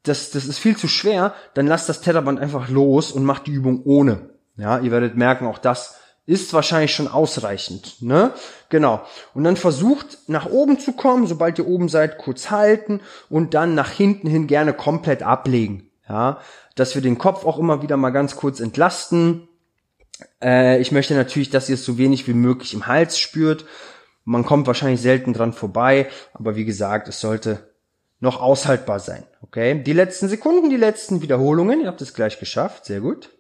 das, 0.03 0.31
das 0.31 0.47
ist 0.47 0.59
viel 0.59 0.77
zu 0.77 0.89
schwer, 0.89 1.33
dann 1.55 1.69
lasst 1.69 1.89
das 1.89 2.01
Terraband 2.01 2.41
einfach 2.41 2.69
los 2.69 3.13
und 3.13 3.25
macht 3.25 3.47
die 3.47 3.53
Übung 3.53 3.83
ohne. 3.85 4.31
Ja, 4.59 4.81
ihr 4.81 4.91
werdet 4.91 5.17
merken, 5.17 5.47
auch 5.47 5.59
das 5.59 5.99
ist 6.27 6.53
wahrscheinlich 6.53 6.95
schon 6.95 7.09
ausreichend, 7.09 8.03
ne? 8.03 8.35
Genau. 8.69 9.01
Und 9.33 9.45
dann 9.45 9.57
versucht 9.57 10.19
nach 10.27 10.45
oben 10.45 10.79
zu 10.79 10.93
kommen, 10.93 11.27
sobald 11.27 11.59
ihr 11.59 11.67
oben 11.67 11.89
seid, 11.89 12.19
kurz 12.19 12.51
halten 12.51 13.01
und 13.31 13.55
dann 13.55 13.75
nach 13.75 13.91
hinten 13.91 14.29
hin 14.29 14.47
gerne 14.47 14.75
komplett 14.75 15.23
ablegen, 15.23 15.89
ja? 16.07 16.39
Dass 16.75 16.95
wir 16.95 17.01
den 17.01 17.17
Kopf 17.17 17.47
auch 17.47 17.59
immer 17.59 17.81
wieder 17.83 17.97
mal 17.97 18.11
ganz 18.11 18.37
kurz 18.37 18.61
entlasten. 18.61 19.49
Äh, 20.43 20.81
ich 20.81 20.93
möchte 20.93 21.15
natürlich, 21.15 21.49
dass 21.49 21.71
ihr 21.71 21.77
es 21.77 21.85
so 21.87 21.97
wenig 21.97 22.29
wie 22.29 22.35
möglich 22.35 22.75
im 22.75 22.87
Hals 22.87 23.19
spürt. 23.19 23.65
Man 24.25 24.45
kommt 24.45 24.67
wahrscheinlich 24.67 25.01
selten 25.01 25.33
dran 25.33 25.55
vorbei, 25.55 26.09
aber 26.35 26.57
wie 26.57 26.67
gesagt, 26.67 27.09
es 27.09 27.21
sollte 27.21 27.71
noch 28.21 28.43
aushaltbar 28.43 29.01
sein, 29.01 29.25
okay? 29.41 29.83
Die 29.83 29.95
letzten 29.95 30.29
Sekunden, 30.29 30.69
die 30.69 30.77
letzten 30.77 31.23
Wiederholungen, 31.23 31.81
ihr 31.81 31.87
habt 31.87 32.03
es 32.03 32.13
gleich 32.13 32.39
geschafft, 32.39 32.85
sehr 32.85 33.01
gut. 33.01 33.31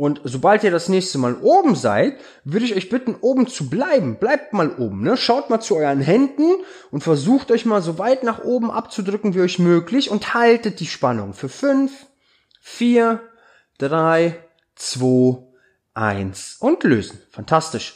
Und 0.00 0.22
sobald 0.24 0.64
ihr 0.64 0.70
das 0.70 0.88
nächste 0.88 1.18
Mal 1.18 1.36
oben 1.42 1.74
seid, 1.74 2.18
würde 2.44 2.64
ich 2.64 2.74
euch 2.74 2.88
bitten, 2.88 3.16
oben 3.20 3.46
zu 3.48 3.68
bleiben. 3.68 4.16
Bleibt 4.16 4.54
mal 4.54 4.74
oben, 4.78 5.02
ne? 5.02 5.18
Schaut 5.18 5.50
mal 5.50 5.60
zu 5.60 5.76
euren 5.76 6.00
Händen 6.00 6.54
und 6.90 7.02
versucht 7.02 7.50
euch 7.50 7.66
mal 7.66 7.82
so 7.82 7.98
weit 7.98 8.22
nach 8.22 8.42
oben 8.42 8.70
abzudrücken 8.70 9.34
wie 9.34 9.42
euch 9.42 9.58
möglich 9.58 10.10
und 10.10 10.32
haltet 10.32 10.80
die 10.80 10.86
Spannung 10.86 11.34
für 11.34 11.50
fünf, 11.50 12.06
vier, 12.62 13.20
drei, 13.76 14.42
zwei, 14.74 15.42
eins 15.92 16.56
und 16.60 16.82
lösen. 16.82 17.20
Fantastisch. 17.30 17.94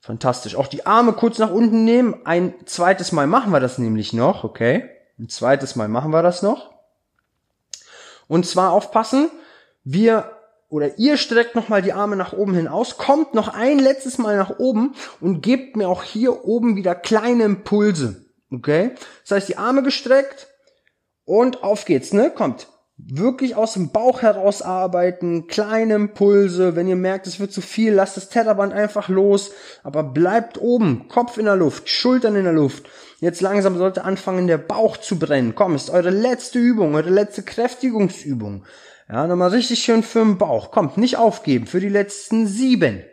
Fantastisch. 0.00 0.56
Auch 0.56 0.66
die 0.66 0.84
Arme 0.84 1.12
kurz 1.12 1.38
nach 1.38 1.52
unten 1.52 1.84
nehmen. 1.84 2.22
Ein 2.24 2.54
zweites 2.64 3.12
Mal 3.12 3.28
machen 3.28 3.52
wir 3.52 3.60
das 3.60 3.78
nämlich 3.78 4.12
noch, 4.12 4.42
okay? 4.42 4.90
Ein 5.16 5.28
zweites 5.28 5.76
Mal 5.76 5.86
machen 5.86 6.10
wir 6.10 6.24
das 6.24 6.42
noch. 6.42 6.74
Und 8.26 8.46
zwar 8.46 8.72
aufpassen, 8.72 9.30
wir 9.84 10.35
oder 10.68 10.98
ihr 10.98 11.16
streckt 11.16 11.54
nochmal 11.54 11.82
die 11.82 11.92
Arme 11.92 12.16
nach 12.16 12.32
oben 12.32 12.54
hin 12.54 12.68
aus, 12.68 12.96
kommt 12.96 13.34
noch 13.34 13.48
ein 13.48 13.78
letztes 13.78 14.18
Mal 14.18 14.36
nach 14.36 14.58
oben 14.58 14.94
und 15.20 15.42
gebt 15.42 15.76
mir 15.76 15.88
auch 15.88 16.02
hier 16.02 16.44
oben 16.44 16.76
wieder 16.76 16.94
kleine 16.94 17.44
Impulse. 17.44 18.26
Okay? 18.52 18.92
Das 19.22 19.32
heißt, 19.32 19.48
die 19.48 19.58
Arme 19.58 19.82
gestreckt 19.82 20.48
und 21.24 21.62
auf 21.62 21.84
geht's, 21.84 22.12
ne? 22.12 22.30
Kommt. 22.30 22.68
Wirklich 22.98 23.56
aus 23.56 23.74
dem 23.74 23.90
Bauch 23.90 24.22
heraus 24.22 24.62
arbeiten, 24.62 25.48
kleine 25.48 25.94
Impulse. 25.94 26.76
Wenn 26.76 26.88
ihr 26.88 26.96
merkt, 26.96 27.26
es 27.26 27.38
wird 27.38 27.52
zu 27.52 27.60
viel, 27.60 27.92
lasst 27.92 28.16
das 28.16 28.30
Tetherband 28.30 28.72
einfach 28.72 29.10
los, 29.10 29.50
aber 29.82 30.02
bleibt 30.02 30.58
oben, 30.58 31.06
Kopf 31.08 31.36
in 31.36 31.44
der 31.44 31.56
Luft, 31.56 31.90
Schultern 31.90 32.36
in 32.36 32.44
der 32.44 32.54
Luft. 32.54 32.88
Jetzt 33.20 33.42
langsam 33.42 33.76
sollte 33.76 34.04
anfangen, 34.04 34.46
der 34.46 34.56
Bauch 34.56 34.96
zu 34.96 35.18
brennen. 35.18 35.54
Komm, 35.54 35.74
ist 35.74 35.90
eure 35.90 36.08
letzte 36.08 36.58
Übung, 36.58 36.94
eure 36.94 37.10
letzte 37.10 37.42
Kräftigungsübung. 37.42 38.64
Ja, 39.08 39.26
nochmal 39.26 39.50
richtig 39.50 39.80
schön 39.84 40.02
für 40.02 40.18
den 40.18 40.36
Bauch. 40.36 40.72
Kommt, 40.72 40.96
nicht 40.96 41.16
aufgeben. 41.16 41.66
Für 41.66 41.80
die 41.80 41.88
letzten 41.88 42.46
sieben, 42.46 43.04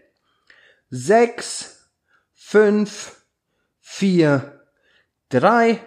sechs, 0.89 1.91
fünf, 2.33 3.23
vier, 3.79 4.61
drei, 5.29 5.79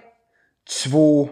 zwei, 0.64 1.30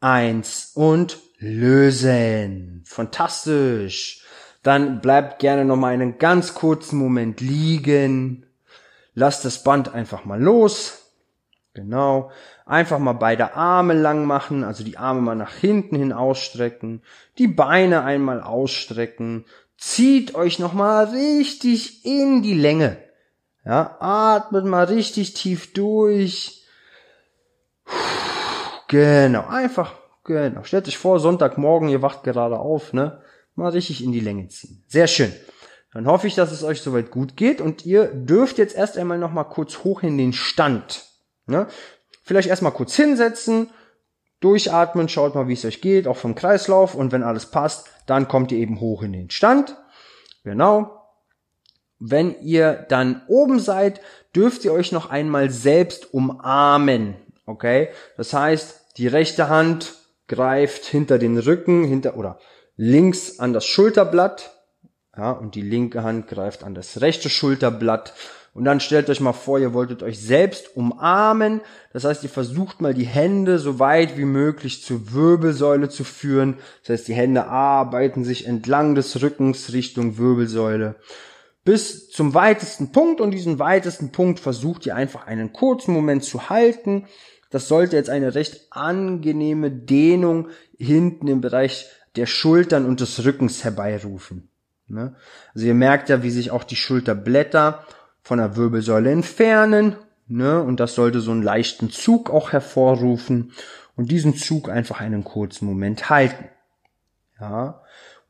eins 0.00 0.72
und 0.74 1.18
lösen. 1.38 2.82
Fantastisch. 2.86 4.22
Dann 4.62 5.00
bleibt 5.00 5.38
gerne 5.38 5.64
nochmal 5.64 5.94
einen 5.94 6.18
ganz 6.18 6.52
kurzen 6.52 6.98
Moment 6.98 7.40
liegen. 7.40 8.44
Lasst 9.14 9.46
das 9.46 9.64
Band 9.64 9.94
einfach 9.94 10.26
mal 10.26 10.40
los. 10.40 11.07
Genau. 11.78 12.32
Einfach 12.66 12.98
mal 12.98 13.12
beide 13.12 13.54
Arme 13.54 13.94
lang 13.94 14.24
machen, 14.24 14.64
also 14.64 14.82
die 14.82 14.98
Arme 14.98 15.20
mal 15.20 15.36
nach 15.36 15.54
hinten 15.54 15.94
hin 15.94 16.12
ausstrecken, 16.12 17.02
die 17.38 17.46
Beine 17.46 18.02
einmal 18.02 18.42
ausstrecken, 18.42 19.44
zieht 19.76 20.34
euch 20.34 20.58
nochmal 20.58 21.04
richtig 21.04 22.04
in 22.04 22.42
die 22.42 22.54
Länge. 22.54 22.96
Ja, 23.64 23.96
atmet 24.00 24.64
mal 24.64 24.86
richtig 24.86 25.34
tief 25.34 25.72
durch. 25.72 26.66
Genau, 28.88 29.46
einfach, 29.46 29.94
genau. 30.24 30.64
Stellt 30.64 30.88
euch 30.88 30.98
vor, 30.98 31.20
Sonntagmorgen, 31.20 31.90
ihr 31.90 32.02
wacht 32.02 32.24
gerade 32.24 32.58
auf, 32.58 32.92
ne? 32.92 33.22
Mal 33.54 33.70
richtig 33.70 34.02
in 34.02 34.10
die 34.10 34.18
Länge 34.18 34.48
ziehen. 34.48 34.82
Sehr 34.88 35.06
schön. 35.06 35.32
Dann 35.92 36.08
hoffe 36.08 36.26
ich, 36.26 36.34
dass 36.34 36.50
es 36.50 36.64
euch 36.64 36.82
soweit 36.82 37.12
gut 37.12 37.36
geht 37.36 37.60
und 37.60 37.86
ihr 37.86 38.06
dürft 38.06 38.58
jetzt 38.58 38.74
erst 38.74 38.98
einmal 38.98 39.18
nochmal 39.18 39.48
kurz 39.48 39.84
hoch 39.84 40.02
in 40.02 40.18
den 40.18 40.32
Stand. 40.32 41.07
Ne? 41.48 41.66
Vielleicht 42.22 42.48
erstmal 42.48 42.72
kurz 42.72 42.94
hinsetzen, 42.94 43.70
durchatmen, 44.40 45.08
schaut 45.08 45.34
mal, 45.34 45.48
wie 45.48 45.54
es 45.54 45.64
euch 45.64 45.80
geht, 45.80 46.06
auch 46.06 46.16
vom 46.16 46.34
Kreislauf. 46.34 46.94
Und 46.94 47.10
wenn 47.10 47.22
alles 47.22 47.46
passt, 47.46 47.88
dann 48.06 48.28
kommt 48.28 48.52
ihr 48.52 48.58
eben 48.58 48.80
hoch 48.80 49.02
in 49.02 49.12
den 49.12 49.30
Stand. 49.30 49.76
Genau. 50.44 50.94
Wenn 51.98 52.40
ihr 52.42 52.74
dann 52.88 53.22
oben 53.26 53.58
seid, 53.58 54.00
dürft 54.34 54.64
ihr 54.64 54.72
euch 54.72 54.92
noch 54.92 55.10
einmal 55.10 55.50
selbst 55.50 56.14
umarmen. 56.14 57.16
Okay? 57.46 57.88
Das 58.16 58.32
heißt, 58.32 58.98
die 58.98 59.08
rechte 59.08 59.48
Hand 59.48 59.94
greift 60.28 60.84
hinter 60.84 61.18
den 61.18 61.38
Rücken, 61.38 61.84
hinter 61.84 62.16
oder 62.16 62.38
links 62.76 63.40
an 63.40 63.52
das 63.52 63.64
Schulterblatt. 63.64 64.54
Ja, 65.16 65.32
und 65.32 65.56
die 65.56 65.62
linke 65.62 66.04
Hand 66.04 66.28
greift 66.28 66.62
an 66.62 66.74
das 66.74 67.00
rechte 67.00 67.28
Schulterblatt 67.28 68.14
und 68.58 68.64
dann 68.64 68.80
stellt 68.80 69.08
euch 69.08 69.20
mal 69.20 69.32
vor, 69.32 69.60
ihr 69.60 69.72
wolltet 69.72 70.02
euch 70.02 70.20
selbst 70.20 70.76
umarmen. 70.76 71.60
Das 71.92 72.02
heißt, 72.02 72.24
ihr 72.24 72.28
versucht 72.28 72.80
mal 72.80 72.92
die 72.92 73.06
Hände 73.06 73.60
so 73.60 73.78
weit 73.78 74.18
wie 74.18 74.24
möglich 74.24 74.82
zur 74.82 75.12
Wirbelsäule 75.12 75.88
zu 75.88 76.02
führen. 76.02 76.56
Das 76.82 76.98
heißt, 76.98 77.08
die 77.08 77.14
Hände 77.14 77.46
arbeiten 77.46 78.24
sich 78.24 78.46
entlang 78.46 78.96
des 78.96 79.22
Rückens 79.22 79.72
Richtung 79.72 80.18
Wirbelsäule 80.18 80.96
bis 81.68 82.08
zum 82.08 82.32
weitesten 82.32 82.92
Punkt 82.92 83.20
und 83.20 83.30
diesen 83.30 83.58
weitesten 83.58 84.10
Punkt 84.10 84.40
versucht 84.40 84.86
ihr 84.86 84.96
einfach 84.96 85.26
einen 85.26 85.52
kurzen 85.52 85.92
Moment 85.92 86.24
zu 86.24 86.48
halten. 86.48 87.04
Das 87.50 87.68
sollte 87.68 87.94
jetzt 87.94 88.08
eine 88.08 88.34
recht 88.34 88.68
angenehme 88.70 89.70
Dehnung 89.70 90.48
hinten 90.78 91.28
im 91.28 91.42
Bereich 91.42 91.90
der 92.16 92.24
Schultern 92.24 92.86
und 92.86 93.00
des 93.00 93.22
Rückens 93.22 93.64
herbeirufen. 93.64 94.48
Ne? 94.86 95.14
Also 95.54 95.66
ihr 95.66 95.74
merkt 95.74 96.08
ja, 96.08 96.22
wie 96.22 96.30
sich 96.30 96.50
auch 96.50 96.64
die 96.64 96.74
Schulterblätter 96.74 97.84
von 98.28 98.38
der 98.38 98.56
Wirbelsäule 98.56 99.10
entfernen. 99.10 99.96
Ne? 100.26 100.62
Und 100.62 100.80
das 100.80 100.94
sollte 100.94 101.20
so 101.20 101.30
einen 101.30 101.42
leichten 101.42 101.88
Zug 101.88 102.28
auch 102.28 102.52
hervorrufen. 102.52 103.52
Und 103.96 104.10
diesen 104.10 104.36
Zug 104.36 104.68
einfach 104.68 105.00
einen 105.00 105.24
kurzen 105.24 105.64
Moment 105.64 106.10
halten. 106.10 106.44
Ja. 107.40 107.80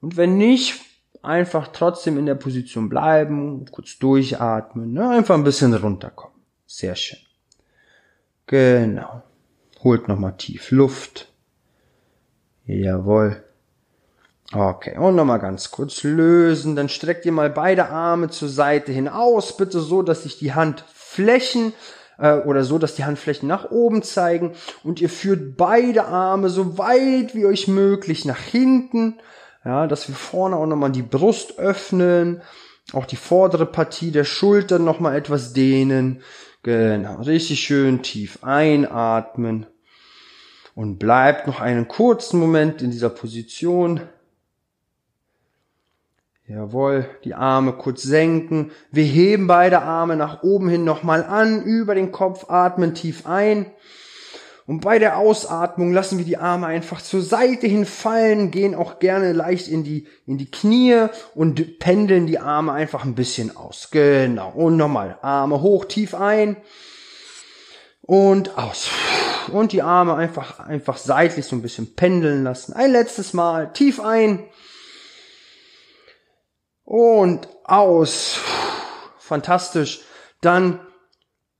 Und 0.00 0.16
wenn 0.16 0.38
nicht, 0.38 0.80
einfach 1.20 1.68
trotzdem 1.72 2.16
in 2.16 2.26
der 2.26 2.36
Position 2.36 2.88
bleiben, 2.88 3.66
kurz 3.72 3.98
durchatmen, 3.98 4.92
ne? 4.92 5.10
einfach 5.10 5.34
ein 5.34 5.42
bisschen 5.42 5.74
runterkommen. 5.74 6.38
Sehr 6.64 6.94
schön. 6.94 7.18
Genau. 8.46 9.24
Holt 9.82 10.06
nochmal 10.06 10.36
tief 10.36 10.70
Luft. 10.70 11.28
Jawohl. 12.66 13.42
Okay, 14.52 14.96
und 14.96 15.14
nochmal 15.14 15.40
ganz 15.40 15.70
kurz 15.70 16.02
lösen. 16.02 16.74
Dann 16.74 16.88
streckt 16.88 17.26
ihr 17.26 17.32
mal 17.32 17.50
beide 17.50 17.90
Arme 17.90 18.30
zur 18.30 18.48
Seite 18.48 18.92
hin 18.92 19.08
aus, 19.08 19.56
bitte 19.56 19.80
so, 19.80 20.02
dass 20.02 20.22
sich 20.22 20.38
die 20.38 20.54
Handflächen 20.54 21.74
äh, 22.18 22.34
oder 22.38 22.64
so, 22.64 22.78
dass 22.78 22.94
die 22.94 23.04
Handflächen 23.04 23.46
nach 23.46 23.70
oben 23.70 24.02
zeigen. 24.02 24.54
Und 24.82 25.02
ihr 25.02 25.10
führt 25.10 25.58
beide 25.58 26.06
Arme 26.06 26.48
so 26.48 26.78
weit 26.78 27.34
wie 27.34 27.44
euch 27.44 27.68
möglich 27.68 28.24
nach 28.24 28.40
hinten. 28.40 29.18
Ja, 29.64 29.86
dass 29.86 30.08
wir 30.08 30.14
vorne 30.14 30.56
auch 30.56 30.66
nochmal 30.66 30.92
die 30.92 31.02
Brust 31.02 31.58
öffnen. 31.58 32.40
Auch 32.94 33.04
die 33.04 33.16
vordere 33.16 33.66
Partie 33.66 34.12
der 34.12 34.24
Schultern 34.24 34.82
nochmal 34.82 35.14
etwas 35.14 35.52
dehnen. 35.52 36.22
Genau, 36.62 37.20
richtig 37.20 37.60
schön 37.60 38.02
tief 38.02 38.38
einatmen. 38.42 39.66
Und 40.74 40.98
bleibt 40.98 41.46
noch 41.46 41.60
einen 41.60 41.86
kurzen 41.86 42.40
Moment 42.40 42.80
in 42.80 42.90
dieser 42.90 43.10
Position. 43.10 44.00
Jawohl, 46.48 47.06
die 47.24 47.34
Arme 47.34 47.74
kurz 47.74 48.02
senken. 48.02 48.70
Wir 48.90 49.04
heben 49.04 49.46
beide 49.46 49.82
Arme 49.82 50.16
nach 50.16 50.42
oben 50.42 50.70
hin 50.70 50.82
nochmal 50.82 51.22
an, 51.22 51.62
über 51.62 51.94
den 51.94 52.10
Kopf, 52.10 52.48
atmen 52.48 52.94
tief 52.94 53.26
ein. 53.26 53.66
Und 54.66 54.80
bei 54.80 54.98
der 54.98 55.18
Ausatmung 55.18 55.92
lassen 55.92 56.16
wir 56.16 56.24
die 56.24 56.38
Arme 56.38 56.66
einfach 56.66 57.02
zur 57.02 57.20
Seite 57.20 57.66
hin 57.66 57.84
fallen, 57.84 58.50
gehen 58.50 58.74
auch 58.74 58.98
gerne 58.98 59.34
leicht 59.34 59.68
in 59.68 59.84
die, 59.84 60.06
in 60.26 60.38
die 60.38 60.50
Knie 60.50 61.08
und 61.34 61.78
pendeln 61.80 62.26
die 62.26 62.38
Arme 62.38 62.72
einfach 62.72 63.04
ein 63.04 63.14
bisschen 63.14 63.54
aus. 63.54 63.90
Genau. 63.90 64.50
Und 64.54 64.78
nochmal. 64.78 65.18
Arme 65.20 65.60
hoch, 65.60 65.84
tief 65.84 66.14
ein. 66.14 66.56
Und 68.00 68.56
aus. 68.56 68.88
Und 69.52 69.72
die 69.72 69.82
Arme 69.82 70.14
einfach, 70.14 70.60
einfach 70.60 70.96
seitlich 70.96 71.44
so 71.44 71.56
ein 71.56 71.62
bisschen 71.62 71.94
pendeln 71.94 72.42
lassen. 72.42 72.72
Ein 72.72 72.92
letztes 72.92 73.34
Mal. 73.34 73.70
Tief 73.74 74.00
ein 74.00 74.44
und 76.88 77.48
aus. 77.64 78.40
Fantastisch. 79.18 80.00
Dann 80.40 80.80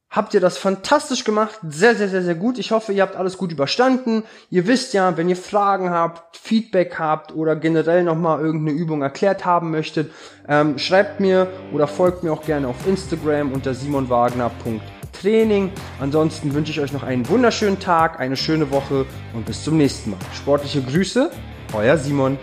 habt 0.08 0.32
ihr 0.32 0.40
das 0.40 0.56
fantastisch 0.56 1.22
gemacht. 1.24 1.58
Sehr, 1.68 1.94
sehr, 1.94 2.08
sehr, 2.08 2.22
sehr 2.22 2.34
gut. 2.34 2.56
Ich 2.58 2.70
hoffe, 2.70 2.94
ihr 2.94 3.02
habt 3.02 3.14
alles 3.14 3.36
gut 3.36 3.52
überstanden. 3.52 4.22
Ihr 4.48 4.66
wisst 4.66 4.94
ja, 4.94 5.18
wenn 5.18 5.28
ihr 5.28 5.36
Fragen 5.36 5.90
habt, 5.90 6.38
Feedback 6.38 6.98
habt 6.98 7.34
oder 7.34 7.56
generell 7.56 8.04
nochmal 8.04 8.40
irgendeine 8.40 8.78
Übung 8.78 9.02
erklärt 9.02 9.44
haben 9.44 9.70
möchtet, 9.70 10.10
ähm, 10.48 10.78
schreibt 10.78 11.20
mir 11.20 11.48
oder 11.74 11.86
folgt 11.86 12.22
mir 12.22 12.32
auch 12.32 12.42
gerne 12.42 12.66
auf 12.66 12.86
Instagram 12.86 13.52
unter 13.52 13.74
simonwagner.training. 13.74 15.72
Ansonsten 16.00 16.54
wünsche 16.54 16.72
ich 16.72 16.80
euch 16.80 16.94
noch 16.94 17.02
einen 17.02 17.28
wunderschönen 17.28 17.78
Tag, 17.78 18.18
eine 18.18 18.38
schöne 18.38 18.70
Woche 18.70 19.04
und 19.34 19.44
bis 19.44 19.62
zum 19.62 19.76
nächsten 19.76 20.12
Mal. 20.12 20.18
Sportliche 20.32 20.80
Grüße, 20.80 21.30
euer 21.74 21.98
Simon. 21.98 22.38